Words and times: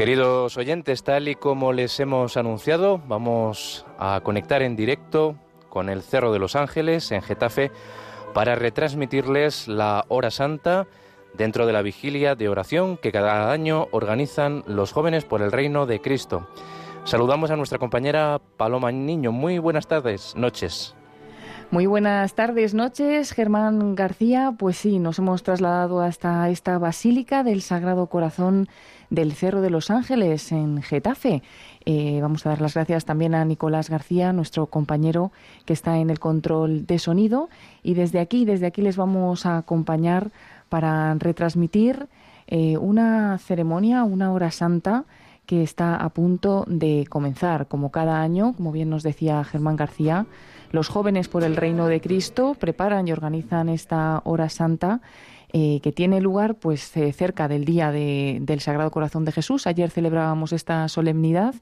Queridos 0.00 0.56
oyentes, 0.56 1.02
tal 1.02 1.28
y 1.28 1.34
como 1.34 1.74
les 1.74 2.00
hemos 2.00 2.38
anunciado, 2.38 3.02
vamos 3.06 3.84
a 3.98 4.22
conectar 4.22 4.62
en 4.62 4.74
directo 4.74 5.36
con 5.68 5.90
el 5.90 6.00
Cerro 6.00 6.32
de 6.32 6.38
los 6.38 6.56
Ángeles 6.56 7.12
en 7.12 7.20
Getafe 7.20 7.70
para 8.32 8.54
retransmitirles 8.54 9.68
la 9.68 10.06
hora 10.08 10.30
santa 10.30 10.86
dentro 11.34 11.66
de 11.66 11.74
la 11.74 11.82
vigilia 11.82 12.34
de 12.34 12.48
oración 12.48 12.96
que 12.96 13.12
cada 13.12 13.52
año 13.52 13.88
organizan 13.90 14.64
los 14.66 14.90
jóvenes 14.92 15.26
por 15.26 15.42
el 15.42 15.52
reino 15.52 15.84
de 15.84 16.00
Cristo. 16.00 16.48
Saludamos 17.04 17.50
a 17.50 17.56
nuestra 17.56 17.78
compañera 17.78 18.40
Paloma 18.56 18.90
Niño. 18.92 19.32
Muy 19.32 19.58
buenas 19.58 19.86
tardes, 19.86 20.34
noches. 20.34 20.96
Muy 21.70 21.86
buenas 21.86 22.34
tardes, 22.34 22.74
noches, 22.74 23.32
Germán 23.32 23.94
García. 23.94 24.54
Pues 24.58 24.76
sí, 24.76 24.98
nos 24.98 25.20
hemos 25.20 25.42
trasladado 25.42 26.00
hasta 26.00 26.48
esta 26.48 26.78
Basílica 26.78 27.44
del 27.44 27.62
Sagrado 27.62 28.06
Corazón 28.06 28.66
del 29.10 29.32
Cerro 29.32 29.60
de 29.60 29.70
los 29.70 29.90
Ángeles 29.90 30.52
en 30.52 30.82
Getafe. 30.82 31.42
Eh, 31.84 32.20
vamos 32.22 32.46
a 32.46 32.50
dar 32.50 32.60
las 32.60 32.74
gracias 32.74 33.04
también 33.04 33.34
a 33.34 33.44
Nicolás 33.44 33.90
García, 33.90 34.32
nuestro 34.32 34.66
compañero 34.66 35.32
que 35.66 35.72
está 35.72 35.98
en 35.98 36.10
el 36.10 36.18
control 36.18 36.86
de 36.86 36.98
sonido. 36.98 37.48
Y 37.82 37.94
desde 37.94 38.20
aquí, 38.20 38.44
desde 38.44 38.66
aquí 38.66 38.82
les 38.82 38.96
vamos 38.96 39.46
a 39.46 39.58
acompañar 39.58 40.30
para 40.68 41.14
retransmitir 41.14 42.06
eh, 42.46 42.76
una 42.78 43.38
ceremonia, 43.38 44.04
una 44.04 44.32
hora 44.32 44.50
santa 44.50 45.04
que 45.46 45.62
está 45.64 45.96
a 45.96 46.08
punto 46.10 46.64
de 46.68 47.06
comenzar. 47.08 47.66
Como 47.66 47.90
cada 47.90 48.20
año, 48.20 48.54
como 48.54 48.70
bien 48.70 48.88
nos 48.88 49.02
decía 49.02 49.42
Germán 49.42 49.76
García, 49.76 50.26
los 50.70 50.88
jóvenes 50.88 51.28
por 51.28 51.42
el 51.42 51.56
reino 51.56 51.86
de 51.86 52.00
Cristo 52.00 52.54
preparan 52.54 53.08
y 53.08 53.12
organizan 53.12 53.68
esta 53.68 54.22
hora 54.24 54.48
santa 54.48 55.00
eh, 55.52 55.80
que 55.82 55.92
tiene 55.92 56.20
lugar 56.20 56.54
pues 56.54 56.96
eh, 56.96 57.12
cerca 57.12 57.48
del 57.48 57.64
día 57.64 57.90
del 57.90 58.60
Sagrado 58.60 58.90
Corazón 58.90 59.24
de 59.24 59.32
Jesús. 59.32 59.66
Ayer 59.66 59.90
celebrábamos 59.90 60.52
esta 60.52 60.88
solemnidad 60.88 61.54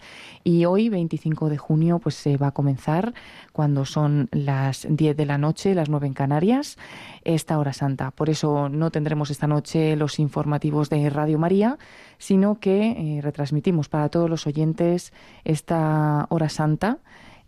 y 0.45 0.65
hoy, 0.65 0.89
25 0.89 1.49
de 1.49 1.59
junio, 1.59 1.99
pues 1.99 2.15
se 2.15 2.37
va 2.37 2.49
a 2.49 2.51
comenzar 2.53 3.15
cuando 3.53 3.85
son 3.85 4.29
las 4.31 4.87
10 4.89 5.17
de 5.17 5.27
la 5.27 5.39
noche, 5.39 5.75
las 5.75 5.89
9 5.89 6.07
en 6.07 6.15
Canarias, 6.15 6.77
esta 7.25 7.59
hora 7.59 7.73
santa. 7.73 8.11
Por 8.11 8.31
eso 8.31 8.69
no 8.69 8.91
tendremos 8.91 9.31
esta 9.31 9.47
noche 9.47 9.97
los 9.97 10.19
informativos 10.19 10.91
de 10.91 11.09
Radio 11.11 11.39
María, 11.39 11.79
sino 12.19 12.59
que 12.61 12.91
eh, 12.91 13.21
retransmitimos 13.23 13.89
para 13.89 14.09
todos 14.09 14.29
los 14.29 14.47
oyentes 14.47 15.13
esta 15.45 16.27
hora 16.31 16.49
santa 16.49 16.99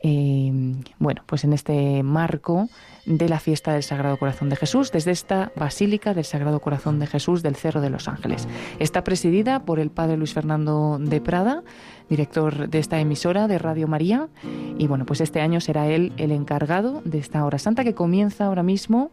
eh, 0.03 0.53
bueno, 0.99 1.23
pues 1.27 1.45
en 1.45 1.53
este 1.53 2.03
marco 2.03 2.69
de 3.07 3.29
la 3.29 3.41
fiesta 3.41 3.73
del 3.73 3.83
Sagrado 3.83 4.19
Corazón 4.19 4.49
de 4.49 4.57
Jesús, 4.57 4.93
desde 4.93 5.11
esta 5.11 5.53
Basílica 5.57 6.15
del 6.15 6.25
Sagrado 6.25 6.61
Corazón 6.61 6.99
de 6.99 7.07
Jesús 7.07 7.43
del 7.43 7.57
Cerro 7.57 7.81
de 7.81 7.91
los 7.91 8.09
Ángeles. 8.09 8.47
Está 8.79 9.05
presidida 9.05 9.65
por 9.65 9.81
el 9.81 9.91
Padre 9.91 10.17
Luis 10.17 10.33
Fernando 10.33 10.99
de 11.01 11.21
Prada, 11.21 11.63
director 12.09 12.69
de 12.69 12.79
esta 12.79 13.01
emisora 13.01 13.49
de 13.49 13.59
Radio 13.59 13.89
María, 13.89 14.29
y 14.79 14.87
bueno, 14.87 15.07
pues 15.07 15.21
este 15.21 15.41
año 15.41 15.61
será 15.61 15.89
él 15.89 16.13
el 16.17 16.33
encargado 16.33 17.03
de 17.05 17.19
esta 17.19 17.45
hora 17.45 17.59
santa 17.59 17.85
que 17.85 17.95
comienza 17.95 18.47
ahora 18.47 18.63
mismo 18.63 19.11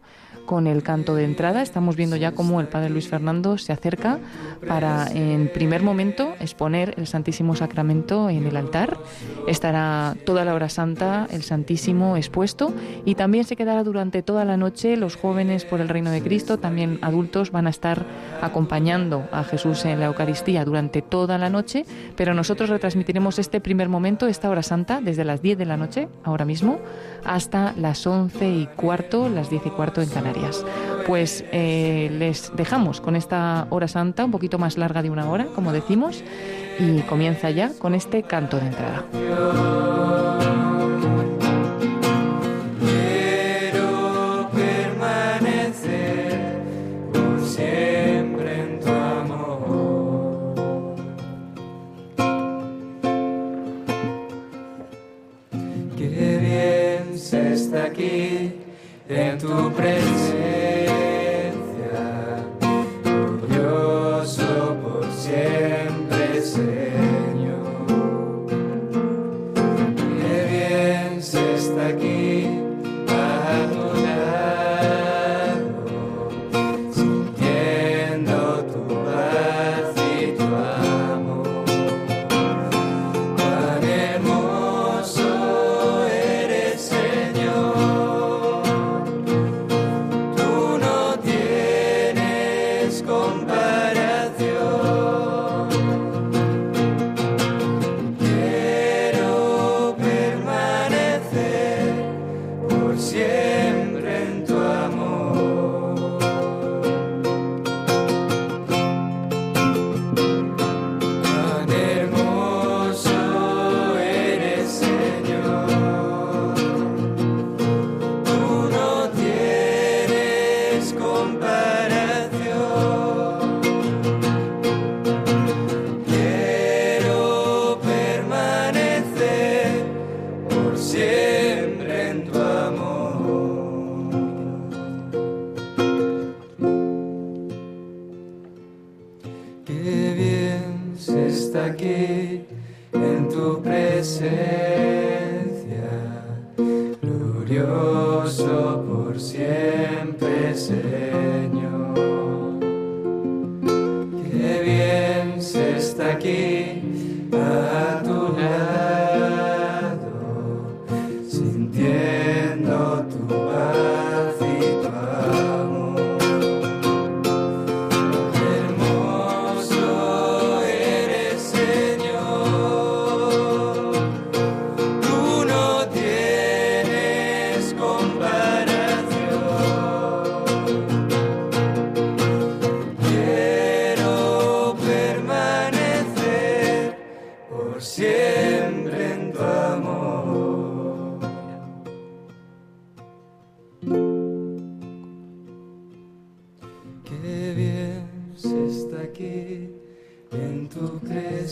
con 0.48 0.66
el 0.66 0.82
canto 0.82 1.14
de 1.14 1.24
entrada. 1.24 1.60
Estamos 1.60 1.94
viendo 1.94 2.16
ya 2.16 2.32
cómo 2.32 2.60
el 2.60 2.68
Padre 2.68 2.88
Luis 2.88 3.06
Fernando 3.06 3.58
se 3.58 3.74
acerca 3.74 4.18
para, 4.66 5.06
en 5.08 5.52
primer 5.52 5.82
momento, 5.82 6.32
exponer 6.40 6.94
el 6.96 7.06
Santísimo 7.06 7.54
Sacramento 7.54 8.30
en 8.30 8.46
el 8.46 8.56
altar. 8.56 8.96
Estará 9.46 10.16
toda 10.24 10.46
la 10.46 10.54
hora 10.54 10.70
santa 10.70 11.28
el 11.30 11.42
Santísimo 11.42 12.16
expuesto 12.16 12.72
y 13.04 13.14
también 13.14 13.44
se 13.44 13.56
quedará 13.56 13.84
durante 13.84 14.22
toda 14.22 14.46
la 14.46 14.56
noche 14.56 14.96
los 14.96 15.16
jóvenes 15.16 15.66
por 15.66 15.82
el 15.82 15.88
reino 15.90 16.10
de 16.10 16.22
Cristo, 16.22 16.58
también 16.58 16.98
adultos, 17.02 17.50
van 17.50 17.66
a 17.66 17.70
estar 17.70 18.06
acompañando 18.40 19.28
a 19.30 19.44
Jesús 19.44 19.84
en 19.84 20.00
la 20.00 20.06
Eucaristía 20.06 20.64
durante 20.64 21.02
toda 21.02 21.36
la 21.36 21.50
noche, 21.50 21.84
pero 22.16 22.32
nosotros 22.32 22.70
retransmitiremos 22.70 23.38
este 23.38 23.60
primer 23.60 23.90
momento, 23.90 24.26
esta 24.26 24.48
hora 24.48 24.62
santa, 24.62 25.02
desde 25.02 25.24
las 25.26 25.42
10 25.42 25.58
de 25.58 25.66
la 25.66 25.76
noche, 25.76 26.08
ahora 26.24 26.46
mismo, 26.46 26.78
hasta 27.22 27.74
las 27.76 28.06
11 28.06 28.48
y 28.48 28.66
cuarto, 28.76 29.28
las 29.28 29.50
10 29.50 29.66
y 29.66 29.70
cuarto 29.70 30.00
en 30.00 30.08
Canarias. 30.08 30.37
Pues 31.06 31.44
eh, 31.52 32.10
les 32.18 32.52
dejamos 32.54 33.00
con 33.00 33.16
esta 33.16 33.66
hora 33.70 33.88
santa, 33.88 34.24
un 34.24 34.30
poquito 34.30 34.58
más 34.58 34.76
larga 34.76 35.02
de 35.02 35.10
una 35.10 35.28
hora, 35.30 35.46
como 35.54 35.72
decimos, 35.72 36.22
y 36.78 37.00
comienza 37.02 37.50
ya 37.50 37.72
con 37.78 37.94
este 37.94 38.22
canto 38.22 38.58
de 38.58 38.66
entrada. 38.66 39.04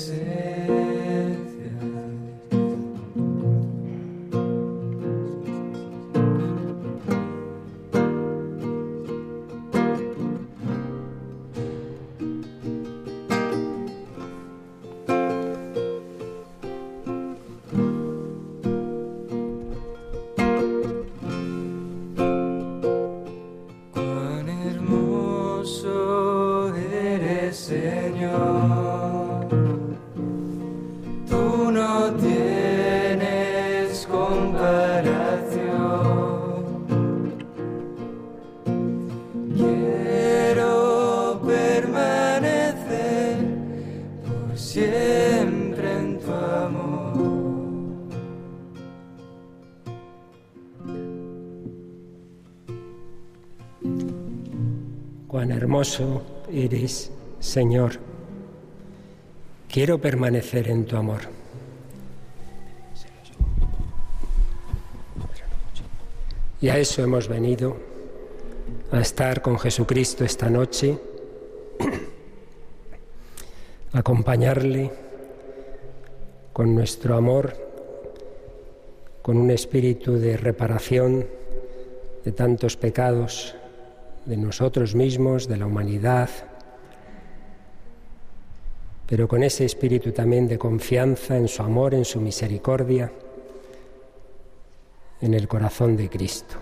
sin. 0.06 0.45
Eres, 56.52 57.10
Señor. 57.40 57.92
Quiero 59.68 60.00
permanecer 60.00 60.68
en 60.68 60.84
tu 60.84 60.96
amor. 60.96 61.22
Y 66.60 66.68
a 66.68 66.78
eso 66.78 67.02
hemos 67.02 67.28
venido, 67.28 67.76
a 68.90 69.00
estar 69.00 69.42
con 69.42 69.58
Jesucristo 69.58 70.24
esta 70.24 70.48
noche, 70.48 70.98
acompañarle 73.92 74.90
con 76.52 76.74
nuestro 76.74 77.16
amor, 77.16 77.54
con 79.22 79.36
un 79.36 79.50
espíritu 79.50 80.14
de 80.14 80.36
reparación 80.36 81.26
de 82.24 82.32
tantos 82.32 82.76
pecados 82.76 83.54
de 84.26 84.37
nosotros 84.37 84.94
mismos, 84.94 85.49
de 85.49 85.56
la 85.56 85.67
humanidad, 85.67 86.28
pero 89.06 89.28
con 89.28 89.43
ese 89.44 89.64
espíritu 89.64 90.11
también 90.12 90.49
de 90.49 90.58
confianza 90.58 91.37
en 91.37 91.46
su 91.46 91.62
amor, 91.62 91.94
en 91.94 92.05
su 92.05 92.20
misericordia, 92.20 93.12
en 95.20 95.32
el 95.32 95.46
corazón 95.46 95.96
de 95.96 96.11
Cristo. 96.11 96.56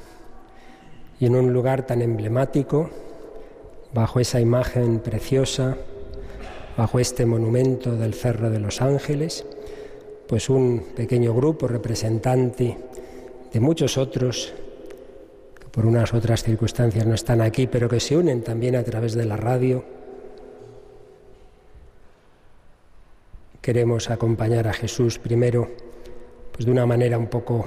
Y 1.19 1.26
en 1.26 1.37
un 1.37 1.52
lugar 1.52 1.87
tan 1.87 2.02
emblemático, 2.02 2.90
bajo 3.94 4.20
esa 4.20 4.40
imagen 4.40 4.99
preciosa, 4.99 5.76
bajo 6.76 6.99
este 6.99 7.25
monumento 7.25 7.96
del 7.96 8.12
Cerro 8.12 8.50
de 8.50 8.60
los 8.60 8.82
Ángeles, 8.82 9.46
pues 10.28 10.50
un 10.50 10.84
pequeño 10.94 11.32
grupo 11.34 11.67
representante 11.67 12.76
de 13.52 13.60
muchos 13.60 13.96
otros 13.96 14.52
por 15.74 15.86
unas 15.86 16.14
otras 16.14 16.44
circunstancias 16.44 17.04
no 17.04 17.14
están 17.14 17.40
aquí, 17.40 17.66
pero 17.66 17.88
que 17.88 17.98
se 17.98 18.16
unen 18.16 18.42
también 18.42 18.76
a 18.76 18.84
través 18.84 19.14
de 19.14 19.24
la 19.24 19.36
radio 19.36 19.84
queremos 23.64 24.10
acompañar 24.10 24.68
a 24.68 24.74
Jesús 24.74 25.18
primero, 25.18 25.70
pues 26.52 26.66
de 26.66 26.70
una 26.70 26.84
manera 26.84 27.16
un 27.16 27.28
poco 27.28 27.66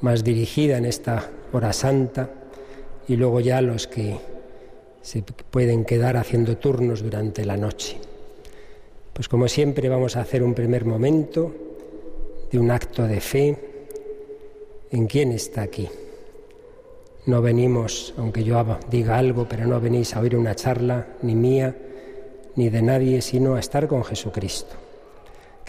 más 0.00 0.24
dirigida 0.24 0.76
en 0.76 0.84
esta 0.84 1.30
hora 1.52 1.72
santa 1.72 2.28
y 3.06 3.14
luego 3.14 3.38
ya 3.38 3.62
los 3.62 3.86
que 3.86 4.18
se 5.02 5.22
pueden 5.22 5.84
quedar 5.84 6.16
haciendo 6.16 6.56
turnos 6.56 7.00
durante 7.00 7.44
la 7.44 7.56
noche. 7.56 7.96
Pues 9.12 9.28
como 9.28 9.46
siempre 9.46 9.88
vamos 9.88 10.16
a 10.16 10.22
hacer 10.22 10.42
un 10.42 10.52
primer 10.52 10.84
momento 10.84 11.54
de 12.50 12.58
un 12.58 12.72
acto 12.72 13.04
de 13.04 13.20
fe 13.20 13.56
en 14.90 15.06
quién 15.06 15.30
está 15.30 15.62
aquí. 15.62 15.88
No 17.26 17.42
venimos, 17.42 18.14
aunque 18.16 18.44
yo 18.44 18.64
diga 18.90 19.18
algo, 19.18 19.46
pero 19.48 19.66
no 19.66 19.80
venís 19.80 20.16
a 20.16 20.20
oír 20.20 20.36
una 20.36 20.54
charla 20.54 21.06
ni 21.22 21.34
mía 21.34 21.74
ni 22.56 22.68
de 22.68 22.82
nadie, 22.82 23.22
sino 23.22 23.54
a 23.54 23.60
estar 23.60 23.86
con 23.86 24.04
Jesucristo 24.04 24.76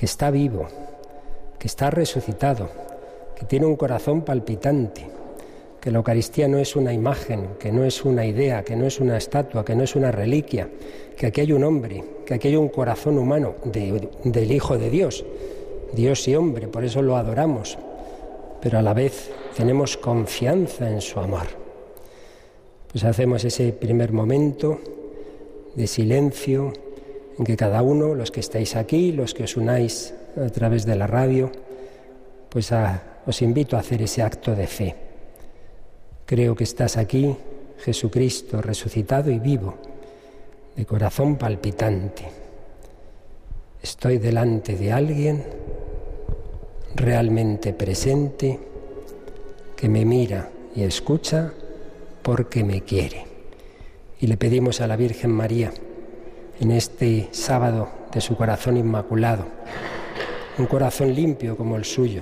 que 0.02 0.06
está 0.06 0.32
vivo, 0.32 0.66
que 1.60 1.68
está 1.68 1.92
resucitado, 1.92 2.70
que 3.38 3.46
tiene 3.46 3.68
un 3.68 3.76
corazón 3.76 4.24
palpitante, 4.24 5.08
que 5.80 5.92
la 5.92 6.00
Eucaristía 6.00 6.48
no 6.48 6.58
es 6.58 6.76
una 6.76 6.92
imagen, 6.92 7.50
que 7.60 7.72
no 7.72 7.84
es 7.84 8.04
una 8.04 8.26
idea, 8.26 8.64
que 8.64 8.76
no 8.76 8.88
es 8.88 9.00
una 9.00 9.16
estatua, 9.16 9.64
que 9.64 9.76
no 9.76 9.84
es 9.84 9.96
una 9.96 10.12
reliquia, 10.12 10.70
que 11.16 11.28
aquí 11.28 11.42
hay 11.42 11.52
un 11.52 11.64
hombre, 11.64 12.04
que 12.26 12.34
aquí 12.34 12.48
hay 12.48 12.56
un 12.56 12.70
corazón 12.70 13.20
humano 13.20 13.54
del 13.64 14.52
Hijo 14.52 14.80
de 14.80 14.90
Dios, 14.90 15.24
Dios 15.94 16.28
y 16.28 16.36
hombre, 16.36 16.68
por 16.68 16.84
eso 16.84 17.04
lo 17.04 17.16
adoramos, 17.16 17.78
pero 18.60 18.80
a 18.80 18.82
la 18.82 18.96
vez 18.96 19.30
tenemos 19.56 19.98
confianza 19.98 20.90
en 20.90 21.02
su 21.02 21.20
amor. 21.20 21.48
Pues 22.92 23.04
hacemos 23.04 23.44
ese 23.46 23.72
primer 23.74 24.12
momento 24.12 24.80
de 25.76 25.88
silencio, 25.88 26.74
en 27.38 27.46
que 27.46 27.56
cada 27.56 27.82
uno, 27.82 28.14
los 28.16 28.32
que 28.32 28.42
estáis 28.42 28.76
aquí, 28.76 29.12
los 29.12 29.34
que 29.34 29.44
os 29.44 29.56
unáis 29.56 30.14
a 30.36 30.50
través 30.50 30.86
de 30.86 30.96
la 30.96 31.08
radio, 31.08 31.52
pues 32.50 32.72
os 33.26 33.42
invito 33.42 33.78
a 33.78 33.80
hacer 33.80 34.02
ese 34.02 34.22
acto 34.22 34.54
de 34.54 34.68
fe. 34.68 34.96
Creo 36.26 36.56
que 36.56 36.66
estás 36.66 36.98
aquí, 36.98 37.36
Jesucristo, 37.80 38.62
resucitado 38.62 39.32
y 39.32 39.40
vivo, 39.40 39.76
de 40.76 40.86
corazón 40.86 41.38
palpitante. 41.38 42.24
Estoy 43.82 44.18
delante 44.18 44.76
de 44.76 44.92
alguien 44.92 45.44
realmente 46.96 47.74
presente 47.74 48.71
que 49.82 49.90
me 49.90 50.06
mira 50.06 50.52
y 50.76 50.84
escucha 50.84 51.52
porque 52.22 52.64
me 52.64 52.82
quiere. 52.82 53.26
Y 54.20 54.28
le 54.28 54.38
pedimos 54.38 54.80
a 54.80 54.86
la 54.86 54.96
Virgen 54.96 55.32
María, 55.32 55.74
en 56.60 56.70
este 56.70 57.30
sábado 57.32 57.90
de 58.14 58.22
su 58.22 58.38
corazón 58.38 58.78
inmaculado, 58.78 59.46
un 60.60 60.68
corazón 60.68 61.16
limpio 61.16 61.58
como 61.58 61.78
el 61.78 61.86
suyo, 61.86 62.22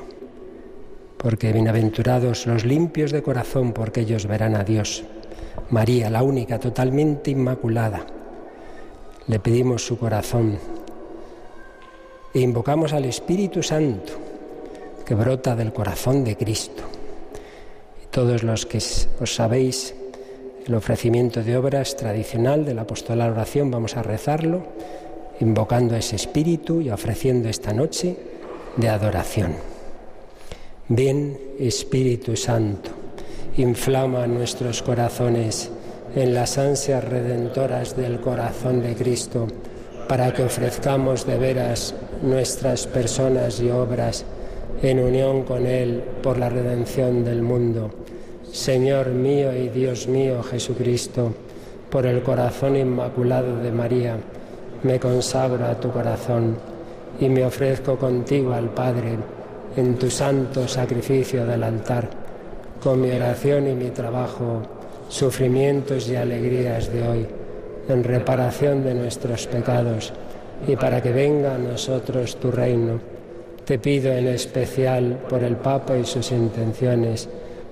porque 1.17 1.51
bienaventurados 1.51 2.47
los 2.47 2.63
limpios 2.63 3.11
de 3.11 3.21
corazón, 3.21 3.73
porque 3.73 4.01
ellos 4.01 4.25
verán 4.25 4.55
a 4.55 4.63
Dios. 4.63 5.03
María, 5.69 6.09
la 6.09 6.23
única, 6.23 6.59
totalmente 6.59 7.29
inmaculada, 7.29 8.05
le 9.27 9.39
pedimos 9.41 9.85
su 9.85 9.99
corazón 9.99 10.57
e 12.33 12.39
invocamos 12.39 12.93
al 12.93 13.03
Espíritu 13.03 13.61
Santo 13.61 14.13
que 15.05 15.13
brota 15.13 15.57
del 15.57 15.73
corazón 15.73 16.23
de 16.23 16.37
Cristo. 16.37 16.98
Todos 18.11 18.41
los 18.43 18.65
que 18.65 18.79
os 18.79 19.35
sabéis 19.35 19.93
el 20.65 20.73
ofrecimiento 20.73 21.43
de 21.43 21.57
obras 21.57 21.95
tradicional 21.95 22.65
del 22.65 22.79
apostolado 22.79 23.33
oración, 23.33 23.69
vamos 23.69 23.97
a 23.97 24.03
rezarlo, 24.03 24.63
invocando 25.39 25.95
ese 25.95 26.15
espíritu 26.15 26.81
y 26.81 26.89
ofreciendo 26.89 27.49
esta 27.49 27.71
noche 27.71 28.17
de 28.77 28.89
adoración. 28.89 29.53
Ven, 30.87 31.39
Espíritu 31.59 32.35
Santo, 32.35 32.89
inflama 33.57 34.25
nuestros 34.25 34.81
corazones 34.81 35.69
en 36.15 36.33
las 36.33 36.57
ansias 36.57 37.03
redentoras 37.03 37.95
del 37.95 38.19
corazón 38.21 38.81
de 38.81 38.95
Cristo, 38.95 39.47
para 40.07 40.33
que 40.33 40.43
ofrezcamos 40.43 41.27
de 41.27 41.37
veras 41.37 41.93
nuestras 42.23 42.87
personas 42.87 43.59
y 43.59 43.69
obras 43.69 44.25
en 44.81 44.99
unión 44.99 45.43
con 45.43 45.67
Él 45.67 46.03
por 46.23 46.39
la 46.39 46.49
redención 46.49 47.23
del 47.23 47.43
mundo 47.43 47.98
Señor 48.51 49.09
mío 49.09 49.55
y 49.55 49.69
Dios 49.69 50.07
mío 50.07 50.41
Jesucristo, 50.41 51.33
por 51.89 52.05
el 52.05 52.23
corazón 52.23 52.75
inmaculado 52.75 53.57
de 53.57 53.71
María, 53.71 54.17
me 54.83 54.99
consagro 54.99 55.65
a 55.65 55.79
tu 55.79 55.91
corazón 55.91 56.57
y 57.19 57.29
me 57.29 57.45
ofrezco 57.45 57.97
contigo 57.97 58.53
al 58.53 58.69
Padre 58.69 59.17
en 59.75 59.95
tu 59.95 60.09
santo 60.09 60.67
sacrificio 60.67 61.45
del 61.45 61.63
altar, 61.63 62.09
con 62.81 63.01
mi 63.01 63.11
oración 63.11 63.67
y 63.67 63.75
mi 63.75 63.91
trabajo, 63.91 64.61
sufrimientos 65.09 66.09
y 66.09 66.15
alegrías 66.15 66.91
de 66.91 67.07
hoy, 67.07 67.27
en 67.87 68.03
reparación 68.03 68.83
de 68.83 68.95
nuestros 68.95 69.45
pecados 69.47 70.11
y 70.67 70.75
para 70.75 71.01
que 71.01 71.11
venga 71.11 71.55
a 71.55 71.59
nosotros 71.59 72.37
tu 72.37 72.51
reino. 72.51 72.99
Te 73.63 73.77
pido 73.77 74.11
en 74.11 74.27
especial 74.27 75.19
por 75.29 75.43
el 75.43 75.55
Papa 75.55 75.95
y 75.97 76.05
sus 76.05 76.31
intenciones, 76.31 77.29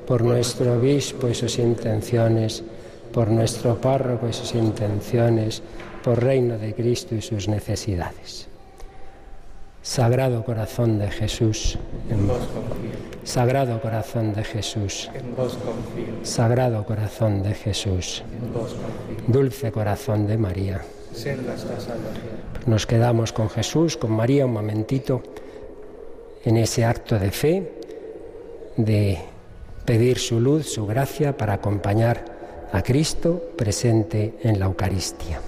por 0.08 0.24
nuestro 0.24 0.78
obispo 0.78 1.28
y 1.28 1.36
sus 1.36 1.60
intenciones, 1.60 2.64
por 3.12 3.28
nuestro 3.28 3.80
párroco 3.80 4.30
y 4.30 4.34
sus 4.34 4.56
intenciones, 4.56 5.62
por 6.04 6.24
reino 6.24 6.58
de 6.58 6.74
Cristo 6.74 7.14
y 7.14 7.22
sus 7.22 7.50
necesidades. 7.50 8.48
Sagrado 9.82 10.44
corazón 10.44 10.98
de 11.00 11.10
Jesús, 11.12 11.78
en 12.10 12.28
vos 12.28 12.40
confío. 12.40 12.92
Sagrado 13.24 13.82
corazón 13.82 14.34
de 14.34 14.44
Jesús, 14.44 15.10
en 15.14 15.36
vos 15.36 15.58
confío. 15.58 16.14
Sagrado 16.24 16.86
corazón 16.86 17.44
de 17.44 17.54
Jesús, 17.54 18.24
en 18.42 18.54
vos 18.54 18.74
confío. 18.74 19.26
Dulce 19.28 19.72
corazón 19.72 20.26
de 20.28 20.38
María. 20.38 20.82
Nos 22.66 22.86
quedamos 22.86 23.34
con 23.34 23.50
Jesús, 23.50 23.98
con 23.98 24.12
María 24.12 24.46
un 24.46 24.54
momentito 24.54 25.22
en 26.44 26.58
ese 26.58 26.86
acto 26.86 27.18
de 27.18 27.32
fe, 27.32 27.72
de 28.78 29.20
pedir 29.88 30.20
su 30.20 30.42
luz, 30.42 30.68
su 30.68 30.86
gracia 30.86 31.38
para 31.38 31.54
acompañar 31.54 32.26
a 32.74 32.84
Cristo 32.84 33.42
presente 33.56 34.36
en 34.44 34.60
la 34.60 34.66
Eucaristía. 34.66 35.40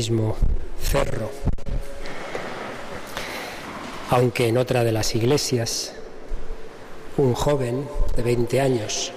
Mismo 0.00 0.34
cerro, 0.80 1.30
aunque 4.08 4.48
en 4.48 4.56
otra 4.56 4.82
de 4.82 4.92
las 4.92 5.14
iglesias, 5.14 5.92
un 7.18 7.34
joven 7.34 7.86
de 8.16 8.22
20 8.22 8.62
años 8.62 9.12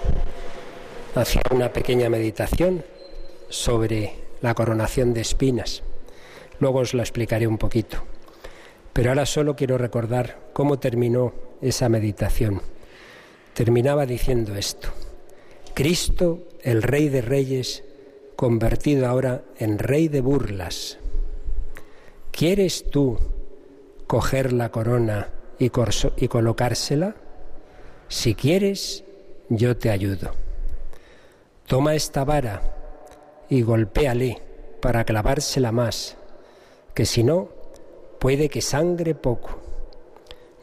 hacía 1.15 1.41
una 1.51 1.71
pequeña 1.71 2.09
meditación 2.09 2.83
sobre 3.47 4.15
la 4.41 4.53
coronación 4.55 5.13
de 5.13 5.21
espinas. 5.21 5.83
Luego 6.59 6.79
os 6.79 6.93
lo 6.93 7.01
explicaré 7.01 7.47
un 7.47 7.57
poquito. 7.57 8.03
Pero 8.91 9.11
ahora 9.11 9.25
solo 9.25 9.55
quiero 9.55 9.77
recordar 9.77 10.49
cómo 10.51 10.79
terminó 10.79 11.33
esa 11.61 11.87
meditación. 11.87 12.61
Terminaba 13.53 14.05
diciendo 14.05 14.53
esto. 14.57 14.89
Cristo, 15.73 16.45
el 16.61 16.83
Rey 16.83 17.07
de 17.07 17.21
Reyes, 17.21 17.85
convertido 18.35 19.07
ahora 19.07 19.43
en 19.57 19.79
Rey 19.79 20.07
de 20.07 20.21
burlas. 20.21 20.97
¿Quieres 22.31 22.89
tú 22.89 23.17
coger 24.07 24.53
la 24.53 24.69
corona 24.69 25.29
y, 25.59 25.69
colocársela? 25.69 27.15
Si 28.07 28.35
quieres, 28.35 29.03
yo 29.49 29.77
te 29.77 29.89
ayudo. 29.89 30.31
Toma 31.67 31.95
esta 31.95 32.23
vara 32.23 32.61
y 33.49 33.61
golpéale 33.61 34.41
para 34.81 35.05
clavársela 35.05 35.71
más, 35.71 36.17
que 36.93 37.05
si 37.05 37.23
no, 37.23 37.49
puede 38.19 38.49
que 38.49 38.61
sangre 38.61 39.15
poco. 39.15 39.59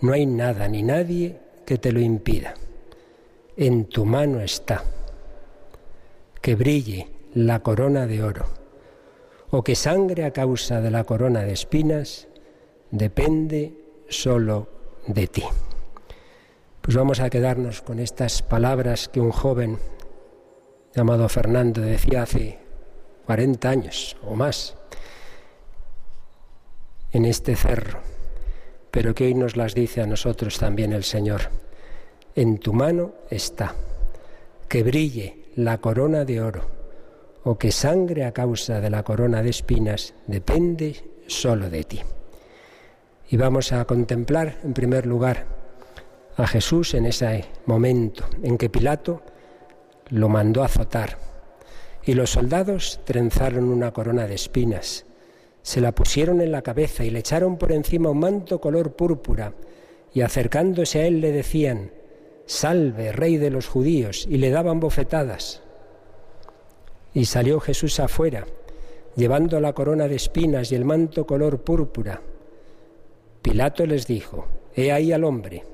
No 0.01 0.13
hay 0.13 0.27
nada 0.27 0.69
ni 0.69 0.83
nadie 0.83 1.39
que 1.65 1.79
te 1.79 1.93
lo 1.93 2.01
impida. 2.01 2.55
En 3.57 3.85
tu 3.85 4.05
mano 4.05 4.41
está. 4.41 4.83
Que 6.41 6.55
brille 6.55 7.20
la 7.35 7.61
corona 7.61 8.07
de 8.07 8.23
oro 8.23 8.61
o 9.51 9.63
que 9.63 9.75
sangre 9.75 10.25
a 10.25 10.33
causa 10.33 10.81
de 10.81 10.91
la 10.91 11.05
corona 11.05 11.43
de 11.43 11.53
espinas 11.53 12.29
depende 12.91 13.75
solo 14.09 14.69
de 15.07 15.27
ti. 15.27 15.45
Pues 16.81 16.97
vamos 16.97 17.21
a 17.21 17.31
quedarnos 17.31 17.83
con 17.83 17.99
estas 17.99 18.43
palabras 18.43 19.09
que 19.09 19.21
un 19.21 19.33
joven 19.33 19.79
llamado 20.95 21.29
Fernando 21.29 21.81
decía 21.81 22.23
hace 22.23 22.59
40 23.27 23.69
años 23.69 24.17
o 24.25 24.35
más 24.35 24.77
en 27.13 27.25
este 27.25 27.57
cerro, 27.57 28.01
pero 28.91 29.15
que 29.15 29.25
hoy 29.25 29.35
nos 29.35 29.57
las 29.57 29.75
dice 29.75 30.01
a 30.01 30.07
nosotros 30.07 30.59
también 30.59 30.93
el 30.93 31.05
Señor. 31.05 31.51
En 32.37 32.59
tu 32.59 32.73
mano 32.73 33.15
está, 33.31 33.75
que 34.69 34.85
brille 34.85 35.47
la 35.57 35.79
corona 35.79 36.25
de 36.25 36.41
oro, 36.41 36.80
o 37.45 37.59
que 37.59 37.73
sangre 37.73 38.25
a 38.25 38.33
causa 38.33 38.81
de 38.81 38.91
la 38.91 39.03
corona 39.03 39.43
de 39.43 39.51
espinas, 39.51 40.15
depende 40.27 40.97
solo 41.27 41.71
de 41.71 41.85
ti. 41.85 42.01
Y 43.29 43.37
vamos 43.37 43.73
a 43.73 43.85
contemplar, 43.85 44.59
en 44.65 44.75
primer 44.75 45.07
lugar, 45.07 45.47
a 46.37 46.47
Jesús 46.47 46.95
en 46.95 47.07
ese 47.07 47.45
momento 47.67 48.25
en 48.43 48.59
que 48.59 48.71
Pilato 48.71 49.23
lo 50.09 50.29
mandó 50.29 50.65
azotar 50.65 51.19
y 52.05 52.15
los 52.15 52.31
soldados 52.31 53.01
trenzaron 53.05 53.65
una 53.65 53.93
corona 53.93 54.27
de 54.27 54.35
espinas 54.35 55.05
se 55.63 55.81
la 55.81 55.93
pusieron 55.93 56.41
en 56.41 56.53
la 56.53 56.63
cabeza 56.63 57.05
y 57.05 57.11
le 57.11 57.21
echaron 57.21 57.59
por 57.59 57.73
encima 57.73 58.11
un 58.11 58.19
manto 58.19 58.61
color 58.61 58.95
púrpura, 58.95 59.53
y 60.13 60.23
acercándose 60.23 61.01
a 61.01 61.07
él 61.07 61.21
le 61.21 61.33
decían, 61.33 61.93
Salve, 62.47 63.13
rey 63.13 63.37
de 63.37 63.51
los 63.51 63.69
judíos, 63.69 64.27
y 64.29 64.39
le 64.39 64.51
daban 64.51 64.81
bofetadas. 64.81 65.63
Y 67.13 67.25
salió 67.25 67.61
Jesús 67.61 67.99
afuera, 68.01 68.47
llevando 69.17 69.61
la 69.61 69.73
corona 69.73 70.07
de 70.07 70.17
espinas 70.17 70.71
y 70.71 70.77
el 70.77 70.85
manto 70.85 71.27
color 71.27 71.61
púrpura. 71.61 72.23
Pilato 73.43 73.87
les 73.87 74.07
dijo, 74.07 74.47
He 74.75 74.93
ahí 74.93 75.13
al 75.13 75.25
hombre. 75.25 75.65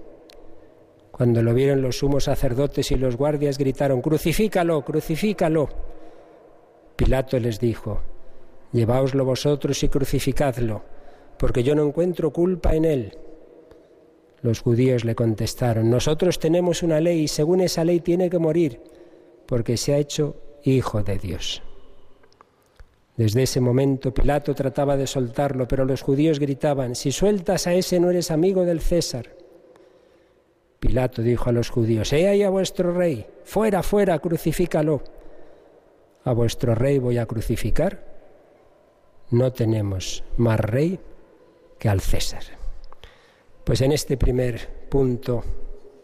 Cuando 1.11 1.43
lo 1.43 1.53
vieron 1.55 1.83
los 1.83 1.99
sumos 1.99 2.25
sacerdotes 2.25 2.91
y 2.91 2.97
los 2.97 3.17
guardias 3.17 3.59
gritaron, 3.59 4.01
Crucifícalo, 4.01 4.83
crucifícalo. 4.85 5.69
Pilato 6.97 7.39
les 7.39 7.59
dijo, 7.61 8.01
Lleváoslo 8.73 9.25
vosotros 9.25 9.83
y 9.83 9.89
crucificadlo, 9.89 10.83
porque 11.39 11.63
yo 11.63 11.75
no 11.75 11.85
encuentro 11.85 12.33
culpa 12.33 12.75
en 12.75 12.85
él. 12.85 13.19
Los 14.43 14.61
judíos 14.61 15.05
le 15.05 15.15
contestaron, 15.15 15.91
nosotros 15.91 16.39
tenemos 16.39 16.83
una 16.83 17.01
ley 17.01 17.23
y 17.23 17.29
según 17.29 17.61
esa 17.61 17.85
ley 17.85 18.01
tiene 18.01 18.31
que 18.31 18.39
morir, 18.39 18.81
porque 19.47 19.77
se 19.77 19.95
ha 19.95 19.99
hecho 19.99 20.37
hijo 20.75 21.03
de 21.03 21.19
Dios. 21.19 21.63
Desde 23.17 23.45
ese 23.45 23.61
momento 23.61 24.13
Pilato 24.13 24.55
trataba 24.55 24.97
de 24.97 25.07
soltarlo, 25.07 25.67
pero 25.67 25.85
los 25.85 26.03
judíos 26.03 26.39
gritaban, 26.39 26.95
si 26.95 27.13
sueltas 27.13 27.67
a 27.67 27.75
ese 27.75 27.99
no 27.99 28.11
eres 28.11 28.31
amigo 28.31 28.65
del 28.65 28.81
César. 28.81 29.35
Pilato 30.81 31.23
dijo 31.23 31.49
a 31.49 31.53
los 31.53 31.71
judíos, 31.71 32.13
he 32.13 32.29
ahí 32.29 32.43
a 32.43 32.51
vuestro 32.51 32.93
rey, 32.93 33.27
fuera, 33.45 33.83
fuera, 33.83 34.19
crucifícalo. 34.19 35.03
¿A 36.25 36.33
vuestro 36.33 36.75
rey 36.75 36.99
voy 36.99 37.19
a 37.19 37.27
crucificar? 37.27 38.17
no 39.31 39.53
tenemos 39.53 40.25
más 40.37 40.61
rey 40.61 40.99
que 41.79 41.89
al 41.89 42.01
César. 42.01 42.43
Pues 43.65 43.81
en 43.81 43.93
este 43.93 44.17
primer 44.17 44.87
punto 44.89 45.43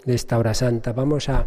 de 0.05 0.15
esta 0.15 0.39
hora 0.39 0.55
santa 0.55 0.93
vamos 0.93 1.29
a 1.29 1.47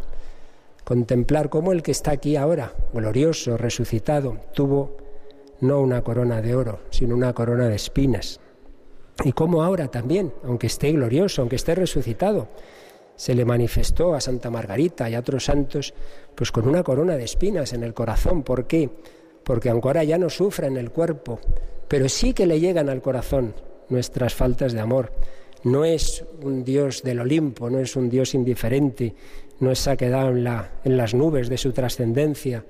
contemplar 0.86 1.50
cómo 1.50 1.74
el 1.74 1.84
que 1.84 1.92
está 1.92 2.12
aquí 2.12 2.38
ahora, 2.38 2.74
glorioso, 2.94 3.58
resucitado, 3.58 4.38
tuvo 4.54 4.96
no 5.60 5.82
una 5.82 6.02
corona 6.02 6.42
de 6.42 6.56
oro, 6.56 6.80
sino 6.90 7.14
una 7.16 7.34
corona 7.34 7.68
de 7.68 7.76
espinas. 7.76 8.40
Y 9.26 9.34
cómo 9.34 9.64
ahora 9.64 9.90
también, 9.90 10.32
aunque 10.46 10.68
esté 10.68 10.94
glorioso, 10.94 11.42
aunque 11.42 11.58
esté 11.58 11.76
resucitado, 11.76 12.48
se 13.18 13.36
le 13.36 13.44
manifestó 13.44 14.16
a 14.16 14.22
Santa 14.22 14.50
Margarita 14.50 15.10
y 15.10 15.16
a 15.16 15.20
otros 15.20 15.44
santos, 15.44 15.94
pues 16.34 16.54
con 16.54 16.68
una 16.68 16.84
corona 16.84 17.18
de 17.18 17.26
espinas 17.26 17.74
en 17.74 17.84
el 17.84 17.94
corazón. 17.94 18.44
¿Por 18.44 18.68
qué? 18.68 18.90
porque 19.46 19.70
aunque 19.70 19.88
ahora 19.88 20.04
ya 20.04 20.18
no 20.18 20.30
sufra 20.30 20.68
en 20.68 20.76
el 20.76 20.92
cuerpo, 20.92 21.40
pero 21.88 22.10
sí 22.10 22.34
que 22.34 22.48
le 22.48 22.60
llegan 22.60 22.90
al 22.90 23.02
corazón 23.02 23.54
nuestras 23.88 24.34
faltas 24.34 24.74
de 24.74 24.82
amor. 24.82 25.14
No 25.64 25.86
es 25.86 26.26
un 26.42 26.64
Dios 26.64 27.04
del 27.04 27.20
Olimpo, 27.20 27.70
no 27.70 27.80
es 27.80 27.96
un 27.96 28.10
Dios 28.10 28.34
indiferente, 28.34 29.16
no 29.60 29.72
es 29.72 29.88
quedado 29.98 30.30
en, 30.30 30.48
en 30.84 30.98
las 30.98 31.14
nubes 31.14 31.50
de 31.50 31.58
su 31.58 31.72
trascendencia, 31.72 32.64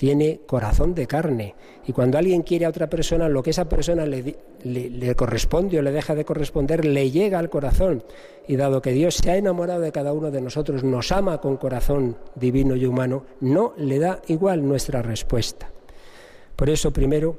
tiene 0.00 0.40
corazón 0.46 0.94
de 0.94 1.06
carne. 1.06 1.54
Y 1.86 1.92
cuando 1.92 2.16
alguien 2.16 2.40
quiere 2.40 2.64
a 2.64 2.70
otra 2.70 2.88
persona, 2.88 3.28
lo 3.28 3.42
que 3.42 3.50
esa 3.50 3.68
persona 3.68 4.06
le, 4.06 4.34
le, 4.64 5.14
corresponde 5.14 5.78
o 5.78 5.82
le 5.82 5.92
deja 5.92 6.14
de 6.14 6.24
corresponder, 6.24 6.86
le 6.86 7.10
llega 7.10 7.38
al 7.38 7.50
corazón. 7.50 8.02
Y 8.48 8.56
dado 8.56 8.80
que 8.80 8.92
Dios 8.92 9.16
se 9.16 9.30
ha 9.30 9.36
enamorado 9.36 9.82
de 9.82 9.92
cada 9.92 10.14
uno 10.14 10.30
de 10.30 10.40
nosotros, 10.40 10.84
nos 10.84 11.12
ama 11.12 11.42
con 11.42 11.58
corazón 11.58 12.16
divino 12.34 12.76
y 12.76 12.86
humano, 12.86 13.26
no 13.40 13.74
le 13.76 13.98
da 13.98 14.22
igual 14.28 14.66
nuestra 14.66 15.02
respuesta. 15.02 15.70
Por 16.56 16.70
eso, 16.70 16.94
primero, 16.94 17.36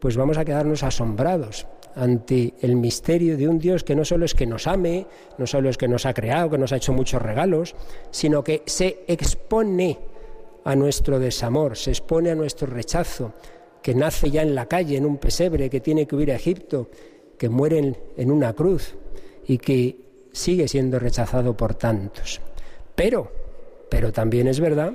pues 0.00 0.16
vamos 0.16 0.38
a 0.38 0.44
quedarnos 0.44 0.82
asombrados 0.82 1.66
ante 1.94 2.54
el 2.60 2.76
misterio 2.76 3.36
de 3.36 3.48
un 3.48 3.58
Dios 3.58 3.82
que 3.82 3.96
no 3.96 4.04
solo 4.04 4.26
es 4.26 4.34
que 4.34 4.46
nos 4.46 4.66
ame, 4.66 5.06
no 5.38 5.46
solo 5.46 5.70
es 5.70 5.78
que 5.78 5.88
nos 5.88 6.04
ha 6.04 6.12
creado, 6.12 6.50
que 6.50 6.58
nos 6.58 6.72
ha 6.72 6.76
hecho 6.76 6.92
muchos 6.92 7.22
regalos, 7.22 7.74
sino 8.10 8.44
que 8.44 8.62
se 8.66 9.04
expone 9.06 9.98
a 10.64 10.76
nuestro 10.76 11.18
desamor, 11.18 11.76
se 11.76 11.90
expone 11.90 12.30
a 12.30 12.34
nuestro 12.34 12.66
rechazo, 12.66 13.32
que 13.82 13.94
nace 13.94 14.30
ya 14.30 14.42
en 14.42 14.54
la 14.54 14.66
calle, 14.66 14.96
en 14.96 15.06
un 15.06 15.16
pesebre, 15.16 15.70
que 15.70 15.80
tiene 15.80 16.06
que 16.06 16.16
huir 16.16 16.32
a 16.32 16.36
Egipto, 16.36 16.90
que 17.38 17.48
muere 17.48 17.94
en 18.16 18.30
una 18.30 18.52
cruz 18.52 18.94
y 19.46 19.58
que 19.58 19.96
sigue 20.32 20.68
siendo 20.68 20.98
rechazado 20.98 21.56
por 21.56 21.74
tantos. 21.74 22.40
Pero, 22.94 23.30
pero 23.88 24.12
también 24.12 24.48
es 24.48 24.60
verdad 24.60 24.94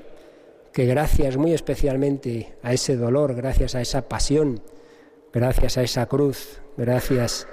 que 0.71 0.85
gracias 0.85 1.37
muy 1.37 1.53
especialmente 1.53 2.53
a 2.61 2.73
ese 2.73 2.95
dolor, 2.95 3.33
gracias 3.33 3.75
a 3.75 3.81
esa 3.81 4.07
pasión, 4.07 4.61
gracias 5.33 5.77
a 5.77 5.83
esa 5.83 6.05
cruz, 6.07 6.61
gracias 6.77 7.47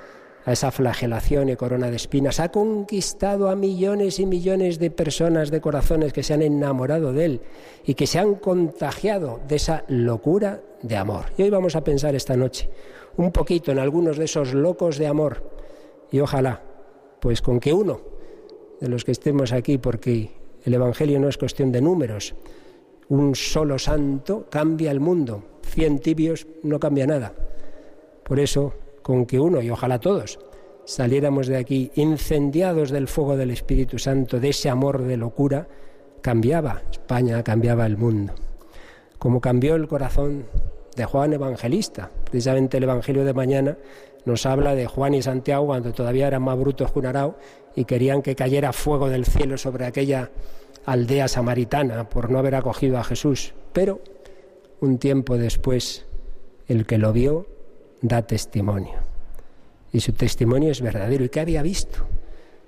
a 0.44 0.52
esa 0.52 0.70
flagelación 0.70 1.48
y 1.48 1.56
corona 1.56 1.90
de 1.90 1.96
espinas, 1.96 2.40
ha 2.40 2.50
conquistado 2.50 3.50
a 3.50 3.56
millones 3.56 4.18
y 4.18 4.26
millones 4.26 4.78
de 4.78 4.90
personas, 4.90 5.50
de 5.50 5.60
corazones 5.60 6.12
que 6.12 6.22
se 6.22 6.34
han 6.34 6.42
enamorado 6.42 7.12
de 7.12 7.24
Él 7.24 7.40
y 7.84 7.94
que 7.94 8.06
se 8.06 8.18
han 8.18 8.36
contagiado 8.36 9.40
de 9.46 9.56
esa 9.56 9.84
locura 9.88 10.62
de 10.82 10.96
amor. 10.96 11.26
Y 11.36 11.42
hoy 11.42 11.50
vamos 11.50 11.76
a 11.76 11.84
pensar 11.84 12.14
esta 12.14 12.36
noche 12.36 12.70
un 13.16 13.32
poquito 13.32 13.72
en 13.72 13.78
algunos 13.78 14.16
de 14.16 14.24
esos 14.24 14.54
locos 14.54 14.96
de 14.96 15.06
amor 15.06 15.42
y 16.10 16.20
ojalá, 16.20 16.62
pues 17.20 17.42
con 17.42 17.60
que 17.60 17.72
uno 17.72 18.00
de 18.80 18.88
los 18.88 19.04
que 19.04 19.12
estemos 19.12 19.52
aquí, 19.52 19.76
porque 19.76 20.30
el 20.64 20.74
Evangelio 20.74 21.18
no 21.18 21.28
es 21.28 21.36
cuestión 21.36 21.72
de 21.72 21.82
números, 21.82 22.34
un 23.08 23.34
solo 23.34 23.78
santo 23.78 24.46
cambia 24.50 24.90
el 24.90 25.00
mundo. 25.00 25.42
Cien 25.62 25.98
tibios 25.98 26.46
no 26.62 26.78
cambia 26.78 27.06
nada. 27.06 27.34
Por 28.28 28.38
eso, 28.38 28.74
con 29.02 29.26
que 29.26 29.40
uno, 29.40 29.62
y 29.62 29.70
ojalá 29.70 29.98
todos, 29.98 30.38
saliéramos 30.84 31.46
de 31.46 31.56
aquí 31.56 31.90
incendiados 31.94 32.90
del 32.90 33.08
fuego 33.08 33.36
del 33.36 33.50
Espíritu 33.50 33.98
Santo, 33.98 34.38
de 34.38 34.50
ese 34.50 34.68
amor 34.68 35.02
de 35.02 35.16
locura, 35.16 35.66
cambiaba 36.20 36.82
España, 36.90 37.42
cambiaba 37.42 37.86
el 37.86 37.96
mundo. 37.96 38.34
Como 39.18 39.40
cambió 39.40 39.74
el 39.74 39.88
corazón 39.88 40.44
de 40.98 41.04
Juan 41.04 41.32
Evangelista. 41.32 42.10
Precisamente 42.24 42.76
el 42.76 42.82
Evangelio 42.82 43.24
de 43.24 43.32
mañana 43.32 43.78
nos 44.24 44.44
habla 44.44 44.74
de 44.74 44.86
Juan 44.86 45.14
y 45.14 45.22
Santiago 45.22 45.66
cuando 45.66 45.92
todavía 45.92 46.26
eran 46.26 46.42
más 46.42 46.58
brutos 46.58 46.92
que 46.92 46.98
un 46.98 47.06
arao 47.06 47.36
y 47.74 47.84
querían 47.84 48.20
que 48.20 48.34
cayera 48.34 48.72
fuego 48.72 49.08
del 49.08 49.24
cielo 49.24 49.56
sobre 49.56 49.86
aquella 49.86 50.30
aldea 50.84 51.28
samaritana 51.28 52.08
por 52.08 52.30
no 52.30 52.38
haber 52.38 52.56
acogido 52.56 52.98
a 52.98 53.04
Jesús. 53.04 53.54
Pero 53.72 54.00
un 54.80 54.98
tiempo 54.98 55.38
después, 55.38 56.04
el 56.66 56.84
que 56.84 56.98
lo 56.98 57.12
vio 57.12 57.46
da 58.00 58.22
testimonio. 58.22 58.98
Y 59.92 60.00
su 60.00 60.12
testimonio 60.12 60.70
es 60.70 60.80
verdadero. 60.80 61.24
¿Y 61.24 61.28
qué 61.28 61.40
había 61.40 61.62
visto? 61.62 62.06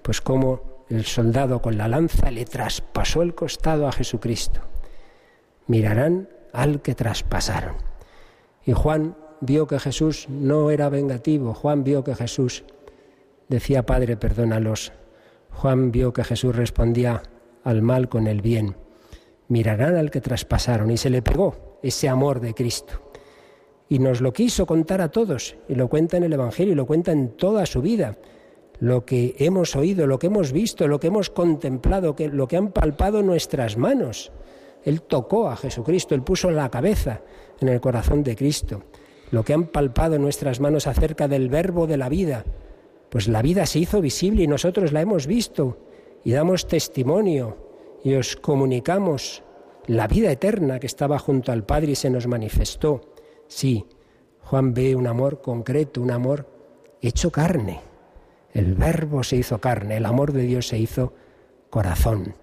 Pues 0.02 0.20
cómo 0.20 0.84
el 0.88 1.04
soldado 1.04 1.60
con 1.62 1.76
la 1.76 1.88
lanza 1.88 2.30
le 2.30 2.44
traspasó 2.44 3.22
el 3.22 3.34
costado 3.34 3.86
a 3.86 3.92
Jesucristo. 3.92 4.60
Mirarán 5.66 6.28
al 6.52 6.82
que 6.82 6.94
traspasaron. 6.94 7.76
Y 8.64 8.72
Juan 8.72 9.16
vio 9.40 9.66
que 9.66 9.78
Jesús 9.78 10.26
no 10.28 10.70
era 10.70 10.88
vengativo. 10.88 11.54
Juan 11.54 11.84
vio 11.84 12.02
que 12.02 12.14
Jesús 12.14 12.64
decía, 13.48 13.86
Padre, 13.86 14.16
perdónalos. 14.16 14.92
Juan 15.52 15.92
vio 15.92 16.12
que 16.12 16.24
Jesús 16.24 16.56
respondía 16.56 17.22
al 17.64 17.82
mal 17.82 18.08
con 18.08 18.26
el 18.26 18.42
bien. 18.42 18.76
Mirarán 19.48 19.96
al 19.96 20.10
que 20.10 20.20
traspasaron. 20.20 20.90
Y 20.90 20.96
se 20.96 21.10
le 21.10 21.22
pegó 21.22 21.78
ese 21.82 22.08
amor 22.08 22.40
de 22.40 22.54
Cristo. 22.54 23.09
Y 23.90 23.98
nos 23.98 24.22
lo 24.22 24.32
quiso 24.32 24.64
contar 24.64 25.02
a 25.02 25.10
todos. 25.10 25.56
Y 25.68 25.74
lo 25.74 25.88
cuenta 25.88 26.16
en 26.16 26.22
el 26.22 26.32
Evangelio 26.32 26.72
y 26.72 26.76
lo 26.76 26.86
cuenta 26.86 27.12
en 27.12 27.36
toda 27.36 27.66
su 27.66 27.82
vida. 27.82 28.16
Lo 28.78 29.04
que 29.04 29.34
hemos 29.38 29.76
oído, 29.76 30.06
lo 30.06 30.18
que 30.18 30.28
hemos 30.28 30.52
visto, 30.52 30.88
lo 30.88 30.98
que 30.98 31.08
hemos 31.08 31.28
contemplado, 31.28 32.16
lo 32.18 32.48
que 32.48 32.56
han 32.56 32.72
palpado 32.72 33.22
nuestras 33.22 33.76
manos. 33.76 34.32
Él 34.84 35.02
tocó 35.02 35.50
a 35.50 35.56
Jesucristo, 35.56 36.14
él 36.14 36.22
puso 36.22 36.50
la 36.50 36.70
cabeza 36.70 37.20
en 37.60 37.68
el 37.68 37.80
corazón 37.80 38.22
de 38.22 38.36
Cristo. 38.36 38.84
Lo 39.30 39.44
que 39.44 39.52
han 39.52 39.66
palpado 39.66 40.18
nuestras 40.18 40.60
manos 40.60 40.86
acerca 40.86 41.28
del 41.28 41.50
verbo 41.50 41.86
de 41.86 41.98
la 41.98 42.08
vida, 42.08 42.44
pues 43.10 43.28
la 43.28 43.42
vida 43.42 43.66
se 43.66 43.80
hizo 43.80 44.00
visible 44.00 44.44
y 44.44 44.46
nosotros 44.46 44.92
la 44.92 45.02
hemos 45.02 45.26
visto 45.26 45.78
y 46.24 46.32
damos 46.32 46.66
testimonio 46.66 47.56
y 48.02 48.14
os 48.14 48.36
comunicamos 48.36 49.42
la 49.86 50.06
vida 50.06 50.30
eterna 50.30 50.78
que 50.78 50.86
estaba 50.86 51.18
junto 51.18 51.52
al 51.52 51.64
Padre 51.64 51.92
y 51.92 51.96
se 51.96 52.10
nos 52.10 52.26
manifestó. 52.26 53.09
Sí, 53.50 53.84
Juan 54.44 54.72
ve 54.74 54.94
un 54.94 55.08
amor 55.08 55.40
concreto, 55.40 56.00
un 56.00 56.12
amor 56.12 56.46
hecho 57.02 57.32
carne. 57.32 57.80
El 58.54 58.74
verbo 58.74 59.24
se 59.24 59.36
hizo 59.36 59.60
carne, 59.60 59.96
el 59.96 60.06
amor 60.06 60.32
de 60.32 60.42
Dios 60.42 60.68
se 60.68 60.78
hizo 60.78 61.12
corazón. 61.68 62.36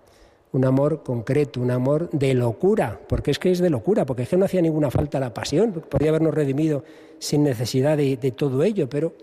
Un 0.52 0.65
amor 0.65 1.04
concreto, 1.04 1.62
un 1.62 1.72
amor 1.72 2.10
de 2.12 2.34
locura, 2.34 3.00
porque 3.08 3.32
es 3.32 3.39
que 3.39 3.52
es 3.52 3.60
de 3.60 3.70
locura, 3.70 4.06
porque 4.06 4.24
es 4.24 4.30
que 4.30 4.36
no 4.36 4.43
hacía 4.43 4.62
ninguna 4.62 4.91
falta 4.91 5.17
la 5.17 5.34
pasión, 5.34 5.72
podría 5.72 6.10
habernos 6.10 6.34
redimido 6.34 6.84
sin 7.20 7.41
necesidad 7.43 7.96
de, 7.96 8.17
de 8.17 8.32
todo 8.32 8.62
ello, 8.63 8.89
pero 8.89 9.13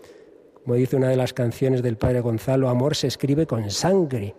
como 0.63 0.73
dice 0.73 0.95
una 0.95 1.09
de 1.09 1.17
las 1.17 1.33
canciones 1.33 1.83
del 1.83 1.97
padre 1.97 2.21
Gonzalo, 2.21 2.67
amor 2.67 2.95
se 2.95 3.05
escribe 3.05 3.45
con 3.45 3.69
sangre. 3.69 4.33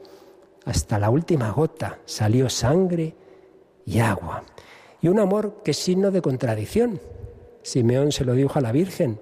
Hasta 0.65 0.99
la 0.99 1.11
última 1.11 1.53
gota 1.53 2.01
salió 2.07 2.49
sangre 2.51 3.15
y 3.85 4.01
agua. 4.01 4.43
Y 5.01 5.07
un 5.07 5.21
amor 5.21 5.63
que 5.63 5.71
es 5.71 5.77
signo 5.77 6.11
de 6.11 6.21
contradicción. 6.21 6.99
Simeón 7.67 8.13
se 8.13 8.25
lo 8.25 8.35
dijo 8.35 8.61
a 8.61 8.63
la 8.63 8.71
Virgen, 8.71 9.19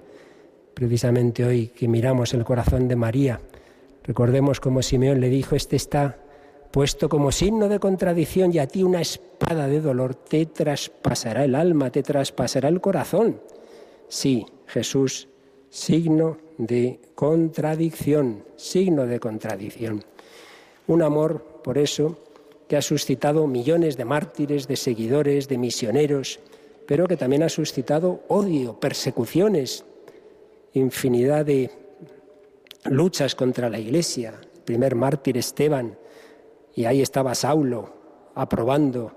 precisamente 0.74 1.46
hoy 1.46 1.68
que 1.68 1.88
miramos 1.88 2.34
el 2.34 2.44
corazón 2.44 2.88
de 2.88 2.94
María. 2.94 3.40
Recordemos 4.02 4.60
cómo 4.60 4.82
Simeón 4.82 5.18
le 5.18 5.30
dijo, 5.30 5.56
este 5.56 5.76
está 5.76 6.18
puesto 6.70 7.08
como 7.08 7.32
signo 7.32 7.70
de 7.70 7.78
contradicción 7.78 8.52
y 8.52 8.58
a 8.58 8.66
ti 8.66 8.82
una 8.82 9.00
espada 9.00 9.66
de 9.66 9.80
dolor 9.80 10.14
te 10.14 10.44
traspasará 10.44 11.42
el 11.44 11.54
alma, 11.54 11.88
te 11.88 12.02
traspasará 12.02 12.68
el 12.68 12.82
corazón. 12.82 13.40
Sí, 14.08 14.44
Jesús, 14.66 15.26
signo 15.70 16.36
de 16.58 17.00
contradicción, 17.14 18.44
signo 18.56 19.06
de 19.06 19.20
contradicción. 19.20 20.04
Un 20.86 21.00
amor, 21.00 21.62
por 21.64 21.78
eso, 21.78 22.18
que 22.68 22.76
ha 22.76 22.82
suscitado 22.82 23.46
millones 23.46 23.96
de 23.96 24.04
mártires, 24.04 24.68
de 24.68 24.76
seguidores, 24.76 25.48
de 25.48 25.56
misioneros, 25.56 26.40
pero 26.86 27.06
que 27.06 27.16
también 27.16 27.42
ha 27.42 27.48
suscitado 27.48 28.22
odio, 28.28 28.78
persecuciones, 28.78 29.84
infinidad 30.72 31.46
de 31.46 31.70
luchas 32.84 33.34
contra 33.34 33.70
la 33.70 33.78
Iglesia. 33.78 34.34
El 34.54 34.60
primer 34.62 34.94
mártir 34.94 35.36
Esteban, 35.38 35.96
y 36.74 36.84
ahí 36.86 37.00
estaba 37.00 37.34
Saulo 37.34 37.92
aprobando 38.34 39.12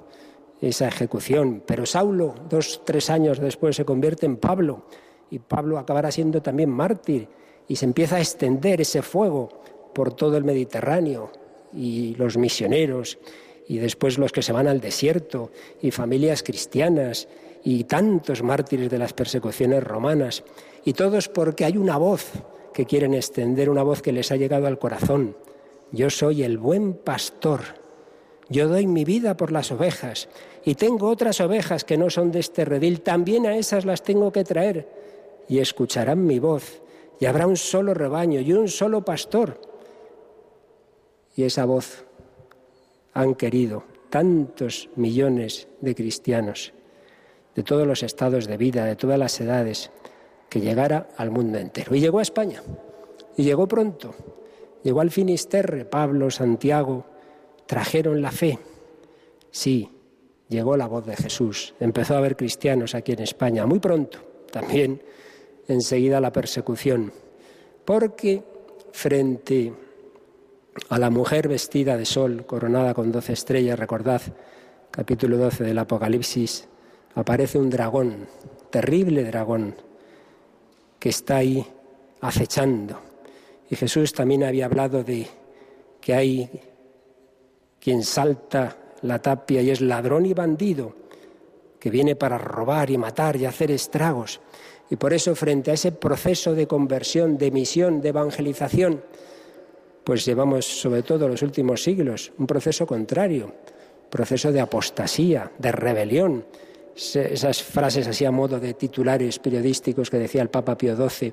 esa 0.62 0.88
ejecución. 0.88 1.64
Pero 1.66 1.86
Saulo, 1.86 2.36
dos, 2.50 2.82
tres 2.86 3.10
años 3.10 3.40
después, 3.40 3.76
se 3.76 3.86
convierte 3.86 4.26
en 4.26 4.38
Pablo 4.38 4.84
y 5.30 5.40
Pablo 5.40 5.78
acabará 5.78 6.12
siendo 6.12 6.42
también 6.42 6.70
mártir 6.70 7.28
y 7.68 7.76
se 7.76 7.86
empieza 7.86 8.18
a 8.18 8.20
extender 8.20 8.82
ese 8.82 9.02
fuego 9.02 9.50
por 9.94 10.14
todo 10.14 10.38
el 10.38 10.44
Mediterráneo 10.44 11.32
y 11.74 12.16
los 12.16 12.38
misioneros 12.38 13.18
y 13.68 13.78
después 13.78 14.18
los 14.18 14.32
que 14.32 14.42
se 14.42 14.54
van 14.54 14.68
al 14.68 14.80
desierto 14.80 15.52
y 15.82 15.92
familias 15.92 16.44
cristianas 16.44 17.28
y 17.68 17.84
tantos 17.84 18.44
mártires 18.44 18.90
de 18.90 18.98
las 18.98 19.12
persecuciones 19.12 19.84
romanas 19.84 20.42
y 20.86 20.94
todos 20.94 21.28
porque 21.28 21.66
hay 21.66 21.76
una 21.76 21.98
voz 21.98 22.32
que 22.74 22.86
quieren 22.86 23.14
extender, 23.14 23.70
una 23.70 23.84
voz 23.84 24.02
que 24.02 24.14
les 24.14 24.32
ha 24.32 24.38
llegado 24.38 24.68
al 24.68 24.80
corazón. 24.80 25.36
Yo 25.92 26.10
soy 26.10 26.44
el 26.44 26.58
buen 26.58 26.94
pastor. 26.94 27.60
Yo 28.48 28.70
doy 28.70 28.88
mi 28.88 29.04
vida 29.04 29.36
por 29.36 29.52
las 29.52 29.70
ovejas 29.74 30.30
y 30.64 30.76
tengo 30.76 31.10
otras 31.10 31.42
ovejas 31.42 31.84
que 31.84 31.98
no 31.98 32.10
son 32.10 32.32
de 32.32 32.40
este 32.40 32.64
redil, 32.64 33.02
también 33.02 33.46
a 33.46 33.58
esas 33.58 33.84
las 33.84 34.02
tengo 34.02 34.32
que 34.32 34.46
traer 34.46 34.88
y 35.50 35.60
escucharán 35.60 36.26
mi 36.26 36.40
voz, 36.40 36.82
y 37.20 37.26
habrá 37.26 37.48
un 37.48 37.58
solo 37.58 37.94
rebaño 37.94 38.40
y 38.40 38.54
un 38.54 38.70
solo 38.70 39.04
pastor. 39.04 39.60
Y 41.36 41.44
esa 41.44 41.66
voz 41.66 42.06
han 43.14 43.36
querido 43.36 43.84
tantos 44.10 44.90
millones 44.96 45.68
de 45.82 45.96
cristianos, 45.96 46.72
de 47.58 47.64
todos 47.64 47.88
los 47.88 48.04
estados 48.04 48.46
de 48.46 48.56
vida, 48.56 48.86
de 48.86 48.96
todas 48.96 49.18
las 49.18 49.42
edades, 49.42 49.90
que 50.48 50.62
llegara 50.62 51.10
al 51.18 51.32
mundo 51.32 51.58
entero. 51.58 51.96
Y 51.96 52.00
llegó 52.00 52.20
a 52.20 52.22
España, 52.22 52.62
y 53.36 53.44
llegó 53.44 53.68
pronto. 53.68 54.14
Llegó 54.84 55.02
al 55.02 55.10
Finisterre, 55.10 55.84
Pablo, 55.84 56.30
Santiago, 56.30 57.06
trajeron 57.66 58.22
la 58.22 58.32
fe. 58.32 58.60
Sí, 59.50 59.90
llegó 60.48 60.78
la 60.78 60.86
voz 60.86 61.08
de 61.08 61.16
Jesús. 61.16 61.74
Empezó 61.80 62.14
a 62.14 62.20
haber 62.20 62.38
cristianos 62.38 62.94
aquí 62.94 63.14
en 63.14 63.24
España, 63.24 63.66
muy 63.66 63.80
pronto. 63.80 64.20
También 64.52 65.02
enseguida 65.68 66.22
la 66.22 66.32
persecución, 66.32 67.12
porque 67.84 68.44
frente 68.92 69.74
a 70.90 71.00
la 71.00 71.10
mujer 71.10 71.48
vestida 71.48 71.98
de 71.98 72.06
sol, 72.06 72.46
coronada 72.46 72.94
con 72.94 73.12
doce 73.12 73.34
estrellas, 73.34 73.80
recordad, 73.80 74.22
capítulo 74.92 75.38
12 75.38 75.64
del 75.64 75.80
Apocalipsis, 75.80 76.70
aparece 77.18 77.58
un 77.58 77.72
dragón, 77.72 78.28
terrible 78.70 79.24
dragón, 79.24 79.76
que 81.00 81.10
está 81.10 81.38
ahí 81.38 81.66
acechando. 82.22 83.02
Y 83.72 83.76
Jesús 83.76 84.14
también 84.14 84.44
había 84.44 84.66
hablado 84.66 85.04
de 85.04 85.28
que 86.00 86.14
hay 86.14 86.48
quien 87.80 88.04
salta 88.04 88.78
la 89.02 89.20
tapia 89.20 89.64
y 89.64 89.72
es 89.72 89.82
ladrón 89.82 90.28
y 90.28 90.34
bandido, 90.36 90.94
que 91.80 91.90
viene 91.90 92.16
para 92.16 92.38
robar 92.38 92.92
y 92.92 93.00
matar 93.00 93.36
y 93.36 93.46
hacer 93.46 93.72
estragos. 93.72 94.40
Y 94.92 94.96
por 94.96 95.12
eso, 95.12 95.36
frente 95.36 95.72
a 95.72 95.74
ese 95.74 95.92
proceso 95.92 96.54
de 96.54 96.68
conversión, 96.68 97.38
de 97.38 97.50
misión, 97.50 98.00
de 98.00 98.10
evangelización, 98.10 99.04
pues 100.04 100.24
llevamos, 100.24 100.66
sobre 100.66 101.02
todo 101.02 101.28
los 101.28 101.42
últimos 101.42 101.82
siglos, 101.82 102.32
un 102.38 102.46
proceso 102.46 102.86
contrario, 102.86 103.54
proceso 104.10 104.52
de 104.52 104.62
apostasía, 104.62 105.52
de 105.58 105.72
rebelión. 105.72 106.46
Esas 106.98 107.62
frases 107.62 108.08
así 108.08 108.26
a 108.26 108.32
modo 108.32 108.60
de 108.60 108.74
titulares 108.74 109.38
periodísticos 109.38 110.10
que 110.10 110.18
decía 110.18 110.42
el 110.42 110.50
Papa 110.50 110.76
Pío 110.76 110.96
XII, 110.98 111.32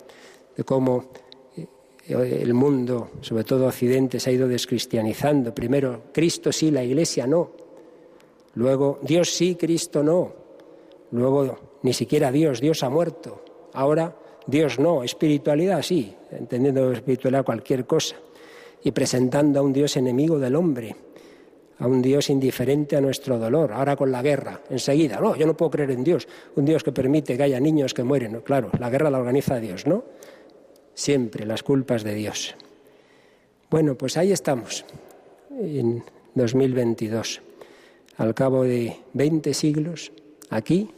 de 0.57 0.65
cómo 0.65 1.07
eh, 1.57 2.41
el 2.43 2.53
mundo, 2.53 3.13
sobre 3.23 3.45
todo 3.45 3.67
Occidente, 3.67 4.21
se 4.21 4.29
ha 4.29 4.33
ido 4.35 4.47
descristianizando. 4.47 5.55
Primero, 5.55 6.03
Cristo 6.13 6.53
sí, 6.53 6.71
la 6.71 6.85
Iglesia 6.85 7.27
no. 7.27 7.53
Luego, 8.57 9.01
Dios 9.03 9.31
sí, 9.31 9.55
Cristo 9.55 10.03
no. 10.03 10.35
Luego, 11.13 11.79
ni 11.83 11.95
siquiera 11.95 12.31
Dios, 12.31 12.61
Dios 12.61 12.83
ha 12.83 12.91
muerto. 12.91 13.43
Ahora 13.73 14.15
Dios 14.47 14.79
no, 14.79 15.03
espiritualidad 15.03 15.81
sí, 15.83 16.15
entendiendo 16.31 16.93
espiritualidad 16.93 17.45
cualquier 17.45 17.87
cosa, 17.87 18.17
y 18.83 18.91
presentando 18.91 19.61
a 19.61 19.63
un 19.63 19.73
Dios 19.73 19.97
enemigo 19.97 20.39
del 20.39 20.57
hombre, 20.57 20.95
a 21.85 21.87
un 21.87 22.01
Dios 22.01 22.31
indiferente 22.31 22.97
a 22.97 23.01
nuestro 23.03 23.39
dolor, 23.39 23.71
ahora 23.71 23.95
con 23.95 24.11
la 24.11 24.23
guerra, 24.23 24.63
enseguida, 24.71 25.21
no, 25.21 25.37
yo 25.37 25.47
no 25.47 25.55
puedo 25.55 25.71
creer 25.71 25.91
en 25.91 26.03
Dios, 26.03 26.27
un 26.57 26.65
Dios 26.65 26.83
que 26.83 26.93
permite 26.93 27.37
que 27.37 27.43
haya 27.43 27.61
niños 27.61 27.93
que 27.93 28.03
mueren, 28.03 28.41
claro, 28.41 28.71
la 28.79 28.89
guerra 28.89 29.11
la 29.11 29.19
organiza 29.19 29.61
Dios, 29.61 29.87
¿no? 29.87 30.03
Siempre 30.95 31.45
las 31.45 31.63
culpas 31.63 32.03
de 32.03 32.15
Dios. 32.15 32.55
Bueno, 33.69 33.97
pues 33.97 34.17
ahí 34.17 34.33
estamos, 34.33 34.87
en 35.51 36.03
2022, 36.35 37.43
al 38.17 38.35
cabo 38.35 38.63
de 38.63 38.97
20 39.13 39.53
siglos, 39.53 40.11
aquí 40.49 40.89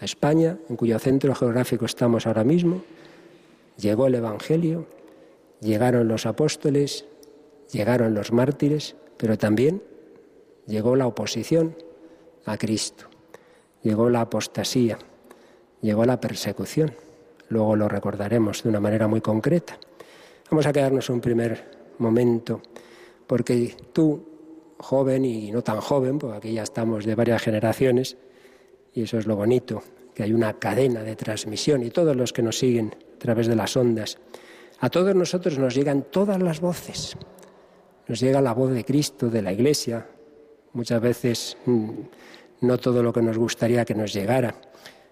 a 0.00 0.04
España, 0.04 0.58
en 0.68 0.74
cuyo 0.74 0.98
centro 0.98 1.32
geográfico 1.36 1.84
estamos 1.84 2.26
ahora 2.26 2.42
mismo, 2.42 2.82
llegó 3.78 4.08
el 4.08 4.16
Evangelio, 4.16 4.86
llegaron 5.60 6.08
los 6.08 6.26
apóstoles, 6.26 7.04
llegaron 7.70 8.14
los 8.14 8.32
mártires, 8.32 8.96
pero 9.16 9.38
también 9.38 9.93
llegó 10.66 10.96
la 10.96 11.06
oposición 11.06 11.76
a 12.44 12.56
Cristo, 12.56 13.06
llegó 13.82 14.10
la 14.10 14.22
apostasía, 14.22 14.98
llegó 15.80 16.04
la 16.04 16.20
persecución. 16.20 16.94
Luego 17.48 17.76
lo 17.76 17.88
recordaremos 17.88 18.62
de 18.62 18.68
una 18.70 18.80
manera 18.80 19.06
muy 19.06 19.20
concreta. 19.20 19.78
Vamos 20.50 20.66
a 20.66 20.72
quedarnos 20.72 21.10
un 21.10 21.20
primer 21.20 21.70
momento, 21.98 22.60
porque 23.26 23.76
tú, 23.92 24.24
joven 24.78 25.24
y 25.24 25.52
no 25.52 25.62
tan 25.62 25.80
joven, 25.80 26.18
porque 26.18 26.36
aquí 26.36 26.52
ya 26.54 26.62
estamos 26.62 27.04
de 27.04 27.14
varias 27.14 27.42
generaciones, 27.42 28.16
y 28.92 29.02
eso 29.02 29.18
es 29.18 29.26
lo 29.26 29.36
bonito, 29.36 29.82
que 30.14 30.22
hay 30.22 30.32
una 30.32 30.54
cadena 30.58 31.02
de 31.02 31.16
transmisión 31.16 31.82
y 31.82 31.90
todos 31.90 32.16
los 32.16 32.32
que 32.32 32.42
nos 32.42 32.58
siguen 32.58 32.94
a 33.16 33.18
través 33.18 33.46
de 33.46 33.56
las 33.56 33.76
ondas, 33.76 34.18
a 34.80 34.90
todos 34.90 35.14
nosotros 35.14 35.58
nos 35.58 35.74
llegan 35.74 36.02
todas 36.10 36.40
las 36.42 36.60
voces. 36.60 37.16
Nos 38.06 38.20
llega 38.20 38.40
la 38.40 38.52
voz 38.52 38.70
de 38.70 38.84
Cristo, 38.84 39.30
de 39.30 39.42
la 39.42 39.52
Iglesia, 39.52 40.06
muchas 40.74 41.00
veces 41.00 41.56
mm, 41.66 41.90
no 42.60 42.78
todo 42.78 43.02
lo 43.02 43.12
que 43.12 43.22
nos 43.22 43.38
gustaría 43.38 43.84
que 43.84 43.94
nos 43.94 44.12
llegara, 44.12 44.54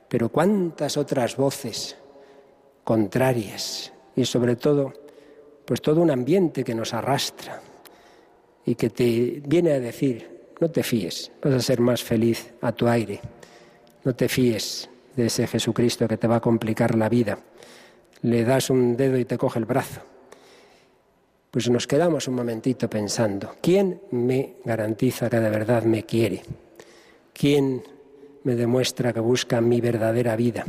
pero 0.09 0.29
cuántas 0.29 0.96
otras 0.96 1.37
voces 1.37 1.96
contrarias 2.85 3.92
y 4.14 4.25
sobre 4.25 4.57
todo, 4.57 4.92
pues 5.64 5.81
todo 5.81 6.03
un 6.03 6.11
ambiente 6.11 6.64
que 6.64 6.75
nos 6.75 6.92
arrastra 6.92 7.61
y 8.64 8.75
que 8.75 8.90
te 8.90 9.42
viene 9.46 9.72
a 9.72 9.81
decir, 9.81 10.55
no 10.61 10.70
te 10.70 10.83
fíes, 10.83 11.33
vas 11.42 11.55
a 11.55 11.61
ser 11.61 11.81
más 11.81 12.03
feliz 12.03 12.53
a 12.61 12.72
tu 12.72 12.87
aire, 12.87 13.20
no 14.05 14.14
te 14.14 14.29
fíes 14.29 14.88
de 15.16 15.27
ese 15.27 15.46
Jesucristo 15.46 16.09
que 16.09 16.16
te 16.16 16.27
va 16.27 16.37
a 16.37 16.40
complicar 16.40 16.96
la 16.96 17.09
vida. 17.09 17.38
Le 18.22 18.44
das 18.44 18.70
un 18.70 18.96
dedo 18.96 19.18
y 19.18 19.25
te 19.25 19.37
coge 19.37 19.59
el 19.59 19.64
brazo. 19.64 20.01
Pues 21.52 21.68
nos 21.68 21.86
quedamos 21.86 22.28
un 22.28 22.34
momentito 22.36 22.88
pensando, 22.88 23.56
¿quién 23.60 24.00
me 24.10 24.54
garantiza 24.64 25.28
que 25.28 25.38
de 25.38 25.50
verdad 25.50 25.82
me 25.82 26.04
quiere? 26.04 26.40
¿Quién 27.34 27.82
me 28.44 28.54
demuestra 28.54 29.12
que 29.12 29.20
busca 29.20 29.60
mi 29.60 29.82
verdadera 29.82 30.34
vida? 30.34 30.64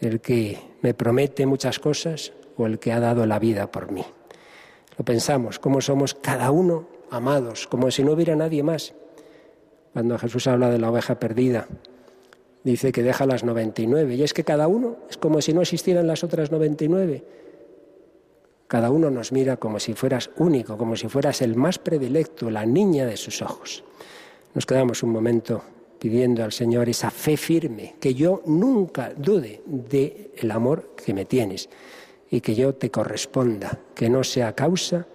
¿El 0.00 0.20
que 0.20 0.58
me 0.80 0.92
promete 0.92 1.46
muchas 1.46 1.78
cosas 1.78 2.32
o 2.56 2.66
el 2.66 2.80
que 2.80 2.90
ha 2.90 2.98
dado 2.98 3.26
la 3.26 3.38
vida 3.38 3.70
por 3.70 3.92
mí? 3.92 4.04
Lo 4.98 5.04
pensamos, 5.04 5.60
cómo 5.60 5.80
somos 5.80 6.14
cada 6.14 6.50
uno 6.50 6.88
amados, 7.08 7.68
como 7.68 7.88
si 7.92 8.02
no 8.02 8.14
hubiera 8.14 8.34
nadie 8.34 8.64
más. 8.64 8.94
Cuando 9.92 10.18
Jesús 10.18 10.48
habla 10.48 10.68
de 10.68 10.80
la 10.80 10.90
oveja 10.90 11.20
perdida, 11.20 11.68
dice 12.64 12.90
que 12.90 13.04
deja 13.04 13.24
las 13.24 13.44
99. 13.44 14.16
Y 14.16 14.24
es 14.24 14.34
que 14.34 14.42
cada 14.42 14.66
uno 14.66 14.96
es 15.08 15.16
como 15.16 15.40
si 15.40 15.52
no 15.52 15.62
existieran 15.62 16.08
las 16.08 16.24
otras 16.24 16.50
99. 16.50 17.22
Cada 18.72 18.88
uno 18.88 19.10
nos 19.10 19.32
mira 19.32 19.58
como 19.58 19.78
si 19.78 19.92
fueras 19.92 20.30
único, 20.38 20.78
como 20.78 20.96
si 20.96 21.06
fueras 21.06 21.42
el 21.42 21.56
más 21.56 21.78
predilecto, 21.78 22.48
la 22.48 22.64
niña 22.64 23.04
de 23.04 23.18
sus 23.18 23.42
ojos. 23.42 23.84
Nos 24.54 24.64
quedamos 24.64 25.02
un 25.02 25.10
momento 25.10 25.62
pidiendo 25.98 26.42
al 26.42 26.52
Señor 26.52 26.88
esa 26.88 27.10
fe 27.10 27.36
firme, 27.36 27.96
que 28.00 28.14
yo 28.14 28.40
nunca 28.46 29.12
dude 29.14 29.60
del 29.66 30.50
amor 30.50 30.94
que 30.96 31.12
me 31.12 31.26
tienes 31.26 31.68
y 32.30 32.40
que 32.40 32.54
yo 32.54 32.74
te 32.74 32.90
corresponda, 32.90 33.78
que 33.94 34.08
no 34.08 34.24
sea 34.24 34.54
causa 34.54 35.06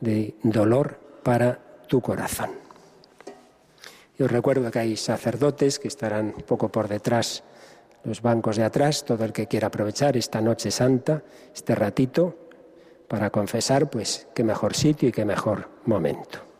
de 0.00 0.34
dolor 0.42 0.98
para 1.22 1.60
tu 1.88 2.00
corazón. 2.00 2.52
Yo 4.18 4.26
recuerdo 4.26 4.70
que 4.70 4.78
hay 4.78 4.96
sacerdotes 4.96 5.78
que 5.78 5.88
estarán 5.88 6.32
un 6.34 6.44
poco 6.44 6.70
por 6.70 6.88
detrás, 6.88 7.44
los 8.04 8.22
bancos 8.22 8.56
de 8.56 8.64
atrás, 8.64 9.04
todo 9.04 9.26
el 9.26 9.34
que 9.34 9.48
quiera 9.48 9.66
aprovechar 9.66 10.16
esta 10.16 10.40
noche 10.40 10.70
santa, 10.70 11.22
este 11.54 11.74
ratito, 11.74 12.41
para 13.12 13.28
confesar, 13.28 13.90
pues 13.90 14.26
qué 14.34 14.42
mejor 14.42 14.72
sitio 14.72 15.10
y 15.10 15.12
qué 15.12 15.26
mejor 15.26 15.68
momento. 15.84 16.51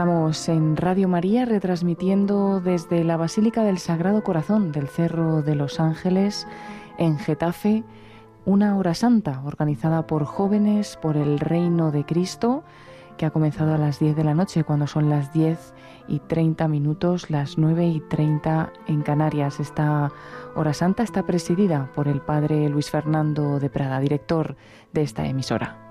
Estamos 0.00 0.48
en 0.48 0.78
Radio 0.78 1.08
María 1.08 1.44
retransmitiendo 1.44 2.62
desde 2.62 3.04
la 3.04 3.18
Basílica 3.18 3.64
del 3.64 3.76
Sagrado 3.76 4.24
Corazón 4.24 4.72
del 4.72 4.88
Cerro 4.88 5.42
de 5.42 5.54
los 5.54 5.78
Ángeles 5.78 6.46
en 6.96 7.18
Getafe 7.18 7.84
una 8.46 8.78
hora 8.78 8.94
santa 8.94 9.42
organizada 9.44 10.06
por 10.06 10.24
jóvenes 10.24 10.96
por 11.02 11.18
el 11.18 11.38
Reino 11.38 11.90
de 11.90 12.06
Cristo 12.06 12.64
que 13.18 13.26
ha 13.26 13.30
comenzado 13.30 13.74
a 13.74 13.76
las 13.76 13.98
10 13.98 14.16
de 14.16 14.24
la 14.24 14.32
noche 14.32 14.64
cuando 14.64 14.86
son 14.86 15.10
las 15.10 15.34
10 15.34 15.74
y 16.08 16.20
30 16.20 16.66
minutos, 16.66 17.28
las 17.28 17.58
9 17.58 17.86
y 17.86 18.00
30 18.00 18.72
en 18.86 19.02
Canarias. 19.02 19.60
Esta 19.60 20.10
hora 20.56 20.72
santa 20.72 21.02
está 21.02 21.26
presidida 21.26 21.92
por 21.94 22.08
el 22.08 22.22
Padre 22.22 22.70
Luis 22.70 22.90
Fernando 22.90 23.60
de 23.60 23.68
Prada, 23.68 24.00
director 24.00 24.56
de 24.94 25.02
esta 25.02 25.26
emisora. 25.26 25.89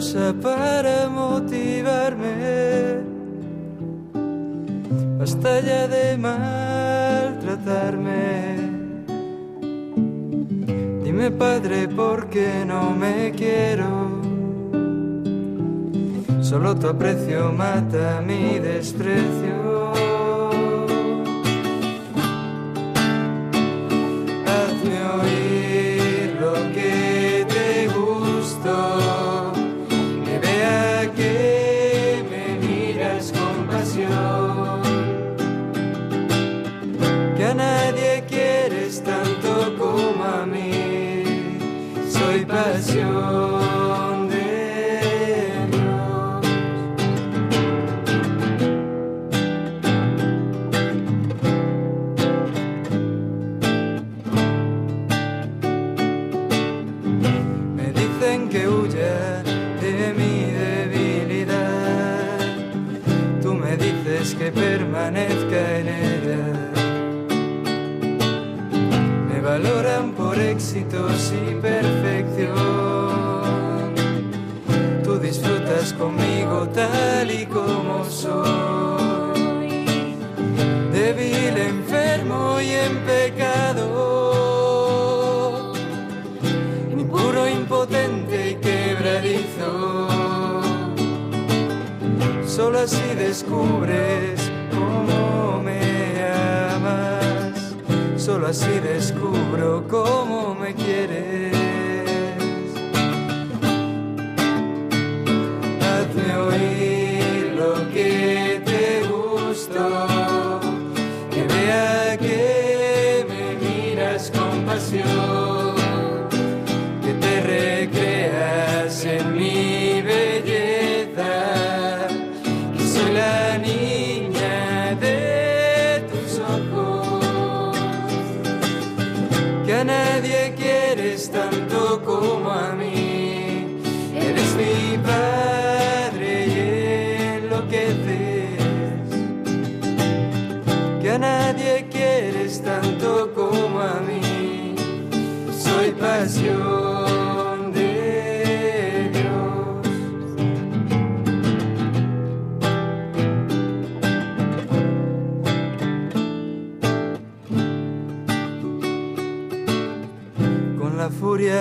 Para 0.00 0.49
Solo 92.90 93.02
así 93.04 93.14
descubres 93.14 94.50
cómo 94.72 95.62
me 95.62 96.24
amas, 96.74 97.72
solo 98.16 98.48
así 98.48 98.80
descubro 98.80 99.84
cómo 99.88 100.56
quieres. 100.74 101.59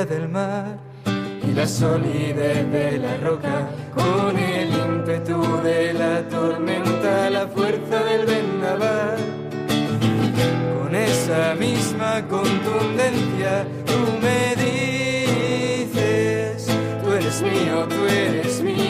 Del 0.06 0.30
mar 0.30 0.78
y 1.44 1.52
la 1.52 1.68
solidez 1.68 2.72
de 2.72 3.00
la 3.00 3.18
roca, 3.18 3.68
con 3.94 4.38
el 4.38 4.70
ímpetu 4.70 5.42
de 5.62 5.94
la 5.94 6.22
tormenta, 6.30 7.30
la 7.30 7.48
fuerza 7.48 8.04
del 8.04 8.26
vendaval. 8.26 9.18
Con 10.82 10.96
esa 10.96 11.54
misma 11.56 12.26
contundencia, 12.30 13.68
tú 13.86 14.18
me 14.22 14.56
dices, 15.84 16.68
tú 17.04 17.12
eres 17.12 17.42
mío, 17.42 17.86
tú 17.90 18.06
eres 18.08 18.62
mío. 18.62 18.89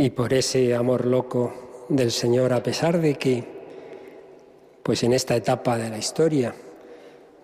Y 0.00 0.10
por 0.10 0.32
ese 0.32 0.76
amor 0.76 1.06
loco 1.06 1.86
del 1.88 2.12
Señor, 2.12 2.52
a 2.52 2.62
pesar 2.62 3.00
de 3.00 3.16
que, 3.16 3.44
pues 4.84 5.02
en 5.02 5.12
esta 5.12 5.34
etapa 5.34 5.76
de 5.76 5.90
la 5.90 5.98
historia, 5.98 6.54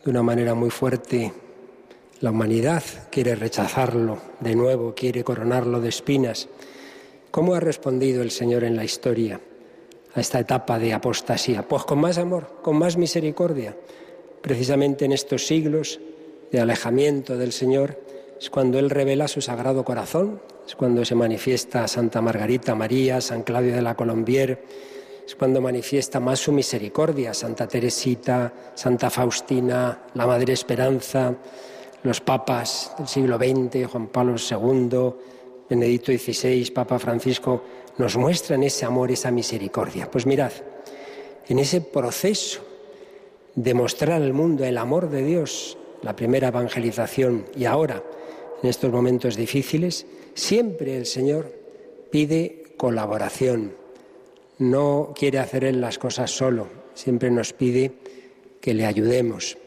de 0.05 0.09
una 0.09 0.23
manera 0.23 0.55
muy 0.55 0.71
fuerte, 0.71 1.33
la 2.21 2.31
humanidad 2.31 2.85
quiere 3.11 3.35
rechazarlo 3.35 4.19
de 4.39 4.55
nuevo, 4.55 4.95
quiere 4.95 5.25
coronarlo 5.25 5.81
de 5.81 5.89
espinas. 5.89 6.49
¿Cómo 7.33 7.57
ha 7.57 7.61
respondido 7.61 8.23
el 8.23 8.31
Señor 8.31 8.63
en 8.63 8.77
la 8.77 8.85
historia 8.85 9.41
a 10.15 10.21
esta 10.21 10.39
etapa 10.39 10.79
de 10.79 10.95
apostasía? 10.95 11.67
Pues 11.67 11.83
con 11.83 11.99
más 11.99 12.19
amor, 12.19 12.61
con 12.63 12.79
más 12.79 12.97
misericordia. 12.97 13.77
Precisamente 14.41 15.07
en 15.07 15.11
estos 15.11 15.45
siglos 15.45 15.99
de 16.53 16.61
alejamiento 16.61 17.37
del 17.37 17.51
Señor 17.51 17.99
es 18.41 18.51
cuando 18.51 18.79
Él 18.79 18.91
revela 18.91 19.29
su 19.29 19.41
sagrado 19.41 19.85
corazón, 19.85 20.41
es 20.67 20.75
cuando 20.75 21.05
se 21.05 21.15
manifiesta 21.15 21.89
Santa 21.89 22.21
Margarita 22.21 22.75
María, 22.75 23.21
San 23.21 23.43
Claudio 23.43 23.75
de 23.75 23.83
la 23.83 23.95
Colombier, 23.95 24.63
es 25.27 25.35
cuando 25.35 25.61
manifiesta 25.61 26.21
más 26.21 26.41
su 26.41 26.53
misericordia, 26.53 27.33
Santa 27.33 27.67
Teresita, 27.67 28.53
Santa 28.75 29.09
Faustina, 29.09 30.03
la 30.15 30.27
Madre 30.27 30.53
Esperanza, 30.53 31.35
los 32.03 32.21
papas 32.21 32.93
del 32.99 33.09
siglo 33.09 33.39
XX, 33.39 33.91
Juan 33.91 34.09
Pablo 34.09 34.37
II, 34.37 35.15
Benedicto 35.71 36.13
XVI, 36.13 36.71
Papa 36.71 36.99
Francisco, 36.99 37.63
nos 37.97 38.17
muestran 38.17 38.63
ese 38.63 38.85
amor, 38.85 39.11
esa 39.11 39.31
misericordia. 39.31 40.11
Pues 40.11 40.27
mirad, 40.27 40.53
en 41.49 41.59
ese 41.59 41.81
proceso 41.81 42.61
de 43.55 43.73
mostrar 43.73 44.21
al 44.21 44.33
mundo 44.35 44.65
el 44.65 44.77
amor 44.77 45.09
de 45.09 45.25
Dios, 45.25 45.79
la 46.03 46.15
primera 46.15 46.49
evangelización 46.49 47.47
y 47.57 47.65
ahora, 47.65 48.03
en 48.63 48.69
estos 48.69 48.91
momentos 48.91 49.37
difíciles, 49.37 50.07
siempre 50.35 50.97
el 50.97 51.07
Señor 51.07 51.53
pide 52.11 52.75
colaboración. 52.77 53.73
No 54.59 55.13
quiere 55.17 55.39
hacer 55.39 55.65
Él 55.65 55.81
las 55.81 55.99
cosas 55.99 56.31
solo, 56.31 56.69
siempre 56.95 57.31
nos 57.31 57.53
pide 57.53 57.93
que 58.61 58.75
le 58.75 58.87
ayudemos. 58.87 59.59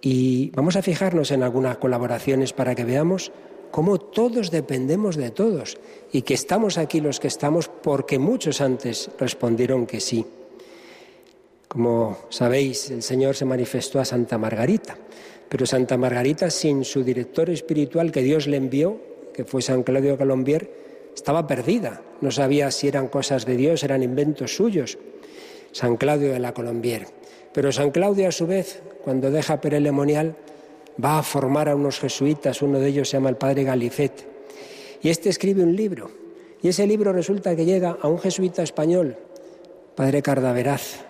Y 0.00 0.50
vamos 0.50 0.76
a 0.76 0.82
fijarnos 0.82 1.30
en 1.30 1.42
algunas 1.42 1.76
colaboraciones 1.76 2.52
para 2.52 2.74
que 2.74 2.84
veamos 2.84 3.32
cómo 3.70 3.98
todos 3.98 4.50
dependemos 4.50 5.16
de 5.16 5.30
todos 5.30 5.78
y 6.12 6.22
que 6.22 6.34
estamos 6.34 6.78
aquí 6.78 7.00
los 7.00 7.20
que 7.20 7.28
estamos 7.28 7.68
porque 7.68 8.18
muchos 8.18 8.60
antes 8.60 9.10
respondieron 9.18 9.86
que 9.86 10.00
sí. 10.00 10.24
Como 11.68 12.18
sabéis, 12.30 12.90
el 12.90 13.02
Señor 13.02 13.36
se 13.36 13.44
manifestó 13.44 14.00
a 14.00 14.04
Santa 14.04 14.38
Margarita, 14.38 14.98
pero 15.50 15.66
Santa 15.66 15.98
Margarita 15.98 16.48
sin 16.48 16.84
su 16.84 17.02
director 17.02 17.50
espiritual 17.50 18.12
que 18.12 18.22
Dios 18.22 18.46
le 18.46 18.56
envió, 18.56 18.98
que 19.34 19.44
fue 19.44 19.60
San 19.60 19.82
Claudio 19.82 20.16
Colombier, 20.16 20.70
estaba 21.12 21.48
perdida, 21.48 22.02
no 22.20 22.30
sabía 22.30 22.70
si 22.70 22.86
eran 22.86 23.08
cosas 23.08 23.44
de 23.44 23.56
Dios, 23.56 23.82
eran 23.82 24.04
inventos 24.04 24.54
suyos. 24.54 24.96
San 25.72 25.96
Claudio 25.96 26.32
de 26.32 26.38
la 26.38 26.54
Colombier. 26.54 27.06
Pero 27.52 27.72
San 27.72 27.90
Claudio, 27.90 28.28
a 28.28 28.32
su 28.32 28.46
vez, 28.46 28.80
cuando 29.02 29.30
deja 29.30 29.60
Perelemonial, 29.60 30.36
va 31.02 31.18
a 31.18 31.22
formar 31.22 31.68
a 31.68 31.74
unos 31.74 31.98
jesuitas, 31.98 32.62
uno 32.62 32.78
de 32.78 32.88
ellos 32.88 33.08
se 33.08 33.16
llama 33.16 33.30
el 33.30 33.36
padre 33.36 33.64
Galifet. 33.64 34.28
Y 35.02 35.08
este 35.08 35.30
escribe 35.30 35.62
un 35.62 35.74
libro. 35.74 36.10
Y 36.62 36.68
ese 36.68 36.86
libro 36.86 37.12
resulta 37.12 37.56
que 37.56 37.64
llega 37.64 37.96
a 38.00 38.06
un 38.06 38.18
jesuita 38.18 38.62
español, 38.62 39.16
padre 39.96 40.22
Cardaveraz, 40.22 41.04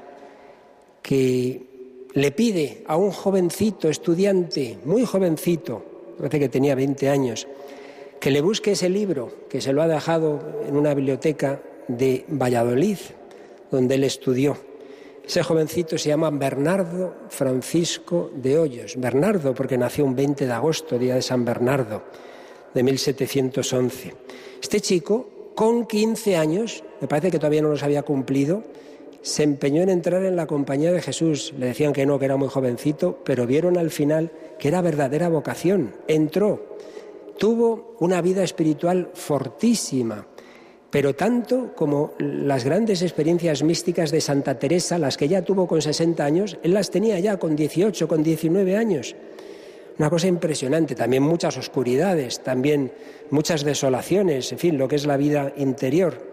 que 1.03 1.70
le 2.15 2.33
pide 2.33 2.83
a 2.87 2.97
un 2.97 3.11
jovencito 3.11 3.89
estudiante, 3.89 4.79
muy 4.85 5.05
jovencito, 5.05 5.85
parece 6.19 6.41
que 6.41 6.49
tenía 6.49 6.75
20 6.75 7.09
años, 7.09 7.47
que 8.19 8.31
le 8.31 8.41
busque 8.41 8.73
ese 8.73 8.89
libro, 8.89 9.33
que 9.49 9.61
se 9.61 9.73
lo 9.73 9.83
ha 9.83 9.89
dejado 9.89 10.41
en 10.67 10.77
una 10.77 10.95
biblioteca 10.95 11.63
de 11.89 12.25
Valladolid, 12.29 12.99
donde 13.71 13.95
él 13.95 14.05
estudió. 14.05 14.57
Ese 15.25 15.43
jovencito 15.43 15.97
se 15.97 16.09
llama 16.09 16.31
Bernardo 16.31 17.15
Francisco 17.29 18.31
de 18.35 18.59
Hoyos. 18.59 18.97
Bernardo, 18.97 19.55
porque 19.55 19.79
nació 19.79 20.05
un 20.05 20.17
20 20.17 20.47
de 20.47 20.53
agosto, 20.53 20.99
día 20.99 21.15
de 21.15 21.23
San 21.23 21.45
Bernardo, 21.45 22.03
de 22.75 22.83
1711. 22.83 24.15
Este 24.61 24.81
chico, 24.81 25.53
con 25.55 25.87
15 25.87 26.37
años, 26.37 26.83
me 27.01 27.07
parece 27.07 27.31
que 27.31 27.39
todavía 27.39 27.63
no 27.63 27.69
los 27.69 27.83
había 27.83 28.03
cumplido, 28.03 28.65
se 29.23 29.43
empeñó 29.43 29.83
en 29.83 29.91
entrar 29.91 30.25
en 30.25 30.37
la 30.37 30.47
compañía 30.47 30.93
de 30.93 31.03
Jesús. 31.03 31.53
Le 31.59 31.67
decían 31.67 31.93
que 31.93 32.07
no, 32.07 32.19
que 32.19 32.25
era 32.25 32.37
muy 32.37 32.49
jovencito, 32.49 33.19
pero 33.25 33.47
vieron 33.47 33.77
al 33.77 33.91
final 33.91 34.33
que 34.59 34.69
era 34.69 34.81
verdadera 34.81 35.29
vocación. 35.29 35.95
Entró, 36.09 36.77
tuvo 37.39 37.97
una 38.01 38.21
vida 38.23 38.43
espiritual 38.43 39.11
fortísima, 39.15 40.27
pero 40.91 41.15
tanto 41.15 41.75
como 41.75 42.15
las 42.19 42.65
grandes 42.65 43.03
experiencias 43.03 43.63
místicas 43.63 44.11
de 44.11 44.21
Santa 44.21 44.59
Teresa, 44.59 44.99
las 44.99 45.17
que 45.17 45.29
ya 45.29 45.43
tuvo 45.43 45.67
con 45.67 45.81
60 45.81 46.25
años, 46.25 46.59
él 46.63 46.75
las 46.75 46.91
tenía 46.91 47.19
ya 47.21 47.39
con 47.39 47.55
18, 47.55 48.09
con 48.09 48.23
19 48.23 48.77
años. 48.77 49.15
Una 49.99 50.11
cosa 50.11 50.29
impresionante, 50.29 50.95
también 50.95 51.23
muchas 51.23 51.59
oscuridades, 51.59 52.41
también 52.41 52.93
muchas 53.31 53.65
desolaciones, 53.65 54.51
en 54.51 54.59
fin, 54.59 54.79
lo 54.79 54.89
que 54.89 54.97
es 54.97 55.05
la 55.05 55.19
vida 55.19 55.53
interior. 55.57 56.27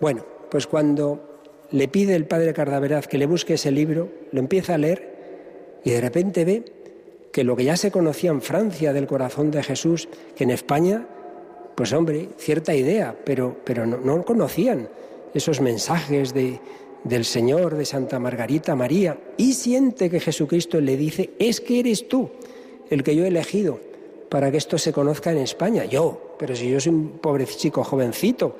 Bueno, 0.00 0.24
pues 0.50 0.66
cuando 0.66 1.27
le 1.70 1.88
pide 1.88 2.14
el 2.14 2.26
padre 2.26 2.54
Cardaveraz 2.54 3.06
que 3.06 3.18
le 3.18 3.26
busque 3.26 3.54
ese 3.54 3.70
libro, 3.70 4.08
lo 4.32 4.40
empieza 4.40 4.74
a 4.74 4.78
leer 4.78 5.80
y 5.84 5.90
de 5.90 6.00
repente 6.00 6.44
ve 6.44 6.64
que 7.32 7.44
lo 7.44 7.56
que 7.56 7.64
ya 7.64 7.76
se 7.76 7.90
conocía 7.90 8.30
en 8.30 8.42
Francia 8.42 8.92
del 8.92 9.06
corazón 9.06 9.50
de 9.50 9.62
Jesús, 9.62 10.08
que 10.34 10.44
en 10.44 10.50
España, 10.50 11.06
pues 11.74 11.92
hombre, 11.92 12.30
cierta 12.38 12.74
idea, 12.74 13.16
pero, 13.24 13.56
pero 13.64 13.86
no, 13.86 13.98
no 13.98 14.24
conocían 14.24 14.88
esos 15.34 15.60
mensajes 15.60 16.32
de, 16.34 16.58
del 17.04 17.24
Señor, 17.24 17.76
de 17.76 17.84
Santa 17.84 18.18
Margarita 18.18 18.74
María, 18.74 19.18
y 19.36 19.52
siente 19.54 20.10
que 20.10 20.20
Jesucristo 20.20 20.80
le 20.80 20.96
dice, 20.96 21.30
es 21.38 21.60
que 21.60 21.80
eres 21.80 22.08
tú 22.08 22.30
el 22.90 23.02
que 23.02 23.14
yo 23.14 23.24
he 23.24 23.28
elegido 23.28 23.78
para 24.28 24.50
que 24.50 24.56
esto 24.56 24.78
se 24.78 24.92
conozca 24.92 25.30
en 25.30 25.38
España. 25.38 25.84
Yo, 25.84 26.34
pero 26.38 26.54
si 26.54 26.70
yo 26.70 26.80
soy 26.80 26.92
un 26.92 27.18
pobre 27.18 27.46
chico 27.46 27.84
jovencito, 27.84 28.56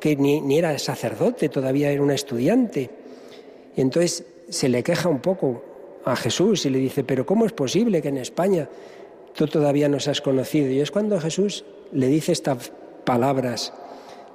que 0.00 0.16
ni, 0.16 0.58
era 0.58 0.78
sacerdote, 0.78 1.48
todavía 1.48 1.90
era 1.90 2.02
un 2.02 2.10
estudiante. 2.10 2.90
Y 3.76 3.80
entonces 3.80 4.24
se 4.48 4.68
le 4.68 4.82
queja 4.82 5.08
un 5.08 5.20
poco 5.20 5.62
a 6.04 6.16
Jesús 6.16 6.66
y 6.66 6.70
le 6.70 6.78
dice, 6.78 7.04
pero 7.04 7.26
¿cómo 7.26 7.46
es 7.46 7.52
posible 7.52 8.00
que 8.00 8.08
en 8.08 8.18
España 8.18 8.68
tú 9.34 9.46
todavía 9.46 9.88
no 9.88 10.00
seas 10.00 10.20
conocido? 10.20 10.70
Y 10.70 10.80
es 10.80 10.90
cuando 10.90 11.20
Jesús 11.20 11.64
le 11.92 12.08
dice 12.08 12.32
estas 12.32 12.72
palabras, 13.04 13.72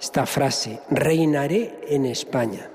esta 0.01 0.25
frase, 0.25 0.79
reinaré 0.89 1.75
en 1.87 2.05
España 2.05 2.69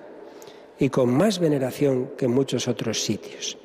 y 0.78 0.90
con 0.90 1.10
más 1.10 1.38
veneración 1.38 2.10
que 2.16 2.26
en 2.26 2.32
muchos 2.32 2.68
otros 2.68 3.02
sitios. 3.02 3.58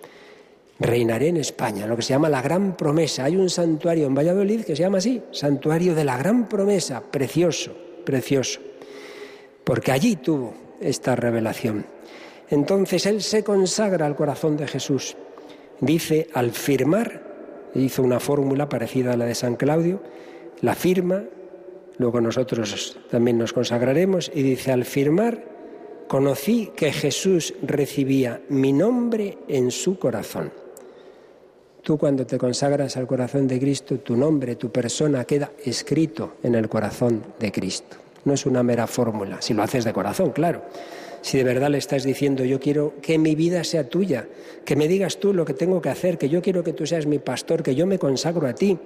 Reinaré 0.80 1.28
en 1.28 1.38
España, 1.38 1.86
lo 1.86 1.96
que 1.96 2.02
se 2.02 2.14
llama 2.14 2.28
la 2.28 2.42
gran 2.42 2.76
promesa. 2.76 3.26
Hay 3.26 3.36
un 3.36 3.50
santuario 3.50 4.08
en 4.08 4.16
Valladolid 4.16 4.62
que 4.62 4.76
se 4.76 4.82
llama 4.82 4.98
así, 4.98 5.22
santuario 5.32 5.94
de 5.94 6.04
la 6.04 6.18
gran 6.18 6.50
promesa, 6.50 7.04
precioso, 7.12 7.76
precioso, 8.04 8.60
porque 9.72 9.94
allí 9.94 10.18
tuvo 10.18 10.54
esta 10.82 11.16
revelación. 11.16 11.86
Entonces 12.50 13.06
él 13.06 13.22
se 13.22 13.42
consagra 13.42 14.06
al 14.06 14.18
corazón 14.18 14.58
de 14.58 14.68
Jesús. 14.68 15.16
Dice, 15.80 16.28
al 16.34 16.52
firmar, 16.52 17.70
hizo 17.76 18.04
una 18.04 18.20
fórmula 18.20 18.68
parecida 18.68 19.14
a 19.14 19.16
la 19.16 19.24
de 19.24 19.34
San 19.34 19.56
Claudio, 19.56 20.04
la 20.60 20.76
firma, 20.76 21.24
luego 21.98 22.20
nosotros 22.20 23.00
también 23.10 23.38
nos 23.38 23.54
consagraremos, 23.54 24.30
y 24.36 24.44
dice, 24.44 24.74
al 24.74 24.84
firmar, 24.84 25.42
conocí 26.10 26.74
que 26.76 26.92
Jesús 26.92 27.54
recibía 27.62 28.42
mi 28.50 28.74
nombre 28.74 29.38
en 29.48 29.72
su 29.72 29.98
corazón. 29.98 30.52
Tú 31.82 31.98
cuando 31.98 32.28
te 32.28 32.38
consagras 32.38 32.98
al 32.98 33.08
corazón 33.08 33.48
de 33.48 33.58
Cristo, 33.58 34.00
tu 34.00 34.18
nombre, 34.18 34.58
tu 34.58 34.70
persona 34.70 35.24
queda 35.24 35.54
escrito 35.64 36.34
en 36.44 36.56
el 36.56 36.68
corazón 36.68 37.24
de 37.40 37.54
Cristo. 37.54 38.01
No 38.26 38.34
es 38.34 38.46
una 38.46 38.64
mera 38.64 38.88
fórmula, 38.88 39.42
si 39.42 39.54
lo 39.54 39.64
haces 39.64 39.84
de 39.84 39.94
corazón, 39.94 40.32
claro. 40.32 40.64
Si 41.22 41.38
de 41.38 41.44
verdad 41.44 41.70
le 41.70 41.78
estás 41.78 42.04
diciendo, 42.04 42.44
yo 42.44 42.60
quiero 42.60 42.94
que 43.02 43.18
mi 43.18 43.36
vida 43.36 43.64
sea 43.64 43.88
tuya, 43.88 44.28
que 44.66 44.76
me 44.76 44.88
digas 44.88 45.18
tú 45.18 45.34
lo 45.34 45.46
que 45.46 45.54
tengo 45.54 45.82
que 45.82 45.90
hacer, 45.90 46.18
que 46.18 46.30
yo 46.30 46.42
quiero 46.42 46.64
que 46.64 46.74
tú 46.74 46.86
seas 46.86 47.06
mi 47.06 47.20
pastor, 47.20 47.62
que 47.62 47.76
yo 47.76 47.86
me 47.86 48.00
consagro 48.00 48.48
a 48.48 48.54
ti. 48.54 48.78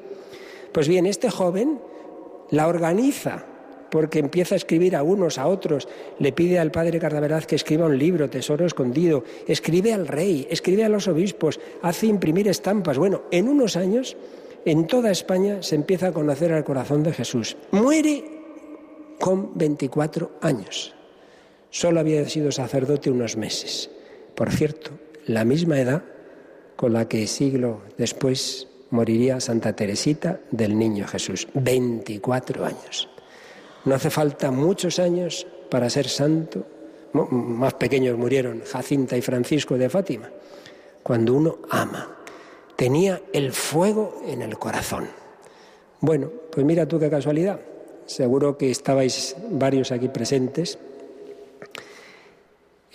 Pues 0.71 0.87
bien, 0.87 1.05
este 1.05 1.29
joven 1.29 1.79
la 2.51 2.67
organiza 2.67 3.45
porque 3.89 4.19
empieza 4.19 4.55
a 4.55 4.57
escribir 4.57 4.95
a 4.95 5.03
unos, 5.03 5.37
a 5.37 5.47
otros, 5.47 5.87
le 6.19 6.33
pide 6.33 6.59
al 6.59 6.71
padre 6.71 6.99
Cardaveraz 6.99 7.45
que 7.45 7.55
escriba 7.55 7.85
un 7.85 7.97
libro, 7.97 8.29
Tesoro 8.29 8.65
Escondido, 8.65 9.23
escribe 9.47 9.93
al 9.93 10.07
rey, 10.07 10.45
escribe 10.49 10.83
a 10.83 10.89
los 10.89 11.07
obispos, 11.07 11.61
hace 11.81 12.07
imprimir 12.07 12.49
estampas. 12.49 12.97
Bueno, 12.97 13.23
en 13.31 13.47
unos 13.47 13.77
años, 13.77 14.17
en 14.65 14.87
toda 14.87 15.11
España 15.11 15.61
se 15.61 15.75
empieza 15.75 16.07
a 16.07 16.11
conocer 16.11 16.51
al 16.51 16.65
corazón 16.65 17.03
de 17.03 17.13
Jesús. 17.13 17.55
Muere 17.71 18.34
con 19.19 19.57
24 19.57 20.31
años. 20.41 20.93
Solo 21.69 21.99
había 21.99 22.27
sido 22.29 22.51
sacerdote 22.51 23.09
unos 23.09 23.37
meses. 23.37 23.89
Por 24.35 24.51
cierto, 24.51 24.91
la 25.27 25.43
misma 25.43 25.79
edad 25.79 26.03
con 26.75 26.93
la 26.93 27.07
que 27.07 27.27
siglo 27.27 27.81
después 27.97 28.67
moriría 28.91 29.39
Santa 29.39 29.75
Teresita 29.75 30.39
del 30.51 30.77
Niño 30.77 31.07
Jesús. 31.07 31.47
24 31.53 32.65
años. 32.65 33.09
No 33.85 33.95
hace 33.95 34.09
falta 34.09 34.51
muchos 34.51 34.99
años 34.99 35.45
para 35.69 35.89
ser 35.89 36.07
santo. 36.07 36.65
Más 37.13 37.73
pequeños 37.75 38.17
murieron 38.17 38.61
Jacinta 38.61 39.15
y 39.17 39.21
Francisco 39.21 39.77
de 39.77 39.89
Fátima. 39.89 40.29
Cuando 41.03 41.33
uno 41.33 41.59
ama, 41.69 42.17
tenía 42.75 43.21
el 43.31 43.51
fuego 43.51 44.21
en 44.25 44.41
el 44.41 44.57
corazón. 44.57 45.07
Bueno, 46.01 46.29
pues 46.51 46.65
mira 46.65 46.87
tú 46.87 46.99
qué 46.99 47.09
casualidad. 47.09 47.59
Seguro 48.05 48.57
que 48.57 48.71
estabais 48.71 49.35
varios 49.49 49.91
aquí 49.91 50.09
presentes 50.09 50.77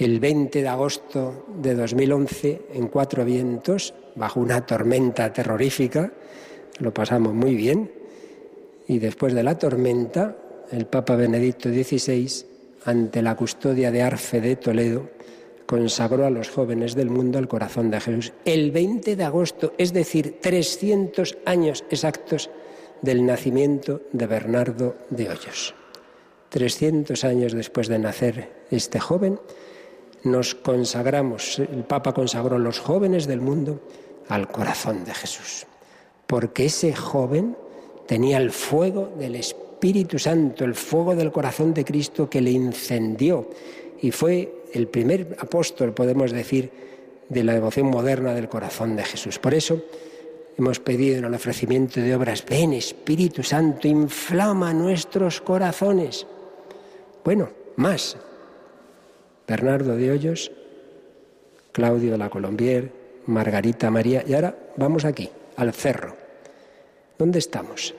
el 0.00 0.18
20 0.18 0.62
de 0.62 0.68
agosto 0.68 1.44
de 1.60 1.74
2011 1.74 2.62
en 2.72 2.88
Cuatro 2.88 3.22
Vientos, 3.22 3.92
bajo 4.14 4.40
una 4.40 4.64
tormenta 4.64 5.30
terrorífica. 5.30 6.10
Lo 6.78 6.94
pasamos 6.94 7.34
muy 7.34 7.54
bien. 7.54 7.92
Y 8.88 8.98
después 8.98 9.34
de 9.34 9.42
la 9.42 9.58
tormenta, 9.58 10.36
el 10.72 10.86
Papa 10.86 11.16
Benedicto 11.16 11.68
XVI, 11.68 12.46
ante 12.86 13.20
la 13.20 13.36
custodia 13.36 13.90
de 13.90 14.00
Arfe 14.00 14.40
de 14.40 14.56
Toledo, 14.56 15.10
consagró 15.66 16.24
a 16.24 16.30
los 16.30 16.48
jóvenes 16.48 16.94
del 16.94 17.10
mundo 17.10 17.38
al 17.38 17.46
corazón 17.46 17.90
de 17.90 18.00
Jesús. 18.00 18.32
El 18.46 18.70
20 18.70 19.16
de 19.16 19.24
agosto, 19.24 19.74
es 19.76 19.92
decir, 19.92 20.38
300 20.40 21.36
años 21.44 21.84
exactos 21.90 22.48
del 23.02 23.24
nacimiento 23.24 24.02
de 24.12 24.26
Bernardo 24.26 24.96
de 25.10 25.28
Hoyos. 25.28 25.74
300 26.50 27.24
años 27.24 27.52
después 27.52 27.88
de 27.88 27.98
nacer 27.98 28.50
este 28.70 28.98
joven, 28.98 29.38
nos 30.24 30.54
consagramos, 30.54 31.58
el 31.58 31.84
Papa 31.84 32.12
consagró 32.12 32.58
los 32.58 32.78
jóvenes 32.78 33.26
del 33.26 33.40
mundo 33.40 33.80
al 34.28 34.48
corazón 34.48 35.04
de 35.04 35.14
Jesús, 35.14 35.66
porque 36.26 36.66
ese 36.66 36.94
joven 36.94 37.56
tenía 38.06 38.38
el 38.38 38.50
fuego 38.50 39.12
del 39.18 39.36
Espíritu 39.36 40.18
Santo, 40.18 40.64
el 40.64 40.74
fuego 40.74 41.14
del 41.14 41.32
corazón 41.32 41.72
de 41.72 41.84
Cristo 41.84 42.28
que 42.28 42.40
le 42.40 42.50
incendió 42.50 43.48
y 44.02 44.10
fue 44.10 44.62
el 44.72 44.88
primer 44.88 45.36
apóstol, 45.40 45.94
podemos 45.94 46.32
decir, 46.32 46.70
de 47.28 47.44
la 47.44 47.54
devoción 47.54 47.86
moderna 47.86 48.34
del 48.34 48.48
corazón 48.48 48.96
de 48.96 49.04
Jesús. 49.04 49.38
Por 49.38 49.54
eso 49.54 49.80
hemos 50.60 50.78
pedido 50.78 51.16
en 51.16 51.24
el 51.24 51.32
ofrecimiento 51.32 52.00
de 52.00 52.14
obras, 52.14 52.44
ven 52.44 52.74
Espíritu 52.74 53.42
Santo, 53.42 53.88
inflama 53.88 54.74
nuestros 54.74 55.40
corazones. 55.40 56.26
Bueno, 57.24 57.48
más, 57.76 58.18
Bernardo 59.48 59.96
de 59.96 60.10
Hoyos, 60.10 60.52
Claudio 61.72 62.12
de 62.12 62.18
la 62.18 62.28
Colombier, 62.28 62.92
Margarita 63.24 63.90
María. 63.90 64.22
Y 64.26 64.34
ahora 64.34 64.54
vamos 64.76 65.06
aquí, 65.06 65.30
al 65.56 65.72
cerro. 65.72 66.14
¿Dónde 67.16 67.38
estamos? 67.38 67.94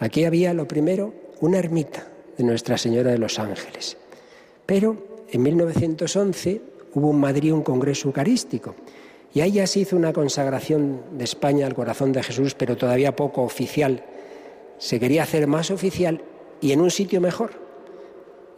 Aquí 0.00 0.24
había 0.24 0.54
lo 0.54 0.66
primero 0.66 1.14
una 1.40 1.58
ermita 1.58 2.08
de 2.36 2.42
Nuestra 2.42 2.78
Señora 2.78 3.12
de 3.12 3.18
los 3.18 3.38
Ángeles. 3.38 3.96
Pero 4.66 5.24
en 5.30 5.40
1911 5.40 6.60
hubo 6.94 7.12
en 7.12 7.20
Madrid 7.20 7.52
un 7.52 7.62
congreso 7.62 8.08
eucarístico 8.08 8.74
y 9.36 9.42
ahí 9.42 9.52
ya 9.52 9.66
se 9.66 9.80
hizo 9.80 9.96
una 9.96 10.14
consagración 10.14 11.02
de 11.12 11.24
España 11.24 11.66
al 11.66 11.74
corazón 11.74 12.10
de 12.10 12.22
Jesús, 12.22 12.54
pero 12.54 12.78
todavía 12.78 13.14
poco 13.14 13.42
oficial. 13.42 14.02
Se 14.78 14.98
quería 14.98 15.24
hacer 15.24 15.46
más 15.46 15.70
oficial 15.70 16.22
y 16.62 16.72
en 16.72 16.80
un 16.80 16.90
sitio 16.90 17.20
mejor. 17.20 17.50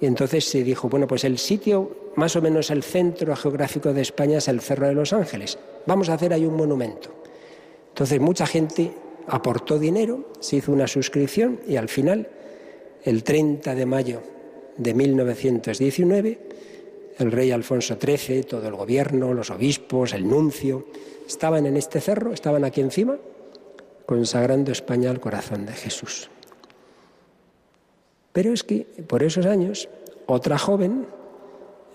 Y 0.01 0.07
entonces 0.07 0.45
se 0.45 0.63
dijo, 0.63 0.89
bueno, 0.89 1.09
pues 1.09 1.25
el 1.25 1.39
sitio, 1.39 2.13
más 2.15 2.37
o 2.37 2.43
menos 2.43 2.71
el 2.71 2.85
centro 2.85 3.35
geográfico 3.35 3.93
de 3.93 4.03
España 4.03 4.39
es 4.39 4.47
el 4.47 4.61
Cerro 4.61 4.87
de 4.87 4.95
los 4.95 5.13
Ángeles. 5.13 5.59
Vamos 5.87 6.11
a 6.11 6.15
hacer 6.15 6.33
ahí 6.33 6.45
un 6.45 6.55
monumento. 6.55 7.11
Entonces 7.89 8.21
mucha 8.21 8.47
gente 8.47 8.93
aportó 9.27 9.81
dinero, 9.81 10.31
se 10.39 10.59
hizo 10.59 10.71
una 10.71 10.87
suscripción 10.87 11.59
y 11.67 11.75
al 11.75 11.89
final, 11.89 12.29
el 13.03 13.25
30 13.25 13.75
de 13.75 13.85
mayo 13.85 14.23
de 14.77 14.95
1919, 14.95 16.39
el 17.19 17.33
rey 17.33 17.51
Alfonso 17.51 17.97
XIII, 18.01 18.45
todo 18.45 18.67
el 18.69 18.75
gobierno, 18.75 19.35
los 19.35 19.51
obispos, 19.51 20.13
el 20.13 20.29
nuncio, 20.29 20.87
estaban 21.27 21.67
en 21.67 21.77
este 21.77 22.01
cerro, 22.01 22.33
estaban 22.33 22.65
aquí 22.65 22.81
encima, 22.81 23.17
consagrando 24.07 24.73
España 24.73 25.11
al 25.11 25.21
corazón 25.21 25.67
de 25.67 25.73
Jesús. 25.73 26.31
Pero 28.33 28.53
es 28.53 28.63
que 28.63 28.87
por 29.07 29.23
esos 29.23 29.47
años, 29.47 29.89
otra 30.27 30.59
joven, 30.59 31.07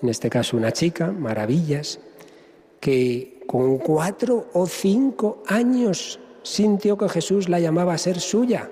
en 0.02 0.10
este 0.10 0.30
caso 0.30 0.58
una 0.58 0.74
chica, 0.74 1.12
Maravillas, 1.12 2.00
que 2.80 3.42
con 3.48 3.78
cuatro 3.78 4.48
o 4.54 4.68
cinco 4.68 5.42
años 5.48 6.20
sintió 6.44 6.98
que 6.98 7.08
Jesús 7.08 7.48
la 7.48 7.60
llamaba 7.60 7.94
a 7.94 7.98
ser 7.98 8.20
suya, 8.20 8.70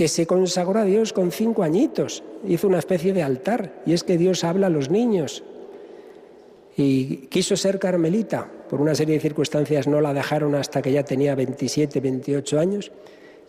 que 0.00 0.08
se 0.08 0.26
consagró 0.26 0.80
a 0.80 0.84
Dios 0.86 1.12
con 1.12 1.30
cinco 1.30 1.62
añitos, 1.62 2.22
hizo 2.48 2.66
una 2.66 2.78
especie 2.78 3.12
de 3.12 3.22
altar, 3.22 3.82
y 3.84 3.92
es 3.92 4.02
que 4.02 4.16
Dios 4.16 4.44
habla 4.44 4.68
a 4.68 4.70
los 4.70 4.88
niños. 4.88 5.44
Y 6.74 7.26
quiso 7.28 7.54
ser 7.54 7.78
carmelita, 7.78 8.50
por 8.70 8.80
una 8.80 8.94
serie 8.94 9.16
de 9.16 9.20
circunstancias 9.20 9.86
no 9.86 10.00
la 10.00 10.14
dejaron 10.14 10.54
hasta 10.54 10.80
que 10.80 10.90
ya 10.90 11.04
tenía 11.04 11.34
27, 11.34 12.00
28 12.00 12.58
años, 12.58 12.92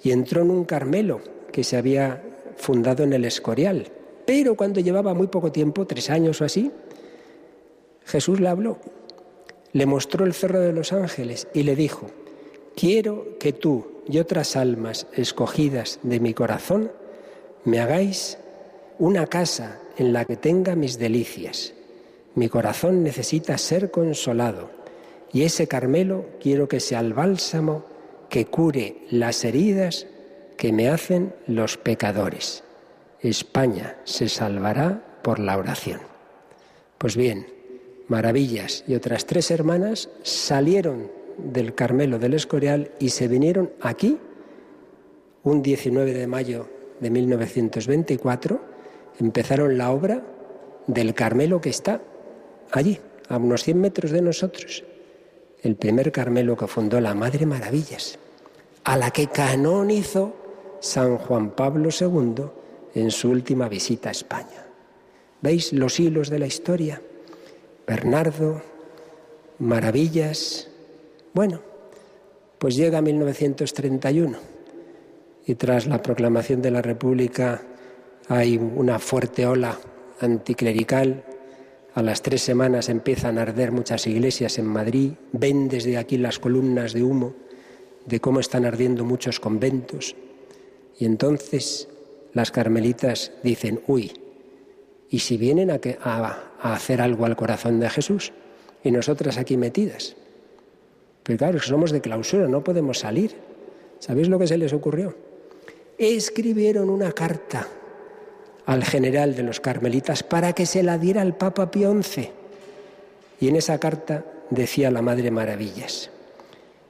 y 0.03 0.11
entró 0.11 0.41
en 0.41 0.51
un 0.51 0.65
Carmelo 0.65 1.21
que 1.53 1.63
se 1.63 1.77
había 1.77 2.21
fundado 2.57 3.03
en 3.03 3.13
el 3.13 3.23
Escorial. 3.23 3.87
Pero 4.25 4.55
cuando 4.55 4.81
llevaba 4.81 5.13
muy 5.13 5.27
poco 5.27 5.53
tiempo, 5.53 5.87
tres 5.87 6.09
años 6.09 6.41
o 6.41 6.43
así, 6.43 6.69
Jesús 8.03 8.41
le 8.41 8.49
habló, 8.49 8.77
le 9.71 9.85
mostró 9.85 10.25
el 10.25 10.33
Cerro 10.33 10.59
de 10.59 10.73
los 10.73 10.91
Ángeles 10.91 11.47
y 11.53 11.63
le 11.63 11.77
dijo, 11.77 12.07
quiero 12.75 13.37
que 13.39 13.53
tú 13.53 13.90
y 14.07 14.19
otras 14.19 14.55
almas 14.55 15.07
escogidas 15.13 15.99
de 16.03 16.19
mi 16.19 16.33
corazón 16.33 16.91
me 17.63 17.79
hagáis 17.79 18.37
una 18.99 19.27
casa 19.27 19.79
en 19.97 20.13
la 20.13 20.25
que 20.25 20.35
tenga 20.35 20.75
mis 20.75 20.97
delicias. 20.97 21.73
Mi 22.35 22.49
corazón 22.49 23.03
necesita 23.03 23.57
ser 23.57 23.91
consolado 23.91 24.69
y 25.33 25.43
ese 25.43 25.67
Carmelo 25.67 26.25
quiero 26.39 26.67
que 26.67 26.79
sea 26.79 26.99
el 26.99 27.13
bálsamo 27.13 27.85
que 28.29 28.45
cure 28.45 28.97
las 29.09 29.43
heridas 29.43 30.07
que 30.57 30.71
me 30.71 30.89
hacen 30.89 31.33
los 31.47 31.77
pecadores. 31.77 32.63
España 33.19 33.97
se 34.03 34.29
salvará 34.29 35.19
por 35.21 35.39
la 35.39 35.57
oración. 35.57 36.01
Pues 36.97 37.15
bien, 37.15 37.45
Maravillas 38.11 38.83
y 38.89 38.95
otras 38.95 39.25
tres 39.25 39.51
hermanas 39.51 40.09
salieron 40.21 41.09
del 41.37 41.73
Carmelo 41.75 42.19
del 42.19 42.33
Escorial 42.33 42.91
y 42.99 43.09
se 43.09 43.27
vinieron 43.27 43.71
aquí 43.81 44.17
un 45.43 45.61
19 45.61 46.13
de 46.13 46.27
mayo 46.27 46.67
de 46.99 47.09
1924, 47.09 48.61
empezaron 49.19 49.77
la 49.77 49.91
obra 49.91 50.23
del 50.87 51.13
Carmelo 51.13 51.61
que 51.61 51.69
está 51.69 52.01
allí, 52.71 52.99
a 53.27 53.37
unos 53.37 53.63
100 53.63 53.79
metros 53.79 54.11
de 54.11 54.21
nosotros, 54.21 54.83
el 55.63 55.75
primer 55.75 56.11
Carmelo 56.11 56.55
que 56.57 56.67
fundó 56.67 56.99
la 56.99 57.15
Madre 57.15 57.45
Maravillas, 57.45 58.19
a 58.83 58.97
la 58.97 59.11
que 59.11 59.27
canonizó 59.27 60.35
San 60.79 61.17
Juan 61.17 61.51
Pablo 61.51 61.89
II 61.97 62.43
en 62.95 63.11
su 63.11 63.29
última 63.29 63.69
visita 63.69 64.09
a 64.09 64.11
España. 64.11 64.65
¿Veis 65.41 65.73
los 65.73 65.99
hilos 65.99 66.29
de 66.29 66.39
la 66.39 66.47
historia? 66.47 67.01
Bernardo, 67.87 68.61
maravillas. 69.59 70.70
Bueno, 71.33 71.61
pues 72.57 72.75
llega 72.75 73.01
1931 73.01 74.37
y 75.45 75.55
tras 75.55 75.87
la 75.87 76.01
proclamación 76.01 76.61
de 76.61 76.71
la 76.71 76.81
República 76.81 77.61
hay 78.27 78.57
una 78.57 78.99
fuerte 78.99 79.45
ola 79.45 79.77
anticlerical. 80.19 81.23
A 81.93 82.01
las 82.01 82.21
tres 82.21 82.41
semanas 82.41 82.89
empiezan 82.89 83.37
a 83.37 83.43
arder 83.43 83.71
muchas 83.71 84.07
iglesias 84.07 84.57
en 84.59 84.65
Madrid. 84.65 85.13
Ven 85.31 85.69
desde 85.69 85.97
aquí 85.97 86.17
las 86.17 86.37
columnas 86.37 86.93
de 86.93 87.03
humo 87.03 87.33
de 88.05 88.19
cómo 88.19 88.39
están 88.39 88.65
ardiendo 88.65 89.05
muchos 89.05 89.39
conventos. 89.39 90.15
Y 90.99 91.05
entonces 91.05 91.87
las 92.33 92.51
carmelitas 92.51 93.31
dicen, 93.43 93.81
uy, 93.87 94.11
¿y 95.09 95.19
si 95.19 95.37
vienen 95.37 95.71
a, 95.71 95.79
a, 96.03 96.73
hacer 96.73 97.01
algo 97.01 97.25
al 97.25 97.35
corazón 97.35 97.79
de 97.79 97.89
Jesús? 97.89 98.33
Y 98.83 98.91
nosotras 98.91 99.37
aquí 99.37 99.57
metidas. 99.57 100.15
Pero 101.23 101.37
claro, 101.37 101.59
somos 101.59 101.91
de 101.91 102.01
clausura, 102.01 102.47
no 102.47 102.63
podemos 102.63 102.99
salir. 102.99 103.35
¿Sabéis 103.99 104.27
lo 104.29 104.39
que 104.39 104.47
se 104.47 104.57
les 104.57 104.73
ocurrió? 104.73 105.15
Escribieron 105.97 106.89
una 106.89 107.11
carta 107.11 107.67
al 108.65 108.83
general 108.83 109.35
de 109.35 109.43
los 109.43 109.59
carmelitas 109.59 110.23
para 110.23 110.53
que 110.53 110.65
se 110.65 110.83
la 110.83 110.97
diera 110.97 111.21
al 111.21 111.35
Papa 111.35 111.69
Pío 111.69 111.93
XI. 112.01 112.29
Y 113.39 113.47
en 113.47 113.55
esa 113.55 113.79
carta 113.79 114.25
decía 114.49 114.91
la 114.91 115.01
Madre 115.01 115.31
Maravillas, 115.31 116.09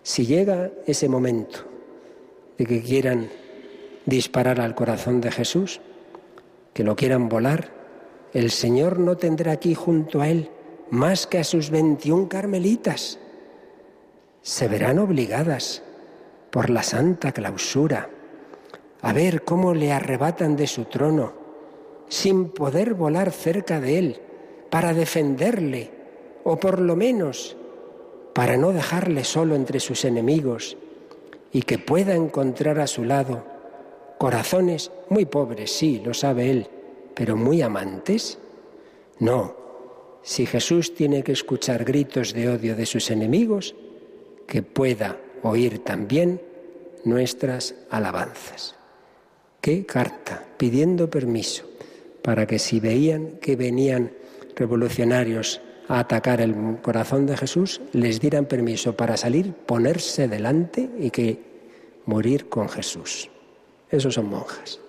si 0.03 0.25
llega 0.25 0.71
ese 0.85 1.07
momento 1.07 1.59
de 2.57 2.65
que 2.65 2.81
quieran 2.81 3.29
disparar 4.05 4.59
al 4.59 4.75
corazón 4.75 5.21
de 5.21 5.31
Jesús, 5.31 5.81
que 6.73 6.83
lo 6.83 6.95
quieran 6.95 7.29
volar, 7.29 7.69
el 8.33 8.51
Señor 8.51 8.99
no 8.99 9.17
tendrá 9.17 9.51
aquí 9.51 9.75
junto 9.75 10.21
a 10.21 10.29
Él 10.29 10.49
más 10.89 11.27
que 11.27 11.39
a 11.39 11.43
sus 11.43 11.69
21 11.69 12.27
carmelitas. 12.29 13.19
Se 14.41 14.67
verán 14.67 14.99
obligadas 14.99 15.83
por 16.49 16.69
la 16.69 16.83
santa 16.83 17.31
clausura 17.31 18.09
a 19.01 19.13
ver 19.13 19.43
cómo 19.43 19.73
le 19.73 19.91
arrebatan 19.91 20.55
de 20.55 20.67
su 20.67 20.85
trono, 20.85 21.33
sin 22.07 22.49
poder 22.49 22.93
volar 22.93 23.31
cerca 23.31 23.79
de 23.79 23.97
Él, 23.97 24.21
para 24.69 24.93
defenderle, 24.93 25.91
o 26.43 26.57
por 26.57 26.79
lo 26.79 26.95
menos 26.95 27.57
para 28.33 28.57
no 28.57 28.71
dejarle 28.71 29.23
solo 29.23 29.55
entre 29.55 29.79
sus 29.79 30.05
enemigos, 30.05 30.77
y 31.51 31.63
que 31.63 31.79
pueda 31.79 32.15
encontrar 32.15 32.79
a 32.79 32.87
su 32.87 33.03
lado 33.03 33.43
corazones 34.17 34.91
muy 35.09 35.25
pobres, 35.25 35.71
sí, 35.71 36.01
lo 36.03 36.13
sabe 36.13 36.51
Él, 36.51 36.67
pero 37.15 37.35
muy 37.35 37.61
amantes? 37.61 38.37
No, 39.19 39.55
si 40.21 40.45
Jesús 40.45 40.93
tiene 40.93 41.23
que 41.23 41.31
escuchar 41.31 41.83
gritos 41.83 42.33
de 42.33 42.49
odio 42.49 42.75
de 42.75 42.85
sus 42.85 43.09
enemigos, 43.09 43.75
que 44.51 44.63
pueda 44.63 45.15
oír 45.43 45.79
también 45.79 46.41
nuestras 47.05 47.73
alabanzas. 47.89 48.75
¿Qué 49.61 49.85
carta? 49.85 50.43
Pidiendo 50.57 51.09
permiso 51.09 51.63
para 52.21 52.45
que 52.45 52.59
si 52.59 52.81
veían 52.81 53.37
que 53.39 53.55
venían 53.55 54.11
revolucionarios 54.57 55.61
a 55.87 55.99
atacar 55.99 56.41
el 56.41 56.53
corazón 56.81 57.27
de 57.27 57.37
Jesús, 57.37 57.79
les 57.93 58.19
dieran 58.19 58.45
permiso 58.45 58.97
para 58.97 59.15
salir, 59.15 59.53
ponerse 59.53 60.27
delante 60.27 60.89
y 60.99 61.11
que 61.11 61.39
morir 62.05 62.49
con 62.49 62.67
Jesús. 62.67 63.29
Esos 63.89 64.15
son 64.15 64.25
monjas. 64.25 64.81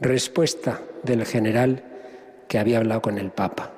Respuesta 0.00 0.80
del 1.02 1.26
general 1.26 1.84
que 2.48 2.58
había 2.58 2.78
hablado 2.78 3.02
con 3.02 3.18
el 3.18 3.32
Papa. 3.32 3.70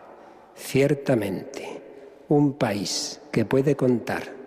Ciertamente, 0.55 1.83
un 2.29 2.53
país 2.53 3.21
que 3.33 3.45
puede 3.45 3.75
contar 3.75 4.44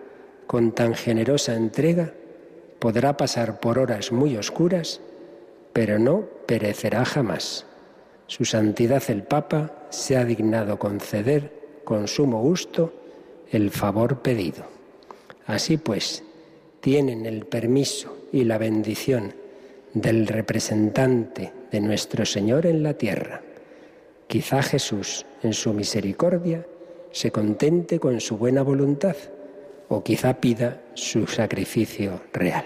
con 0.48 0.72
tan 0.72 0.96
generosa 0.96 1.56
entrega 1.56 2.14
podrá 2.80 3.18
pasar 3.18 3.60
por 3.60 3.78
horas 3.78 4.12
muy 4.12 4.38
oscuras, 4.38 5.02
pero 5.74 6.00
no 6.00 6.24
perecerá 6.46 7.06
jamás. 7.06 7.66
Su 8.28 8.46
Santidad 8.46 9.04
el 9.10 9.24
Papa 9.24 9.88
se 9.90 10.16
ha 10.18 10.26
dignado 10.26 10.80
conceder 10.80 11.52
con 11.84 12.08
sumo 12.08 12.42
gusto 12.42 12.94
el 13.52 13.72
favor 13.72 14.22
pedido. 14.22 14.66
Así 15.46 15.78
pues, 15.78 16.24
tienen 16.80 17.26
el 17.26 17.46
permiso 17.46 18.18
y 18.32 18.44
la 18.44 18.58
bendición 18.58 19.34
del 19.94 20.28
representante 20.28 21.52
de 21.72 21.82
nuestro 21.82 22.26
Señor 22.26 22.66
en 22.66 22.84
la 22.84 22.94
tierra. 22.94 23.42
Quizá 24.28 24.62
Jesús, 24.62 25.26
en 25.44 25.54
su 25.54 25.74
misericordia, 25.74 26.66
se 27.12 27.32
contente 27.32 28.00
con 28.00 28.20
su 28.20 28.38
buena 28.38 28.62
voluntad 28.62 29.16
o 29.90 30.04
quizá 30.04 30.36
pida 30.40 30.82
su 30.94 31.28
sacrificio 31.28 32.22
real. 32.34 32.66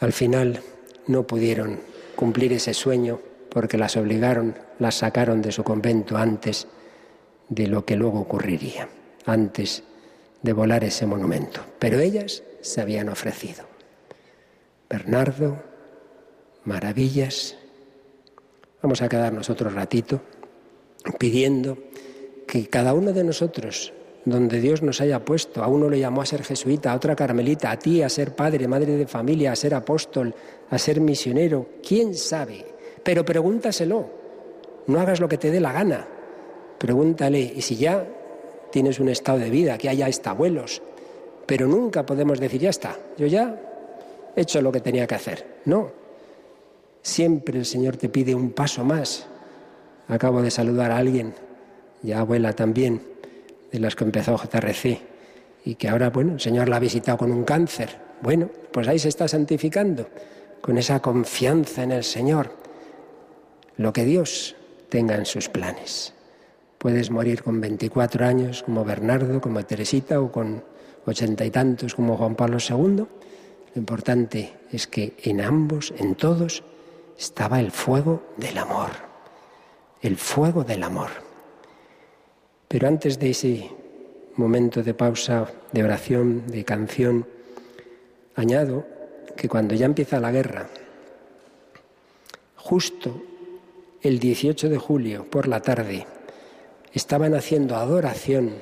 Al 0.00 0.12
final 0.12 0.60
no 1.06 1.26
pudieron 1.26 1.80
cumplir 2.16 2.52
ese 2.52 2.74
sueño 2.74 3.20
porque 3.50 3.78
las 3.78 3.96
obligaron, 3.96 4.54
las 4.78 4.96
sacaron 4.96 5.42
de 5.42 5.52
su 5.52 5.62
convento 5.62 6.16
antes 6.16 6.66
de 7.48 7.66
lo 7.66 7.84
que 7.84 7.96
luego 7.96 8.20
ocurriría, 8.20 8.88
antes 9.26 9.84
de 10.42 10.52
volar 10.52 10.84
ese 10.84 11.06
monumento. 11.06 11.60
Pero 11.78 12.00
ellas 12.00 12.42
se 12.62 12.80
habían 12.80 13.08
ofrecido. 13.08 13.64
Bernardo, 14.88 15.62
maravillas. 16.64 17.56
Vamos 18.82 19.02
a 19.02 19.08
quedarnos 19.08 19.50
otro 19.50 19.70
ratito 19.70 20.22
pidiendo 21.18 21.78
que 22.46 22.68
cada 22.68 22.94
uno 22.94 23.12
de 23.12 23.24
nosotros, 23.24 23.92
donde 24.24 24.60
Dios 24.60 24.82
nos 24.82 25.00
haya 25.00 25.24
puesto, 25.24 25.62
a 25.62 25.68
uno 25.68 25.88
le 25.88 25.98
llamó 25.98 26.22
a 26.22 26.26
ser 26.26 26.44
jesuita, 26.44 26.92
a 26.92 26.96
otra 26.96 27.16
carmelita, 27.16 27.70
a 27.70 27.78
ti 27.78 28.02
a 28.02 28.08
ser 28.08 28.36
padre, 28.36 28.68
madre 28.68 28.96
de 28.96 29.06
familia, 29.06 29.52
a 29.52 29.56
ser 29.56 29.74
apóstol, 29.74 30.34
a 30.70 30.78
ser 30.78 31.00
misionero, 31.00 31.66
quién 31.86 32.14
sabe. 32.14 32.64
Pero 33.02 33.24
pregúntaselo, 33.24 34.06
no 34.86 35.00
hagas 35.00 35.20
lo 35.20 35.28
que 35.28 35.38
te 35.38 35.50
dé 35.50 35.60
la 35.60 35.72
gana. 35.72 36.06
Pregúntale, 36.78 37.40
y 37.40 37.62
si 37.62 37.76
ya 37.76 38.06
tienes 38.70 39.00
un 39.00 39.08
estado 39.08 39.38
de 39.38 39.50
vida, 39.50 39.76
que 39.76 39.88
haya 39.88 40.06
hasta 40.06 40.30
abuelos, 40.30 40.82
pero 41.46 41.66
nunca 41.66 42.06
podemos 42.06 42.38
decir, 42.38 42.60
ya 42.60 42.70
está, 42.70 42.96
yo 43.18 43.26
ya 43.26 43.60
hecho 44.36 44.62
lo 44.62 44.72
que 44.72 44.80
tenía 44.80 45.06
que 45.06 45.16
hacer. 45.16 45.60
No. 45.64 45.90
Siempre 47.02 47.58
el 47.58 47.66
Señor 47.66 47.96
te 47.96 48.08
pide 48.08 48.34
un 48.34 48.52
paso 48.52 48.84
más. 48.84 49.26
Acabo 50.06 50.42
de 50.42 50.50
saludar 50.50 50.92
a 50.92 50.98
alguien, 50.98 51.34
ya 52.02 52.20
abuela 52.20 52.52
también, 52.52 53.11
de 53.72 53.80
las 53.80 53.96
que 53.96 54.04
empezó 54.04 54.36
JRC, 54.36 55.00
y 55.64 55.74
que 55.76 55.88
ahora, 55.88 56.10
bueno, 56.10 56.34
el 56.34 56.40
Señor 56.40 56.68
la 56.68 56.76
ha 56.76 56.80
visitado 56.80 57.18
con 57.18 57.32
un 57.32 57.44
cáncer. 57.44 57.98
Bueno, 58.20 58.50
pues 58.72 58.86
ahí 58.88 58.98
se 58.98 59.08
está 59.08 59.26
santificando, 59.26 60.08
con 60.60 60.78
esa 60.78 61.00
confianza 61.00 61.82
en 61.82 61.92
el 61.92 62.04
Señor. 62.04 62.54
Lo 63.76 63.92
que 63.92 64.04
Dios 64.04 64.54
tenga 64.88 65.16
en 65.16 65.26
sus 65.26 65.48
planes. 65.48 66.14
Puedes 66.78 67.10
morir 67.10 67.42
con 67.42 67.60
24 67.60 68.26
años 68.26 68.62
como 68.62 68.84
Bernardo, 68.84 69.40
como 69.40 69.64
Teresita, 69.64 70.20
o 70.20 70.30
con 70.30 70.62
ochenta 71.06 71.44
y 71.44 71.50
tantos 71.50 71.94
como 71.94 72.16
Juan 72.16 72.34
Pablo 72.34 72.58
II 72.58 73.06
lo 73.74 73.80
importante 73.80 74.52
es 74.70 74.86
que 74.86 75.16
en 75.22 75.40
ambos, 75.40 75.94
en 75.96 76.14
todos, 76.14 76.62
estaba 77.18 77.58
el 77.58 77.70
fuego 77.70 78.22
del 78.36 78.58
amor. 78.58 78.90
El 80.02 80.18
fuego 80.18 80.62
del 80.62 80.82
amor. 80.82 81.08
Pero 82.72 82.88
antes 82.88 83.18
de 83.18 83.28
ese 83.28 83.68
momento 84.36 84.82
de 84.82 84.94
pausa, 84.94 85.44
de 85.72 85.84
oración, 85.84 86.46
de 86.46 86.64
canción, 86.64 87.26
añado 88.34 88.86
que 89.36 89.46
cuando 89.46 89.74
ya 89.74 89.84
empieza 89.84 90.20
la 90.20 90.32
guerra, 90.32 90.70
justo 92.56 93.20
el 94.00 94.18
18 94.18 94.70
de 94.70 94.78
julio 94.78 95.26
por 95.28 95.48
la 95.48 95.60
tarde, 95.60 96.06
estaban 96.94 97.34
haciendo 97.34 97.76
adoración, 97.76 98.54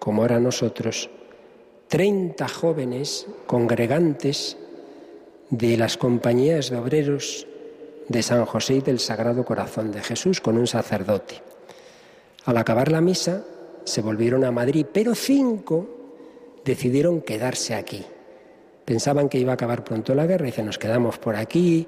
como 0.00 0.22
ahora 0.22 0.40
nosotros, 0.40 1.08
30 1.90 2.48
jóvenes 2.48 3.28
congregantes 3.46 4.56
de 5.48 5.76
las 5.76 5.96
compañías 5.96 6.70
de 6.70 6.76
obreros 6.76 7.46
de 8.08 8.20
San 8.24 8.44
José 8.46 8.74
y 8.74 8.80
del 8.80 8.98
Sagrado 8.98 9.44
Corazón 9.44 9.92
de 9.92 10.02
Jesús 10.02 10.40
con 10.40 10.58
un 10.58 10.66
sacerdote. 10.66 11.51
Al 12.44 12.56
acabar 12.56 12.90
la 12.90 13.00
misa 13.00 13.44
se 13.84 14.02
volvieron 14.02 14.44
a 14.44 14.50
Madrid, 14.50 14.86
pero 14.92 15.14
cinco 15.14 16.60
decidieron 16.64 17.22
quedarse 17.22 17.74
aquí. 17.74 18.04
Pensaban 18.84 19.28
que 19.28 19.38
iba 19.38 19.52
a 19.52 19.54
acabar 19.54 19.84
pronto 19.84 20.14
la 20.14 20.26
guerra 20.26 20.46
y 20.46 20.50
dicen, 20.50 20.66
nos 20.66 20.78
quedamos 20.78 21.18
por 21.18 21.36
aquí, 21.36 21.86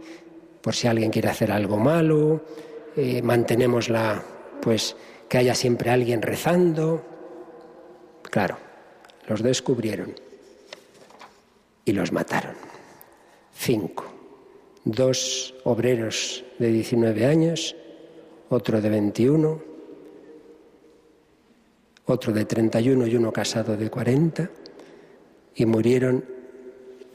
por 0.61 0.75
si 0.75 0.87
alguien 0.87 1.11
quiere 1.11 1.29
hacer 1.29 1.51
algo 1.51 1.77
malo, 1.77 2.43
eh, 2.97 3.21
mantenemos 3.23 3.89
la, 3.89 4.23
pues 4.61 4.97
que 5.29 5.39
haya 5.39 5.55
siempre 5.55 5.91
alguien 5.91 6.23
rezando. 6.23 7.03
Claro, 8.23 8.57
los 9.27 9.43
descubrieron 9.43 10.15
y 11.85 11.93
los 11.93 12.13
mataron. 12.13 12.55
Cinco. 13.53 14.05
Dos 14.85 15.55
obreros 15.65 16.45
de 16.59 16.69
19 16.69 17.27
años, 17.27 17.75
otro 18.51 18.81
de 18.81 18.91
21, 18.91 19.74
otro 22.07 22.33
de 22.33 22.45
31 22.45 23.07
y 23.07 23.17
uno 23.17 23.33
casado 23.33 23.77
de 23.77 23.91
40, 23.91 24.51
y 25.57 25.67
murieron 25.67 26.25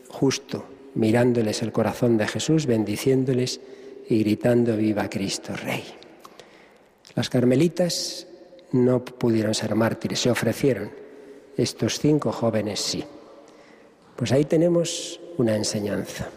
justo 0.09 0.65
mirándoles 0.95 1.61
el 1.61 1.71
corazón 1.71 2.17
de 2.17 2.27
Jesús, 2.27 2.65
bendiciéndoles 2.65 3.61
y 4.09 4.19
gritando 4.19 4.75
Viva 4.75 5.09
Cristo 5.09 5.55
Rey. 5.55 5.83
Las 7.15 7.29
carmelitas 7.29 8.27
no 8.71 9.03
pudieron 9.03 9.53
ser 9.53 9.75
mártires, 9.75 10.19
se 10.19 10.31
ofrecieron 10.31 10.91
estos 11.57 11.99
cinco 11.99 12.31
jóvenes 12.31 12.79
sí. 12.79 13.03
Pues 14.15 14.31
ahí 14.31 14.45
tenemos 14.45 15.19
una 15.37 15.55
enseñanza. 15.55 16.29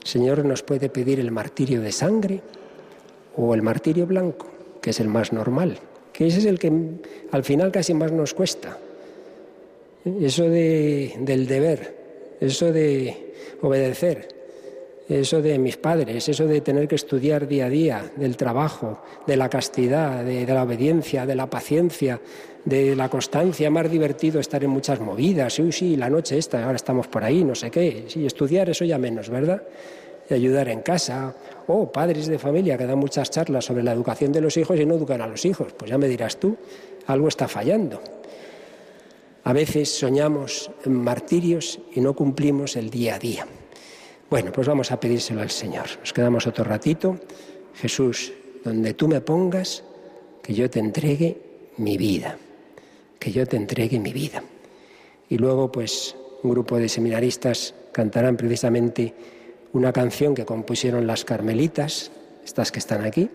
El 0.00 0.06
Señor 0.06 0.44
nos 0.44 0.62
puede 0.62 0.88
pedir 0.88 1.20
el 1.20 1.30
martirio 1.30 1.80
de 1.80 1.92
sangre 1.92 2.42
o 3.36 3.54
el 3.54 3.62
martirio 3.62 4.06
blanco, 4.06 4.46
que 4.80 4.90
es 4.90 5.00
el 5.00 5.08
más 5.08 5.32
normal, 5.32 5.78
que 6.16 6.26
ese 6.26 6.38
es 6.38 6.46
el 6.46 6.58
que 6.58 6.72
al 7.30 7.44
final 7.44 7.70
casi 7.70 7.92
más 7.92 8.10
nos 8.12 8.32
cuesta. 8.32 8.78
Eso 10.20 10.44
de, 10.44 11.14
del 11.20 11.46
deber, 11.46 12.36
eso 12.40 12.72
de 12.72 13.32
obedecer, 13.60 14.28
eso 15.08 15.42
de 15.42 15.58
mis 15.58 15.76
padres, 15.76 16.28
eso 16.28 16.46
de 16.46 16.60
tener 16.60 16.88
que 16.88 16.94
estudiar 16.94 17.46
día 17.46 17.66
a 17.66 17.68
día, 17.68 18.12
del 18.16 18.36
trabajo, 18.36 19.02
de 19.26 19.36
la 19.36 19.48
castidad, 19.48 20.24
de, 20.24 20.46
la 20.46 20.62
obediencia, 20.62 21.26
de 21.26 21.34
la 21.34 21.50
paciencia, 21.50 22.20
de 22.64 22.96
la 22.96 23.08
constancia, 23.08 23.70
más 23.70 23.90
divertido 23.90 24.40
estar 24.40 24.62
en 24.64 24.70
muchas 24.70 25.00
movidas, 25.00 25.54
sí, 25.54 25.70
sí, 25.70 25.96
la 25.96 26.08
noche 26.08 26.38
esta, 26.38 26.64
ahora 26.64 26.76
estamos 26.76 27.08
por 27.08 27.24
ahí, 27.24 27.44
no 27.44 27.54
sé 27.54 27.70
qué, 27.70 28.04
sí, 28.08 28.26
estudiar 28.26 28.70
eso 28.70 28.84
ya 28.84 28.98
menos, 28.98 29.28
¿verdad? 29.28 29.62
Y 30.28 30.34
ayudar 30.34 30.68
en 30.68 30.80
casa, 30.80 31.34
o 31.68 31.90
padres 31.90 32.26
de 32.26 32.38
familia 32.38 32.78
que 32.78 32.86
dan 32.86 32.98
muchas 32.98 33.30
charlas 33.30 33.64
sobre 33.64 33.82
la 33.82 33.92
educación 33.92 34.32
de 34.32 34.40
los 34.40 34.56
hijos 34.56 34.78
y 34.78 34.86
no 34.86 34.94
educan 34.94 35.20
a 35.20 35.26
los 35.26 35.44
hijos, 35.44 35.72
pues 35.72 35.90
ya 35.90 35.98
me 35.98 36.08
dirás 36.08 36.38
tú, 36.38 36.56
algo 37.06 37.28
está 37.28 37.48
fallando. 37.48 38.00
A 39.44 39.52
veces 39.52 39.96
soñamos 39.96 40.70
en 40.84 40.94
martirios 40.94 41.78
y 41.94 42.00
no 42.00 42.14
cumplimos 42.14 42.74
el 42.76 42.90
día 42.90 43.14
a 43.14 43.18
día. 43.18 43.46
Bueno, 44.28 44.50
pues 44.50 44.66
vamos 44.66 44.90
a 44.90 44.98
pedírselo 44.98 45.40
al 45.40 45.50
Señor. 45.50 45.86
Nos 46.00 46.12
quedamos 46.12 46.48
otro 46.48 46.64
ratito. 46.64 47.16
Jesús, 47.74 48.32
donde 48.64 48.94
tú 48.94 49.06
me 49.06 49.20
pongas, 49.20 49.84
que 50.42 50.52
yo 50.52 50.68
te 50.68 50.80
entregue 50.80 51.36
mi 51.76 51.96
vida, 51.96 52.38
que 53.20 53.30
yo 53.30 53.46
te 53.46 53.56
entregue 53.56 54.00
mi 54.00 54.12
vida. 54.12 54.42
Y 55.28 55.38
luego, 55.38 55.70
pues, 55.70 56.16
un 56.42 56.50
grupo 56.50 56.76
de 56.76 56.88
seminaristas 56.88 57.74
cantarán 57.92 58.36
precisamente 58.36 59.14
una 59.76 59.92
canción 59.92 60.34
que 60.34 60.46
compusieron 60.46 61.06
las 61.06 61.24
carmelitas, 61.24 62.10
estas 62.44 62.72
que 62.72 62.78
están 62.78 63.04
aquí, 63.04 63.30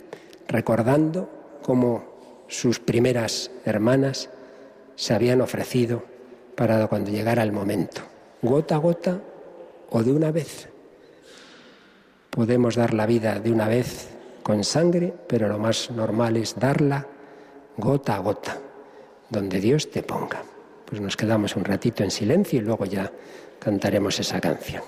recordando 0.47 1.29
cómo 1.61 2.45
sus 2.47 2.79
primeras 2.79 3.51
hermanas 3.63 4.29
se 4.95 5.13
habían 5.13 5.41
ofrecido 5.41 6.03
para 6.55 6.87
cuando 6.87 7.11
llegara 7.11 7.43
el 7.43 7.51
momento, 7.51 8.01
gota 8.41 8.75
a 8.75 8.79
gota 8.79 9.21
o 9.89 10.03
de 10.03 10.11
una 10.11 10.31
vez. 10.31 10.69
Podemos 12.29 12.75
dar 12.75 12.93
la 12.93 13.05
vida 13.05 13.39
de 13.39 13.51
una 13.51 13.67
vez 13.67 14.09
con 14.43 14.63
sangre, 14.63 15.13
pero 15.27 15.47
lo 15.47 15.59
más 15.59 15.91
normal 15.91 16.37
es 16.37 16.55
darla 16.57 17.07
gota 17.77 18.15
a 18.15 18.19
gota, 18.19 18.57
donde 19.29 19.59
Dios 19.59 19.91
te 19.91 20.01
ponga. 20.03 20.43
Pues 20.85 21.01
nos 21.01 21.15
quedamos 21.15 21.55
un 21.55 21.65
ratito 21.65 22.03
en 22.03 22.11
silencio 22.11 22.59
y 22.59 22.63
luego 22.63 22.85
ya 22.85 23.11
cantaremos 23.59 24.19
esa 24.19 24.41
canción. 24.41 24.83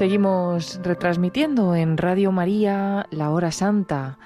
Seguimos 0.00 0.80
retransmitiendo 0.82 1.76
en 1.76 1.98
Radio 1.98 2.32
María 2.32 3.06
la 3.10 3.28
hora 3.28 3.52
santa. 3.52 4.16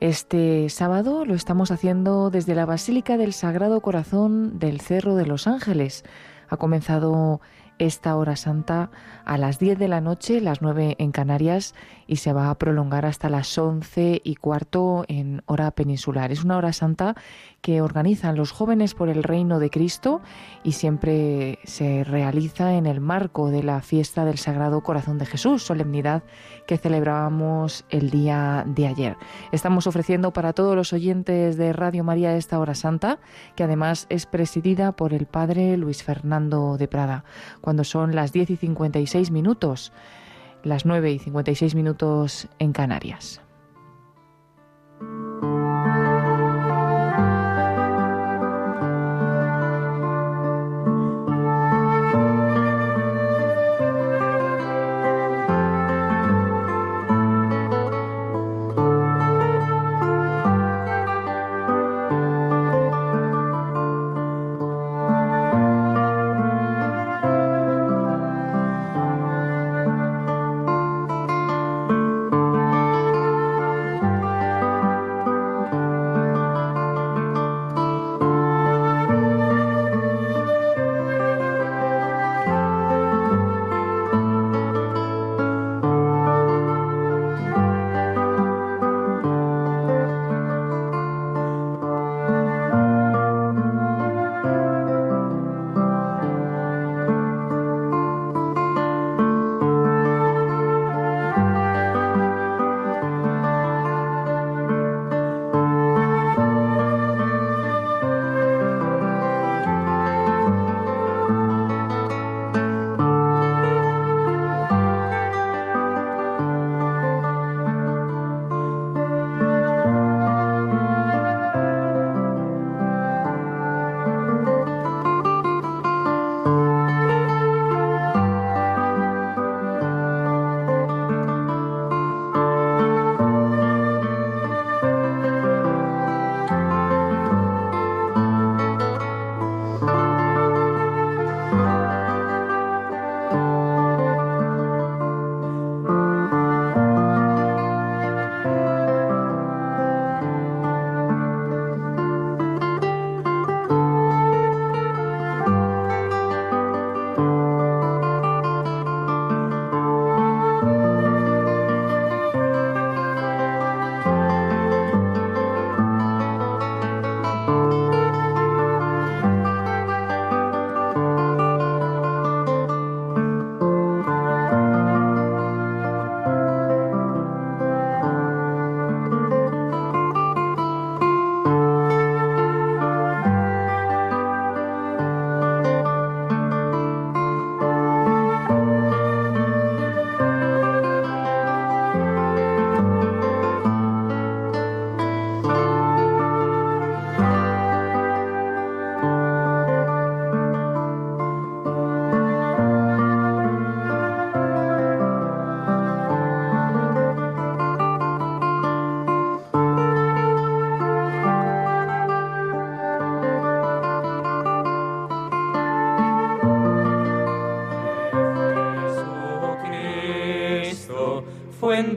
Este 0.00 0.70
sábado 0.70 1.26
lo 1.26 1.34
estamos 1.34 1.70
haciendo 1.70 2.30
desde 2.30 2.54
la 2.54 2.64
Basílica 2.64 3.18
del 3.18 3.34
Sagrado 3.34 3.82
Corazón 3.82 4.58
del 4.58 4.80
Cerro 4.80 5.16
de 5.16 5.26
los 5.26 5.46
Ángeles. 5.46 6.04
Ha 6.48 6.56
comenzado 6.56 7.42
esta 7.78 8.16
hora 8.16 8.34
santa 8.34 8.90
a 9.26 9.36
las 9.36 9.58
10 9.58 9.78
de 9.78 9.88
la 9.88 10.00
noche, 10.00 10.40
las 10.40 10.62
9 10.62 10.96
en 10.98 11.12
Canarias, 11.12 11.74
y 12.10 12.16
se 12.16 12.32
va 12.32 12.50
a 12.50 12.58
prolongar 12.58 13.06
hasta 13.06 13.30
las 13.30 13.56
11 13.56 14.20
y 14.24 14.34
cuarto 14.34 15.04
en 15.06 15.42
hora 15.46 15.70
peninsular. 15.70 16.32
Es 16.32 16.42
una 16.42 16.56
hora 16.56 16.72
santa 16.72 17.14
que 17.60 17.82
organizan 17.82 18.34
los 18.34 18.50
jóvenes 18.50 18.94
por 18.94 19.08
el 19.08 19.22
reino 19.22 19.60
de 19.60 19.70
Cristo 19.70 20.20
y 20.64 20.72
siempre 20.72 21.60
se 21.62 22.02
realiza 22.02 22.74
en 22.74 22.86
el 22.86 23.00
marco 23.00 23.50
de 23.50 23.62
la 23.62 23.80
fiesta 23.80 24.24
del 24.24 24.38
Sagrado 24.38 24.80
Corazón 24.82 25.18
de 25.18 25.26
Jesús, 25.26 25.62
solemnidad 25.62 26.24
que 26.66 26.78
celebrábamos 26.78 27.84
el 27.90 28.10
día 28.10 28.64
de 28.66 28.88
ayer. 28.88 29.16
Estamos 29.52 29.86
ofreciendo 29.86 30.32
para 30.32 30.52
todos 30.52 30.74
los 30.74 30.92
oyentes 30.92 31.56
de 31.56 31.72
Radio 31.72 32.02
María 32.02 32.36
esta 32.36 32.58
hora 32.58 32.74
santa, 32.74 33.20
que 33.54 33.62
además 33.62 34.06
es 34.08 34.26
presidida 34.26 34.90
por 34.90 35.14
el 35.14 35.26
Padre 35.26 35.76
Luis 35.76 36.02
Fernando 36.02 36.76
de 36.76 36.88
Prada, 36.88 37.22
cuando 37.60 37.84
son 37.84 38.16
las 38.16 38.32
10 38.32 38.50
y 38.50 38.56
56 38.56 39.30
minutos, 39.30 39.92
las 40.62 40.86
9 40.86 41.12
y 41.12 41.18
56 41.18 41.74
minutos 41.74 42.48
en 42.58 42.72
Canarias. 42.72 43.40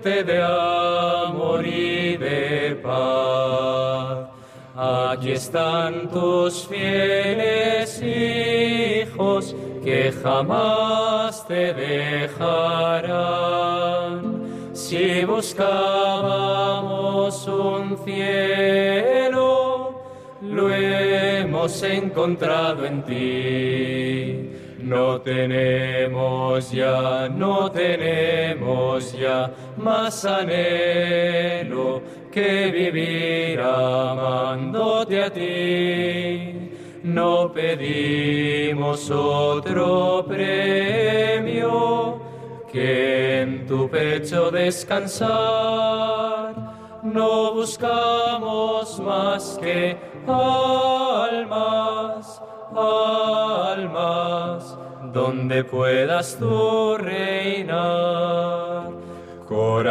De 0.04 0.43
que 32.32 32.72
vivir 32.72 33.60
amándote 33.60 35.24
a 35.24 35.30
ti. 35.30 36.72
No 37.04 37.52
pedimos 37.54 39.12
otro 39.12 40.26
premio 40.28 42.20
que 42.72 43.42
en 43.42 43.68
tu 43.68 43.88
pecho 43.90 44.50
descansar. 44.50 45.30
No 47.04 47.54
buscamos 47.54 49.00
más 49.00 49.60
que 49.62 49.98
almas, 50.26 52.42
almas, 52.76 54.76
donde 55.14 55.64
puedas 55.66 56.38
tú 56.40 56.73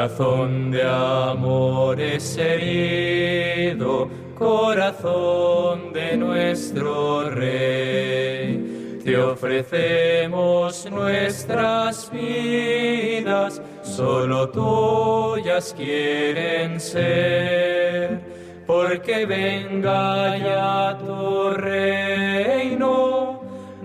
Corazón 0.03 0.73
de 0.73 0.83
amores 0.83 2.37
herido, 2.37 4.11
corazón 4.37 5.93
de 5.93 6.17
nuestro 6.17 7.31
Rey, 7.31 8.99
te 9.05 9.17
ofrecemos 9.17 10.91
nuestras 10.91 12.11
vidas, 12.11 13.63
solo 13.83 14.49
tuyas 14.49 15.73
quieren 15.73 16.81
ser, 16.81 18.19
porque 18.67 19.25
venga 19.25 20.37
ya 20.37 20.99
tu 20.99 21.51
reino, 21.51 23.41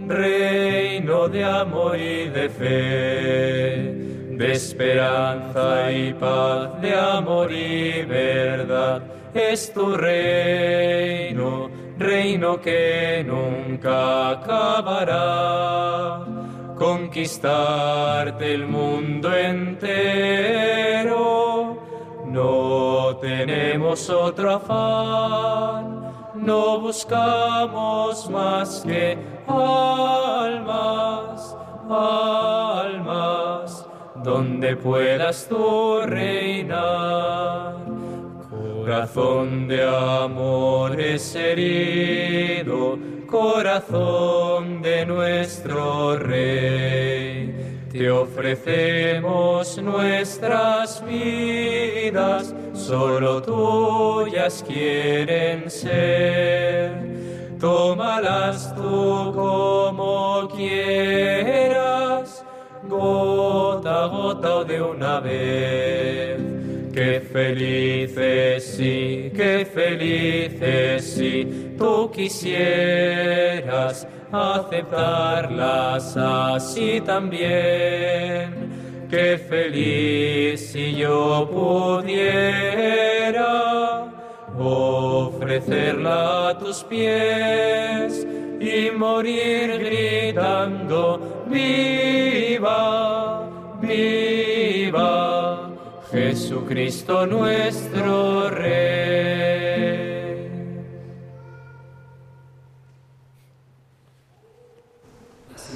reino 0.07 1.28
de 1.28 1.43
amor 1.43 1.95
y 1.95 2.28
de 2.30 2.49
fe, 2.49 4.06
de 4.38 4.51
esperanza 4.51 5.91
y 5.91 6.13
paz, 6.13 6.81
de 6.81 6.93
amor 6.93 7.51
y 7.51 8.03
verdad, 8.03 9.01
es 9.33 9.73
tu 9.73 9.95
reino 9.95 11.69
reino 11.97 12.61
que 12.61 13.25
nunca 13.25 14.29
acabará. 14.31 16.23
Conquistarte 16.77 18.53
el 18.53 18.67
mundo 18.67 19.35
entero, 19.35 21.15
no 22.25 23.17
tenemos 23.17 24.07
otro 24.11 24.51
afán, 24.51 26.13
no 26.35 26.79
buscamos 26.79 28.29
más 28.29 28.83
que 28.85 29.17
almas, 29.47 30.77
almas, 31.89 33.46
donde 34.24 34.76
puedas 34.76 35.47
tú 35.47 36.01
reinar 36.05 37.88
Corazón 38.88 39.68
de 39.68 39.84
amores 39.86 41.36
herido, 41.36 42.97
corazón 43.30 44.82
de 44.82 45.05
nuestro 45.05 46.18
Rey. 46.18 47.84
Te 47.91 48.09
ofrecemos 48.09 49.78
nuestras 49.80 51.03
vidas, 51.05 52.55
solo 52.74 53.41
tuyas 53.41 54.63
quieren 54.65 55.70
ser. 55.70 56.93
Tómalas 57.59 58.74
tú 58.74 59.34
como 59.36 60.47
quieras, 60.55 62.06
gota 62.97 64.07
gota 64.07 64.55
o 64.55 64.65
de 64.65 64.81
una 64.81 65.19
vez 65.19 66.57
Qué 66.97 67.21
felices 67.21 68.73
sí, 68.75 69.31
qué 69.35 69.67
felices 69.71 71.13
si 71.13 71.75
tú 71.77 72.09
quisieras 72.11 74.07
aceptarlas 74.31 76.17
así 76.17 76.99
también. 77.01 79.05
Qué 79.11 79.37
feliz 79.37 80.71
si 80.71 80.95
yo 80.95 81.47
pudiera 81.51 83.45
ofrecerla 84.57 86.49
a 86.49 86.57
tus 86.57 86.83
pies 86.83 88.25
y 88.59 88.89
morir 88.89 89.77
gritando, 89.77 91.36
viva, 91.49 93.41
viva 93.81 95.71
Jesucristo 96.11 97.25
nuestro 97.25 98.49
Rey. 98.49 99.07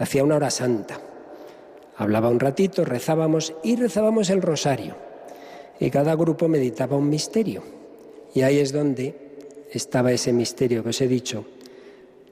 Hacía 0.00 0.24
una 0.24 0.36
hora 0.36 0.50
santa. 0.50 0.98
Hablaba 1.98 2.30
un 2.30 2.40
ratito, 2.40 2.86
rezábamos 2.86 3.52
y 3.62 3.76
rezábamos 3.76 4.30
el 4.30 4.40
rosario. 4.40 4.94
Y 5.78 5.90
cada 5.90 6.14
grupo 6.14 6.48
meditaba 6.48 6.96
un 6.96 7.10
misterio. 7.10 7.62
Y 8.34 8.40
ahí 8.40 8.58
es 8.60 8.72
donde 8.72 9.14
estaba 9.70 10.10
ese 10.10 10.32
misterio 10.32 10.82
que 10.82 10.88
os 10.88 11.00
he 11.02 11.06
dicho, 11.06 11.44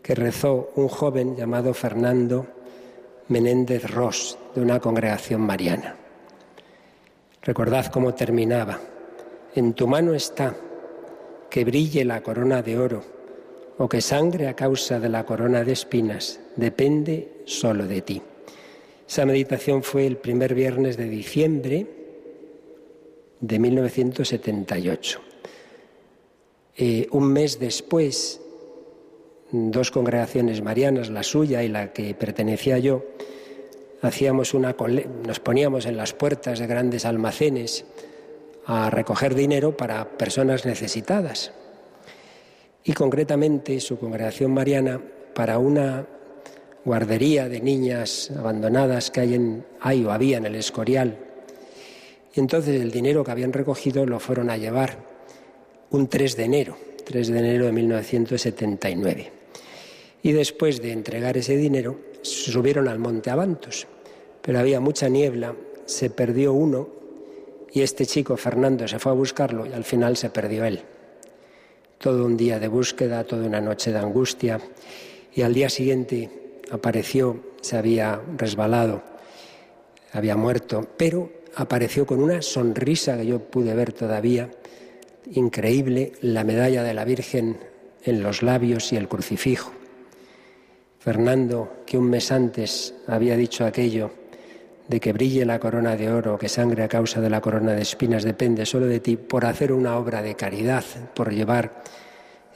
que 0.02 0.14
rezó 0.14 0.70
un 0.76 0.88
joven 0.88 1.36
llamado 1.36 1.74
Fernando 1.74 2.46
Menéndez 3.28 3.90
Ross, 3.90 4.38
de 4.54 4.62
una 4.62 4.80
congregación 4.80 5.42
mariana. 5.42 5.94
Recordad 7.42 7.86
cómo 7.86 8.14
terminaba. 8.14 8.80
En 9.54 9.74
tu 9.74 9.86
mano 9.86 10.14
está 10.14 10.56
que 11.50 11.66
brille 11.66 12.02
la 12.06 12.22
corona 12.22 12.62
de 12.62 12.78
oro 12.78 13.17
o 13.78 13.88
que 13.88 14.02
sangre 14.02 14.48
a 14.48 14.58
causa 14.58 14.98
de 14.98 15.08
la 15.08 15.24
corona 15.24 15.62
de 15.62 15.72
espinas. 15.72 16.40
Depende 16.56 17.42
solo 17.46 17.86
de 17.86 18.02
ti. 18.02 18.22
Esa 19.08 19.24
meditación 19.24 19.82
fue 19.82 20.06
el 20.06 20.18
primer 20.18 20.54
viernes 20.54 20.96
de 20.96 21.08
diciembre 21.08 21.86
de 23.40 23.58
1978. 23.58 25.20
Eh, 26.76 27.06
un 27.12 27.32
mes 27.32 27.58
después, 27.58 28.40
dos 29.50 29.90
congregaciones 29.90 30.60
marianas, 30.60 31.08
la 31.08 31.22
suya 31.22 31.62
y 31.62 31.68
la 31.68 31.92
que 31.92 32.14
pertenecía 32.14 32.78
yo, 32.78 33.04
hacíamos 34.02 34.54
una 34.54 34.76
nos 35.26 35.40
poníamos 35.40 35.86
en 35.86 35.96
las 35.96 36.12
puertas 36.12 36.58
de 36.58 36.66
grandes 36.66 37.04
almacenes 37.04 37.84
a 38.66 38.90
recoger 38.90 39.34
dinero 39.34 39.76
para 39.76 40.18
personas 40.18 40.66
necesitadas. 40.66 41.52
Y 42.88 42.94
concretamente 42.94 43.78
su 43.80 43.98
congregación 43.98 44.54
mariana 44.54 44.98
para 45.34 45.58
una 45.58 46.06
guardería 46.86 47.46
de 47.46 47.60
niñas 47.60 48.30
abandonadas 48.30 49.10
que 49.10 49.20
hay, 49.20 49.62
hay 49.78 50.06
o 50.06 50.10
había 50.10 50.38
en 50.38 50.46
el 50.46 50.54
Escorial. 50.54 51.18
Y 52.34 52.40
entonces 52.40 52.80
el 52.80 52.90
dinero 52.90 53.22
que 53.22 53.30
habían 53.30 53.52
recogido 53.52 54.06
lo 54.06 54.18
fueron 54.18 54.48
a 54.48 54.56
llevar 54.56 54.96
un 55.90 56.08
3 56.08 56.34
de 56.34 56.44
enero, 56.44 56.78
3 57.04 57.28
de 57.28 57.38
enero 57.38 57.66
de 57.66 57.72
1979. 57.72 59.32
Y 60.22 60.32
después 60.32 60.80
de 60.80 60.92
entregar 60.92 61.36
ese 61.36 61.58
dinero, 61.58 62.00
subieron 62.22 62.88
al 62.88 62.98
monte 62.98 63.28
Avantos, 63.28 63.86
pero 64.40 64.60
había 64.60 64.80
mucha 64.80 65.10
niebla, 65.10 65.54
se 65.84 66.08
perdió 66.08 66.54
uno 66.54 66.88
y 67.70 67.82
este 67.82 68.06
chico, 68.06 68.38
Fernando, 68.38 68.88
se 68.88 68.98
fue 68.98 69.12
a 69.12 69.14
buscarlo 69.14 69.66
y 69.66 69.74
al 69.74 69.84
final 69.84 70.16
se 70.16 70.30
perdió 70.30 70.64
él. 70.64 70.80
Todo 71.98 72.24
un 72.24 72.36
día 72.36 72.58
de 72.58 72.68
búsqueda, 72.68 73.24
toda 73.24 73.46
una 73.46 73.60
noche 73.60 73.92
de 73.92 73.98
angustia 73.98 74.60
y 75.34 75.42
al 75.42 75.52
día 75.52 75.68
siguiente 75.68 76.30
apareció, 76.70 77.40
se 77.60 77.76
había 77.76 78.20
resbalado, 78.36 79.02
había 80.12 80.36
muerto, 80.36 80.86
pero 80.96 81.30
apareció 81.56 82.06
con 82.06 82.22
una 82.22 82.40
sonrisa 82.40 83.16
que 83.16 83.26
yo 83.26 83.40
pude 83.40 83.74
ver 83.74 83.92
todavía, 83.92 84.50
increíble, 85.32 86.12
la 86.20 86.44
medalla 86.44 86.82
de 86.82 86.94
la 86.94 87.04
Virgen 87.04 87.58
en 88.04 88.22
los 88.22 88.42
labios 88.42 88.92
y 88.92 88.96
el 88.96 89.08
crucifijo. 89.08 89.72
Fernando, 91.00 91.82
que 91.84 91.98
un 91.98 92.10
mes 92.10 92.30
antes 92.30 92.94
había 93.06 93.36
dicho 93.36 93.64
aquello 93.64 94.10
de 94.88 95.00
que 95.00 95.12
brille 95.12 95.44
la 95.44 95.60
corona 95.60 95.96
de 95.96 96.10
oro, 96.10 96.38
que 96.38 96.48
sangre 96.48 96.82
a 96.82 96.88
causa 96.88 97.20
de 97.20 97.30
la 97.30 97.40
corona 97.40 97.72
de 97.72 97.82
espinas 97.82 98.24
depende 98.24 98.64
solo 98.64 98.86
de 98.86 99.00
ti, 99.00 99.16
por 99.16 99.44
hacer 99.44 99.72
una 99.72 99.96
obra 99.96 100.22
de 100.22 100.34
caridad, 100.34 100.84
por 101.14 101.32
llevar 101.32 101.82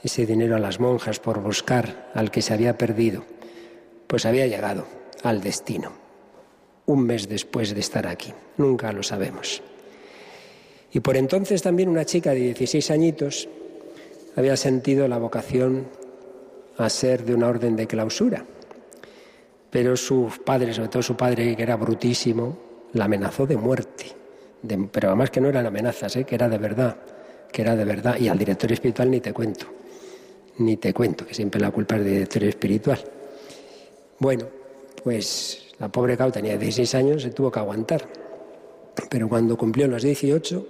ese 0.03 0.25
dinero 0.25 0.55
a 0.55 0.59
las 0.59 0.79
monjas, 0.79 1.19
por 1.19 1.41
buscar 1.41 2.11
al 2.13 2.31
que 2.31 2.41
se 2.41 2.53
había 2.53 2.77
perdido, 2.77 3.23
pues 4.07 4.25
había 4.25 4.47
llegado 4.47 4.87
al 5.23 5.41
destino, 5.41 5.93
un 6.87 7.05
mes 7.05 7.29
después 7.29 7.73
de 7.73 7.79
estar 7.79 8.07
aquí. 8.07 8.33
Nunca 8.57 8.91
lo 8.91 9.03
sabemos. 9.03 9.61
Y 10.91 10.99
por 10.99 11.15
entonces 11.17 11.61
también 11.61 11.89
una 11.89 12.05
chica 12.05 12.31
de 12.31 12.39
16 12.39 12.91
añitos 12.91 13.47
había 14.35 14.57
sentido 14.57 15.07
la 15.07 15.17
vocación 15.17 15.87
a 16.77 16.89
ser 16.89 17.23
de 17.23 17.35
una 17.35 17.47
orden 17.47 17.75
de 17.75 17.87
clausura. 17.87 18.45
Pero 19.73 19.97
su 19.97 20.29
padre, 20.45 20.71
sobre 20.71 20.89
todo 20.89 21.01
su 21.01 21.17
padre, 21.17 21.55
que 21.55 21.63
era 21.63 21.75
brutísimo, 21.75 22.55
la 22.93 23.05
amenazó 23.05 23.47
de 23.47 23.57
muerte. 23.57 24.05
pero 24.91 25.07
además 25.07 25.31
que 25.31 25.41
no 25.41 25.49
eran 25.49 25.65
amenazas, 25.65 26.15
¿eh? 26.15 26.25
que 26.25 26.35
era 26.35 26.47
de 26.47 26.59
verdad, 26.59 26.95
que 27.51 27.63
era 27.63 27.75
de 27.75 27.83
verdad. 27.83 28.17
Y 28.19 28.27
al 28.27 28.37
director 28.37 28.71
espiritual 28.71 29.09
ni 29.09 29.19
te 29.19 29.33
cuento, 29.33 29.65
ni 30.59 30.77
te 30.77 30.93
cuento, 30.93 31.25
que 31.25 31.33
siempre 31.33 31.59
la 31.59 31.71
culpa 31.71 31.95
es 31.95 32.03
del 32.03 32.13
director 32.13 32.43
espiritual. 32.43 32.99
Bueno, 34.19 34.45
pues 35.03 35.73
la 35.79 35.89
pobre 35.89 36.15
Cao 36.15 36.31
tenía 36.31 36.55
16 36.55 36.93
años, 36.93 37.23
se 37.23 37.31
tuvo 37.31 37.51
que 37.51 37.57
aguantar. 37.57 38.07
Pero 39.09 39.27
cuando 39.27 39.57
cumplió 39.57 39.87
los 39.87 40.03
18, 40.03 40.67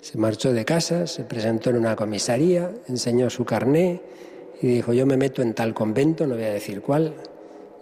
se 0.00 0.16
marchó 0.16 0.54
de 0.54 0.64
casa, 0.64 1.06
se 1.06 1.24
presentó 1.24 1.68
en 1.68 1.76
una 1.76 1.94
comisaría, 1.94 2.72
enseñó 2.88 3.28
su 3.28 3.44
carné 3.44 4.00
y 4.62 4.68
dijo, 4.68 4.94
yo 4.94 5.04
me 5.04 5.18
meto 5.18 5.42
en 5.42 5.52
tal 5.52 5.74
convento, 5.74 6.26
no 6.26 6.34
voy 6.34 6.44
a 6.44 6.52
decir 6.54 6.80
cuál, 6.80 7.12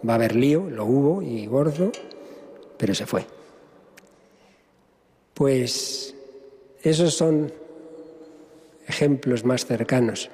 va 0.07 0.15
a 0.15 0.17
haber 0.17 0.37
lío, 0.37 0.69
lo 0.71 0.85
hubo 0.85 1.23
y 1.23 1.47
gordo, 1.47 1.93
pero 2.77 2.95
se 2.95 3.07
fue. 3.07 3.27
Pues 5.35 6.15
esos 6.83 7.15
son 7.15 7.53
ejemplos 8.87 9.45
más 9.45 9.67
cercanos 9.67 10.31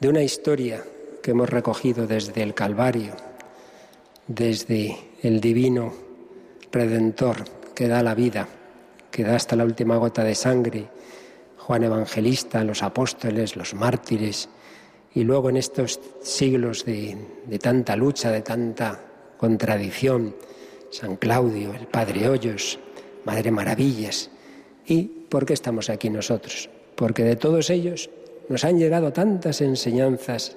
de 0.00 0.08
una 0.08 0.22
historia 0.22 0.84
que 1.22 1.30
hemos 1.30 1.48
recogido 1.48 2.06
desde 2.06 2.42
el 2.42 2.54
Calvario, 2.54 3.14
desde 4.26 4.96
el 5.22 5.40
divino 5.40 5.92
Redentor 6.70 7.44
que 7.74 7.88
da 7.88 8.02
la 8.02 8.14
vida, 8.14 8.48
que 9.10 9.24
da 9.24 9.36
hasta 9.36 9.56
la 9.56 9.64
última 9.64 9.96
gota 9.96 10.22
de 10.24 10.34
sangre, 10.34 10.88
Juan 11.58 11.84
Evangelista, 11.84 12.62
los 12.62 12.82
apóstoles, 12.82 13.56
los 13.56 13.74
mártires, 13.74 14.48
y 15.14 15.22
luego 15.22 15.48
en 15.48 15.56
estos 15.56 16.00
siglos 16.22 16.84
de, 16.84 17.16
tanta 17.60 17.94
lucha, 17.96 18.30
de 18.30 18.42
tanta 18.42 19.00
contradicción, 19.36 20.34
San 20.90 21.16
Claudio, 21.16 21.72
el 21.74 21.86
Padre 21.86 22.28
Hoyos, 22.28 22.78
Madre 23.24 23.50
Maravillas. 23.50 24.30
¿Y 24.86 25.04
por 25.04 25.46
qué 25.46 25.54
estamos 25.54 25.88
aquí 25.88 26.10
nosotros? 26.10 26.68
Porque 26.96 27.22
de 27.22 27.36
todos 27.36 27.70
ellos 27.70 28.10
nos 28.48 28.64
han 28.64 28.78
llegado 28.78 29.12
tantas 29.12 29.60
enseñanzas 29.60 30.56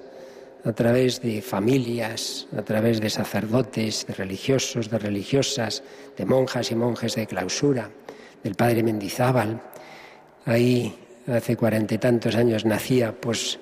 a 0.64 0.72
través 0.72 1.22
de 1.22 1.40
familias, 1.40 2.48
a 2.56 2.62
través 2.62 3.00
de 3.00 3.10
sacerdotes, 3.10 4.06
de 4.06 4.14
religiosos, 4.14 4.90
de 4.90 4.98
religiosas, 4.98 5.84
de 6.16 6.26
monjas 6.26 6.72
y 6.72 6.74
monjes 6.74 7.14
de 7.14 7.26
clausura, 7.26 7.90
del 8.42 8.56
padre 8.56 8.82
Mendizábal. 8.82 9.62
Ahí 10.44 10.94
hace 11.28 11.56
cuarenta 11.56 11.94
y 11.94 11.98
tantos 11.98 12.34
años 12.34 12.64
nacía 12.64 13.12
pues 13.18 13.58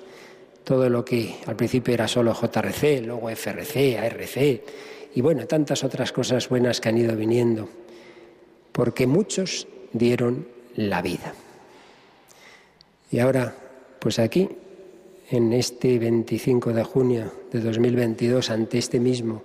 todo 0.67 0.89
lo 0.89 1.05
que 1.05 1.37
al 1.45 1.55
principio 1.55 1.93
era 1.93 2.09
solo 2.09 2.33
JRC, 2.33 3.05
luego 3.05 3.29
FRC, 3.29 3.97
ARC 3.99 4.61
y 5.15 5.21
bueno, 5.21 5.47
tantas 5.47 5.85
otras 5.85 6.11
cosas 6.11 6.49
buenas 6.49 6.81
que 6.81 6.89
han 6.89 6.97
ido 6.97 7.15
viniendo, 7.15 7.69
porque 8.73 9.07
muchos 9.07 9.65
dieron 9.93 10.45
la 10.75 11.01
vida. 11.01 11.33
Y 13.11 13.19
ahora, 13.19 13.55
pues 13.97 14.19
aquí, 14.19 14.49
en 15.29 15.53
este 15.53 15.97
25 15.99 16.73
de 16.73 16.83
junio 16.83 17.31
de 17.49 17.61
2022, 17.61 18.49
ante 18.49 18.77
este 18.77 18.99
mismo 18.99 19.43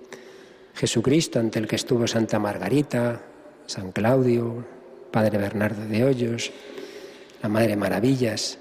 Jesucristo, 0.74 1.38
ante 1.38 1.60
el 1.60 1.68
que 1.68 1.76
estuvo 1.76 2.04
Santa 2.08 2.40
Margarita, 2.40 3.22
San 3.66 3.92
Claudio, 3.92 4.64
Padre 5.12 5.38
Bernardo 5.38 5.86
de 5.86 6.04
Hoyos, 6.04 6.50
la 7.40 7.48
Madre 7.48 7.76
Maravillas, 7.76 8.58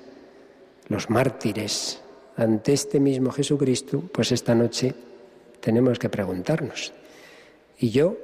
los 0.89 1.09
mártires, 1.09 2.01
ante 2.37 2.73
este 2.73 2.99
mismo 2.99 3.31
Jesucristo, 3.31 4.01
pues 4.11 4.31
esta 4.31 4.55
noche 4.55 4.93
tenemos 5.59 5.99
que 5.99 6.09
preguntarnos. 6.09 6.93
Y 7.77 7.89
yo 7.89 8.17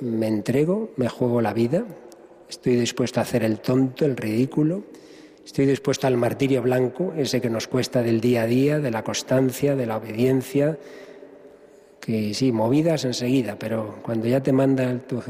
me 0.00 0.28
entrego, 0.28 0.90
me 0.96 1.08
juego 1.08 1.40
la 1.40 1.52
vida, 1.52 1.84
estoy 2.48 2.76
dispuesto 2.76 3.20
a 3.20 3.22
hacer 3.22 3.44
el 3.44 3.60
tonto, 3.60 4.04
el 4.04 4.16
ridículo, 4.16 4.82
estoy 5.44 5.66
dispuesto 5.66 6.06
al 6.06 6.16
martirio 6.16 6.62
blanco, 6.62 7.12
ese 7.16 7.40
que 7.40 7.50
nos 7.50 7.66
cuesta 7.66 8.02
del 8.02 8.20
día 8.20 8.42
a 8.42 8.46
día, 8.46 8.78
de 8.78 8.90
la 8.90 9.04
constancia, 9.04 9.76
de 9.76 9.86
la 9.86 9.96
obediencia, 9.96 10.78
que 12.00 12.32
sí, 12.34 12.50
movidas 12.50 13.04
enseguida, 13.04 13.56
pero 13.58 13.98
cuando 14.02 14.26
ya 14.26 14.42
te 14.42 14.52
manda 14.52 14.98
tu 15.06 15.22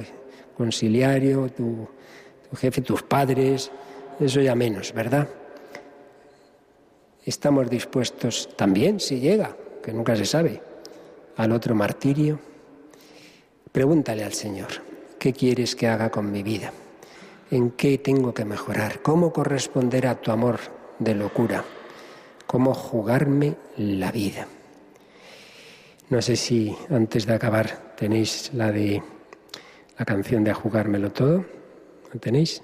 conciliario, 0.57 1.49
tu 1.49 1.89
jefe, 2.57 2.81
tus 2.81 3.03
padres, 3.03 3.71
eso 4.21 4.41
ya 4.41 4.55
menos, 4.55 4.93
¿verdad? 4.93 5.29
Estamos 7.25 7.69
dispuestos 7.69 8.49
también, 8.57 8.99
si 8.99 9.21
llega, 9.21 9.57
que 9.83 9.93
nunca 9.93 10.17
se 10.17 10.25
sabe, 10.25 10.63
al 11.37 11.53
otro 11.53 11.75
martirio. 11.75 12.39
Pregúntale 13.73 14.25
al 14.25 14.33
Señor, 14.33 14.69
¿qué 15.19 15.33
quieres 15.33 15.77
que 15.77 15.87
haga 15.87 16.11
con 16.11 16.33
mi 16.33 16.43
vida? 16.43 16.73
¿En 17.51 17.73
qué 17.73 17.99
tengo 17.99 18.33
que 18.33 18.45
mejorar? 18.45 19.03
¿Cómo 19.03 19.33
corresponder 19.33 20.07
a 20.07 20.21
tu 20.21 20.31
amor 20.31 20.61
de 20.99 21.15
locura? 21.15 21.65
¿Cómo 22.47 22.75
jugarme 22.75 23.57
la 23.77 24.11
vida? 24.13 24.47
No 26.09 26.23
sé 26.23 26.37
si 26.37 26.75
antes 26.89 27.27
de 27.27 27.35
acabar 27.35 27.95
tenéis 27.97 28.51
la 28.55 28.73
de 28.73 29.03
la 29.99 30.05
canción 30.05 30.43
de 30.43 30.51
a 30.51 30.55
jugármelo 30.55 31.13
todo. 31.13 31.45
¿Lo 32.13 32.19
tenéis? 32.19 32.63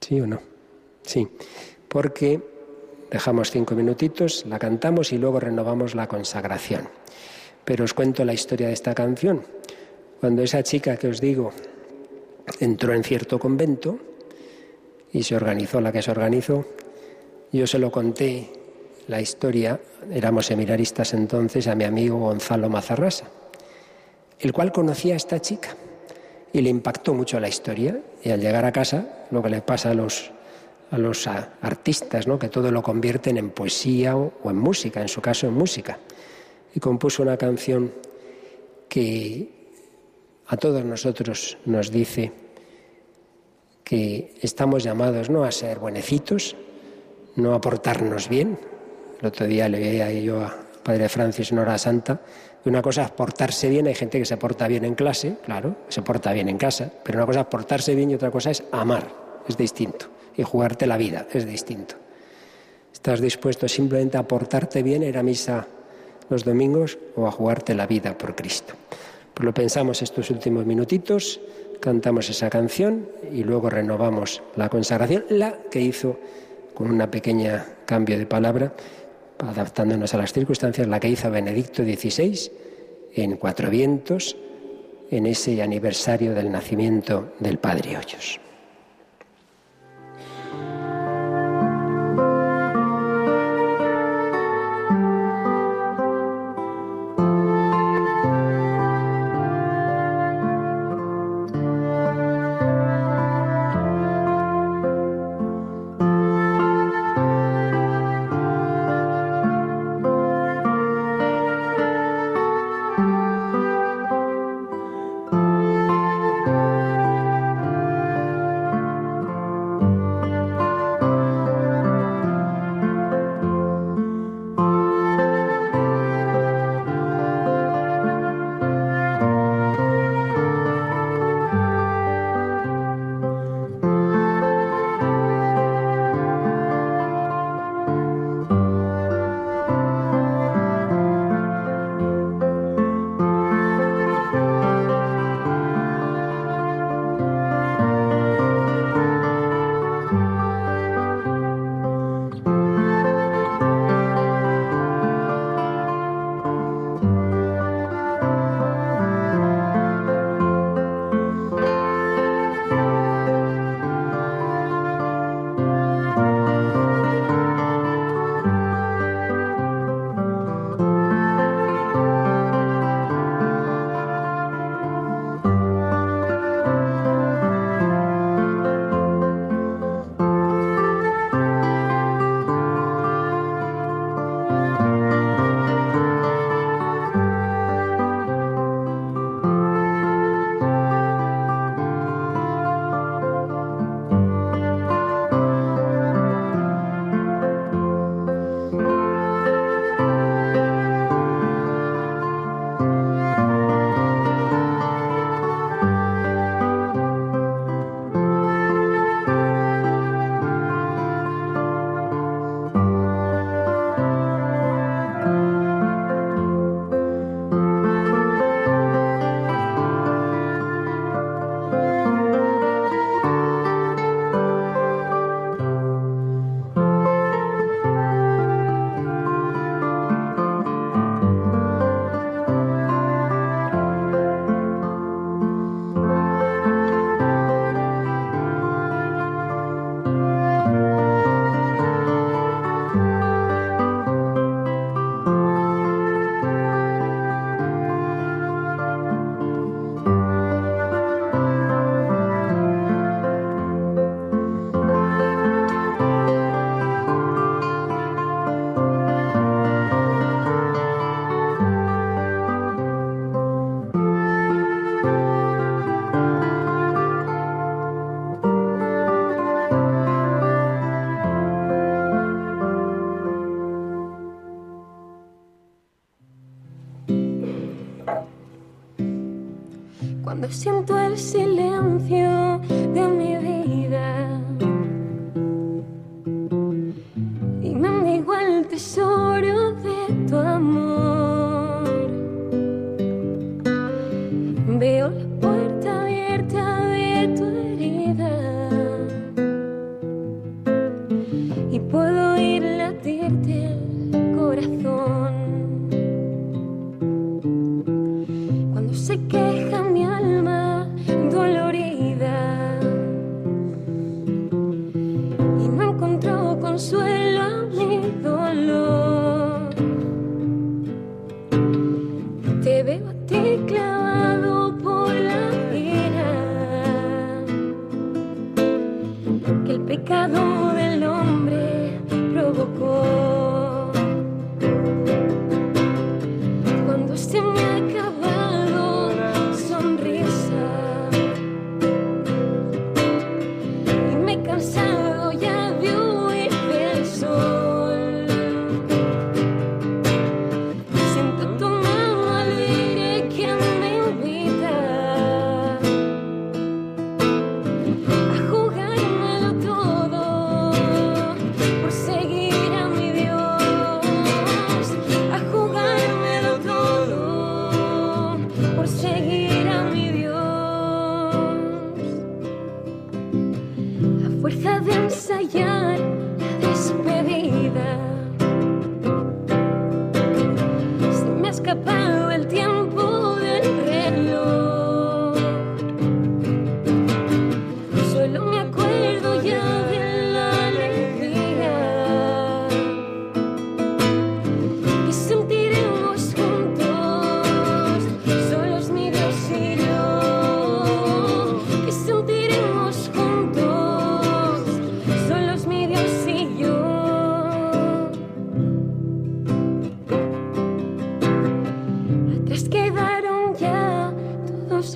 ¿Sí 0.00 0.20
o 0.20 0.26
no? 0.26 0.40
Sí, 1.02 1.28
porque 1.88 2.51
dejamos 3.12 3.50
cinco 3.50 3.74
minutitos, 3.74 4.46
la 4.48 4.58
cantamos 4.58 5.12
y 5.12 5.18
luego 5.18 5.38
renovamos 5.38 5.94
la 5.94 6.08
consagración. 6.08 6.88
Pero 7.62 7.84
os 7.84 7.92
cuento 7.92 8.24
la 8.24 8.32
historia 8.32 8.68
de 8.68 8.72
esta 8.72 8.94
canción. 8.94 9.44
Cuando 10.18 10.42
esa 10.42 10.62
chica 10.62 10.96
que 10.96 11.08
os 11.08 11.20
digo 11.20 11.52
entró 12.58 12.94
en 12.94 13.04
cierto 13.04 13.38
convento 13.38 13.98
y 15.12 15.22
se 15.22 15.36
organizó 15.36 15.80
la 15.80 15.92
que 15.92 16.00
se 16.00 16.10
organizó, 16.10 16.64
yo 17.52 17.66
se 17.66 17.78
lo 17.78 17.92
conté 17.92 18.50
la 19.08 19.20
historia, 19.20 19.78
éramos 20.10 20.46
seminaristas 20.46 21.12
entonces, 21.12 21.66
a 21.66 21.74
mi 21.74 21.84
amigo 21.84 22.18
Gonzalo 22.18 22.70
Mazarrasa, 22.70 23.26
el 24.40 24.54
cual 24.54 24.72
conocía 24.72 25.14
a 25.14 25.18
esta 25.18 25.38
chica 25.38 25.76
y 26.50 26.62
le 26.62 26.70
impactó 26.70 27.12
mucho 27.12 27.38
la 27.38 27.48
historia. 27.48 28.00
Y 28.24 28.30
al 28.30 28.40
llegar 28.40 28.64
a 28.64 28.72
casa, 28.72 29.26
lo 29.30 29.42
que 29.42 29.50
le 29.50 29.60
pasa 29.60 29.90
a 29.90 29.94
los, 29.94 30.32
a 30.92 30.98
los 30.98 31.26
artistas, 31.26 32.26
¿no? 32.26 32.38
que 32.38 32.48
todo 32.48 32.70
lo 32.70 32.82
convierten 32.82 33.38
en 33.38 33.50
poesía 33.50 34.14
o, 34.16 34.32
en 34.44 34.56
música, 34.56 35.00
en 35.00 35.08
su 35.08 35.20
caso 35.20 35.48
en 35.48 35.54
música. 35.54 35.98
Y 36.74 36.80
compuso 36.80 37.22
una 37.22 37.36
canción 37.36 37.92
que 38.88 39.48
a 40.46 40.56
todos 40.56 40.84
nosotros 40.84 41.58
nos 41.64 41.90
dice 41.90 42.30
que 43.82 44.34
estamos 44.40 44.84
llamados 44.84 45.30
no 45.30 45.44
a 45.44 45.50
ser 45.50 45.78
buenecitos, 45.78 46.54
no 47.36 47.54
a 47.54 47.60
portarnos 47.60 48.28
bien. 48.28 48.58
El 49.20 49.26
otro 49.26 49.46
día 49.46 49.68
le 49.68 49.80
veía 49.80 50.12
yo 50.12 50.42
a 50.42 50.54
Padre 50.84 51.08
Francis 51.08 51.52
en 51.52 51.58
hora 51.58 51.78
santa 51.78 52.20
una 52.64 52.80
cosa 52.80 53.02
es 53.02 53.10
portarse 53.10 53.68
bien, 53.68 53.88
hay 53.88 53.94
gente 53.94 54.20
que 54.20 54.24
se 54.24 54.36
porta 54.36 54.68
bien 54.68 54.84
en 54.84 54.94
clase, 54.94 55.36
claro, 55.44 55.74
se 55.88 56.02
porta 56.02 56.32
bien 56.32 56.48
en 56.48 56.58
casa, 56.58 56.92
pero 57.02 57.18
una 57.18 57.26
cosa 57.26 57.40
es 57.40 57.46
portarse 57.46 57.94
bien 57.94 58.10
y 58.10 58.14
otra 58.14 58.30
cosa 58.30 58.52
es 58.52 58.62
amar, 58.70 59.08
es 59.48 59.56
distinto. 59.56 60.06
Y 60.36 60.42
jugarte 60.42 60.86
la 60.86 60.96
vida, 60.96 61.26
es 61.32 61.46
distinto. 61.46 61.96
¿Estás 62.92 63.20
dispuesto 63.20 63.68
simplemente 63.68 64.16
a 64.16 64.26
portarte 64.26 64.82
bien, 64.82 65.02
ir 65.02 65.18
a 65.18 65.22
misa 65.22 65.66
los 66.28 66.44
domingos 66.44 66.98
o 67.16 67.26
a 67.26 67.30
jugarte 67.30 67.74
la 67.74 67.86
vida 67.86 68.16
por 68.16 68.34
Cristo? 68.34 68.74
Pues 69.34 69.44
lo 69.44 69.52
pensamos 69.52 70.02
estos 70.02 70.30
últimos 70.30 70.66
minutitos, 70.66 71.40
cantamos 71.80 72.28
esa 72.30 72.48
canción 72.48 73.08
y 73.32 73.44
luego 73.44 73.70
renovamos 73.70 74.42
la 74.56 74.68
consagración, 74.68 75.24
la 75.30 75.58
que 75.70 75.80
hizo 75.80 76.18
con 76.74 76.90
una 76.90 77.10
pequeña 77.10 77.66
cambio 77.86 78.18
de 78.18 78.26
palabra 78.26 78.72
adaptándonos 79.38 80.14
a 80.14 80.18
las 80.18 80.32
circunstancias, 80.32 80.86
la 80.86 81.00
que 81.00 81.08
hizo 81.08 81.30
Benedicto 81.30 81.82
XVI 81.82 82.52
en 83.14 83.36
Cuatro 83.36 83.70
Vientos, 83.70 84.36
en 85.10 85.26
ese 85.26 85.60
aniversario 85.60 86.34
del 86.34 86.50
nacimiento 86.50 87.32
del 87.40 87.58
Padre 87.58 87.98
Hoyos. 87.98 88.40
Cuando 90.52 91.01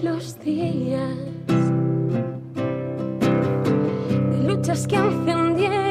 los 0.02 0.39
días. 0.40 1.16
De 4.31 4.43
luchas 4.44 4.86
que 4.86 4.97
encendieron 4.97 5.85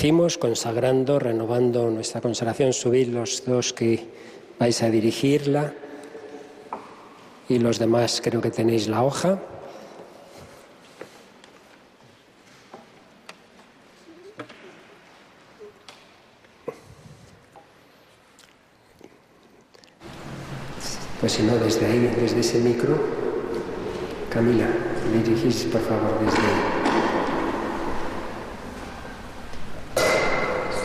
Decimos 0.00 0.38
consagrando, 0.38 1.18
renovando 1.18 1.90
nuestra 1.90 2.22
consagración, 2.22 2.72
subid 2.72 3.08
los 3.08 3.44
dos 3.44 3.74
que 3.74 4.08
vais 4.58 4.82
a 4.82 4.88
dirigirla 4.88 5.74
y 7.50 7.58
los 7.58 7.78
demás 7.78 8.22
creo 8.24 8.40
que 8.40 8.50
tenéis 8.50 8.88
la 8.88 9.02
hoja. 9.02 9.38
Pues 21.20 21.32
si 21.32 21.42
no, 21.42 21.56
desde 21.56 21.84
ahí, 21.84 22.10
desde 22.18 22.40
ese 22.40 22.58
micro. 22.60 22.96
Camila, 24.30 24.66
dirigís 25.12 25.64
por 25.64 25.82
favor 25.82 26.18
desde 26.24 26.38
ahí. 26.38 26.79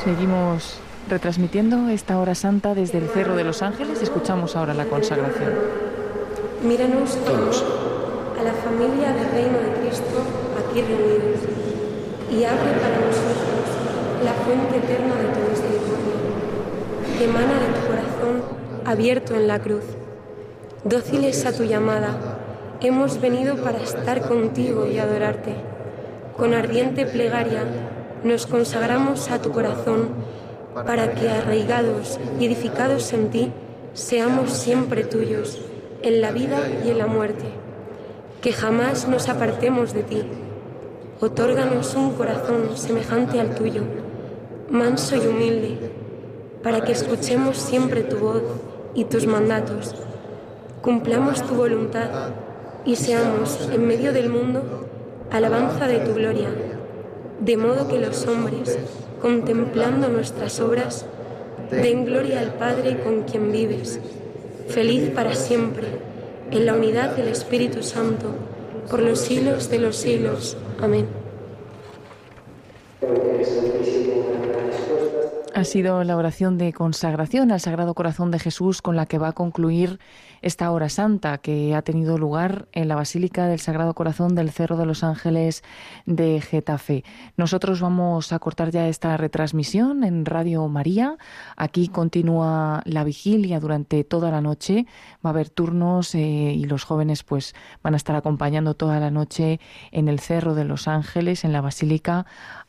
Seguimos 0.06 0.78
retransmitiendo 1.10 1.90
esta 1.90 2.20
hora 2.20 2.36
santa 2.36 2.76
desde 2.76 3.00
el 3.00 3.10
Cerro 3.10 3.36
de 3.36 3.44
los 3.44 3.64
Ángeles. 3.64 4.04
Escuchamos 4.04 4.56
ahora 4.56 4.76
la 4.76 4.86
consagración. 4.86 5.52
Míranos 6.62 7.18
Todos. 7.26 7.66
a 8.40 8.44
la 8.44 8.54
familia 8.54 9.14
del 9.14 9.32
reino 9.32 9.58
de 9.58 9.80
Cristo 9.80 10.22
aquí 10.60 10.84
reunidos 10.84 11.42
y 12.30 12.44
abre 12.44 12.72
para 12.80 12.98
nosotros 13.04 13.66
la 14.24 14.34
fuente 14.34 14.78
eterna 14.78 15.16
de 15.16 15.28
tu 15.34 15.50
misericordia, 15.50 17.18
que 17.18 17.26
emana 17.26 17.54
de 17.60 17.74
tu 17.74 17.88
corazón 17.88 18.44
abierto 18.86 19.34
en 19.34 19.48
la 19.48 19.58
cruz. 19.58 19.86
Dóciles 20.84 21.48
a 21.48 21.58
tu 21.58 21.64
llamada, 21.64 22.16
hemos 22.80 23.20
venido 23.20 23.56
para 23.56 23.80
estar 23.80 24.22
contigo 24.22 24.86
y 24.86 25.00
adorarte. 25.00 25.56
Con 26.38 26.54
ardiente 26.54 27.08
plegaria 27.08 27.64
nos 28.24 28.48
consagramos 28.48 29.30
a 29.30 29.42
tu 29.42 29.52
corazón 29.52 30.10
para 30.74 31.14
que 31.14 31.30
arraigados 31.30 32.20
y 32.40 32.46
edificados 32.46 33.14
en 33.14 33.30
ti 33.30 33.52
seamos 33.94 34.52
siempre 34.52 35.04
tuyos, 35.04 35.62
en 36.02 36.22
la 36.22 36.32
vida 36.32 36.60
y 36.84 36.90
en 36.90 36.98
la 36.98 37.08
muerte. 37.08 37.46
Que 38.42 38.52
jamás 38.52 39.08
nos 39.08 39.30
apartemos 39.30 39.94
de 39.94 40.04
ti. 40.04 40.24
Otórganos 41.22 41.96
un 41.96 42.12
corazón 42.12 42.76
semejante 42.76 43.40
al 43.40 43.56
tuyo, 43.56 43.84
manso 44.70 45.16
y 45.16 45.26
humilde, 45.26 45.92
para 46.62 46.82
que 46.82 46.92
escuchemos 46.92 47.58
siempre 47.58 48.04
tu 48.04 48.18
voz 48.18 48.44
y 48.94 49.06
tus 49.06 49.28
mandatos, 49.28 49.96
cumplamos 50.82 51.42
tu 51.46 51.56
voluntad 51.56 52.10
y 52.86 52.96
seamos, 52.96 53.70
en 53.72 53.88
medio 53.88 54.14
del 54.14 54.30
mundo, 54.30 54.88
alabanza 55.32 55.88
de 55.88 56.00
tu 56.00 56.14
gloria, 56.14 56.50
de 57.40 57.58
modo 57.58 57.88
que 57.88 58.00
los 58.00 58.26
hombres, 58.28 58.78
contemplando 59.22 60.08
nuestras 60.10 60.60
obras, 60.60 61.06
den 61.72 62.06
gloria 62.06 62.40
al 62.40 62.54
Padre 62.54 63.00
con 63.00 63.24
quien 63.24 63.52
vives, 63.52 64.00
feliz 64.68 65.10
para 65.10 65.36
siempre, 65.36 65.88
en 66.52 66.66
la 66.66 66.74
unidad 66.74 67.16
del 67.16 67.28
Espíritu 67.28 67.84
Santo, 67.84 68.28
por 68.90 69.02
los 69.02 69.20
siglos 69.20 69.70
de 69.70 69.80
los 69.80 69.96
siglos. 69.96 70.58
Amén. 70.80 71.08
Ha 75.56 75.64
sido 75.64 76.04
la 76.04 76.18
oración 76.18 76.58
de 76.58 76.74
consagración 76.74 77.50
al 77.50 77.62
Sagrado 77.62 77.94
Corazón 77.94 78.30
de 78.30 78.40
Jesús 78.40 78.82
con 78.82 78.98
la 78.98 79.06
que 79.06 79.20
va 79.20 79.30
a 79.30 79.32
concluir 79.32 80.02
esta 80.42 80.70
hora 80.70 80.90
santa 80.90 81.38
que 81.38 81.74
ha 81.74 81.82
tenido 81.82 82.18
lugar 82.18 82.68
en 82.74 82.90
la 82.90 82.96
Basílica 82.96 83.48
del 83.48 83.62
Sagrado 83.62 83.94
Corazón 83.94 84.36
del 84.36 84.52
Cerro 84.52 84.76
de 84.76 84.86
los 84.86 85.02
Ángeles 85.02 85.64
de 86.06 86.42
Getafe. 86.42 87.06
Nosotros 87.38 87.80
vamos 87.80 88.34
a 88.34 88.40
cortar 88.40 88.72
ya 88.72 88.90
esta 88.90 89.16
retransmisión 89.16 90.04
en 90.04 90.26
Radio 90.26 90.68
María. 90.68 91.18
Aquí 91.56 91.88
continúa 91.88 92.82
la 92.84 93.06
vigilia 93.06 93.62
durante 93.62 94.04
toda 94.04 94.32
la 94.32 94.42
noche. 94.42 94.86
Va 95.26 95.30
a 95.30 95.34
haber 95.34 95.50
turnos 95.50 96.14
eh, 96.16 96.20
y 96.20 96.66
los 96.66 96.84
jóvenes 96.84 97.24
pues 97.24 97.56
van 97.82 97.94
a 97.94 97.98
estar 97.98 98.18
acompañando 98.18 98.74
toda 98.74 99.00
la 99.00 99.10
noche 99.10 99.62
en 99.92 100.10
el 100.10 100.20
Cerro 100.20 100.54
de 100.54 100.66
los 100.66 100.90
Ángeles, 100.90 101.46
en 101.46 101.54
la 101.54 101.62
Basílica, 101.62 102.26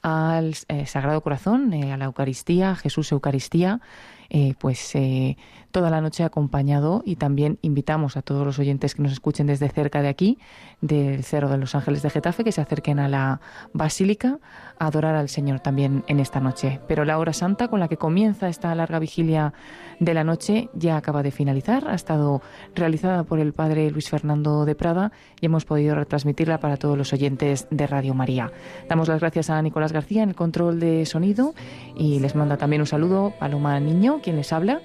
al 0.07 0.55
eh, 0.69 0.87
Sagrado 0.87 1.21
Corazón, 1.21 1.73
eh, 1.73 1.93
a 1.93 1.97
la 1.97 2.05
Eucaristía, 2.05 2.77
Jesús 2.77 3.11
Eucaristía, 3.11 3.81
eh, 4.31 4.55
pues 4.57 4.93
toda 5.71 5.91
la 5.91 6.01
noche 6.01 6.25
acompañado 6.25 7.03
y 7.05 7.17
también 7.17 7.59
invitamos 7.63 8.17
a 8.17 8.23
todos 8.23 8.45
los 8.47 8.59
oyentes 8.59 8.95
que 8.95 9.03
nos 9.03 9.13
escuchen 9.13 9.47
desde 9.47 9.69
cerca 9.69 10.03
de 10.03 10.09
aquí, 10.09 10.39
del 10.81 11.25
Cerro 11.25 11.49
de 11.49 11.59
los 11.59 11.75
Ángeles 11.75 12.03
de 12.03 12.11
Getafe, 12.11 12.45
que 12.45 12.53
se 12.53 12.61
acerquen 12.61 12.99
a 12.99 13.09
la 13.09 13.41
Basílica 13.73 14.39
a 14.79 14.87
adorar 14.87 15.15
al 15.15 15.29
Señor 15.29 15.61
también 15.61 16.05
en 16.07 16.21
esta 16.21 16.41
noche. 16.41 16.81
Pero 16.89 17.05
la 17.05 17.19
hora 17.19 17.33
santa 17.33 17.69
con 17.69 17.81
la 17.81 17.89
que 17.89 17.97
comienza 17.97 18.49
esta 18.49 18.75
larga 18.75 18.99
vigilia 18.99 19.53
de 20.01 20.15
la 20.15 20.25
noche 20.25 20.69
ya 20.75 20.97
acaba 20.97 21.23
de 21.23 21.31
finalizar, 21.31 21.89
ha 21.89 21.95
estado 21.95 22.43
realizada 22.75 23.25
por 23.25 23.39
el 23.39 23.53
Padre 23.53 23.91
Luis 23.91 24.11
Fernando 24.11 24.65
de 24.65 24.75
Prada 24.75 25.13
y 25.41 25.47
hemos 25.47 25.65
podido 25.65 25.95
retransmitirla 25.95 26.61
para 26.61 26.77
todos 26.77 26.99
los 26.99 27.13
oyentes 27.13 27.67
de 27.71 27.87
Radio 27.87 28.15
María. 28.15 28.53
Damos 28.89 29.09
las 29.09 29.21
gracias 29.21 29.51
a 29.51 29.61
Nicolás 29.63 29.93
García 29.93 30.23
en 30.23 30.31
el 30.31 30.35
control 30.35 30.81
de 30.81 31.07
sonido 31.07 31.55
y 31.97 32.21
les 32.21 32.35
manda 32.35 32.57
también 32.57 32.83
un 32.83 32.87
saludo 32.87 33.33
Paloma 33.39 33.79
Niño, 33.81 34.21
quien 34.23 34.37
les 34.37 34.53
habla. 34.53 34.81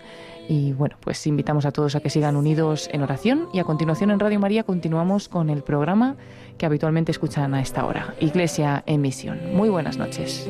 Y 0.47 0.73
bueno, 0.73 0.97
pues 0.99 1.25
invitamos 1.27 1.65
a 1.65 1.71
todos 1.71 1.95
a 1.95 1.99
que 1.99 2.09
sigan 2.09 2.35
unidos 2.35 2.89
en 2.91 3.01
oración 3.01 3.47
y 3.53 3.59
a 3.59 3.63
continuación 3.63 4.11
en 4.11 4.19
Radio 4.19 4.39
María 4.39 4.63
continuamos 4.63 5.29
con 5.29 5.49
el 5.49 5.63
programa 5.63 6.15
que 6.57 6.65
habitualmente 6.65 7.11
escuchan 7.11 7.53
a 7.53 7.61
esta 7.61 7.85
hora, 7.85 8.13
Iglesia 8.19 8.83
en 8.85 9.01
Misión. 9.01 9.55
Muy 9.55 9.69
buenas 9.69 9.97
noches. 9.97 10.47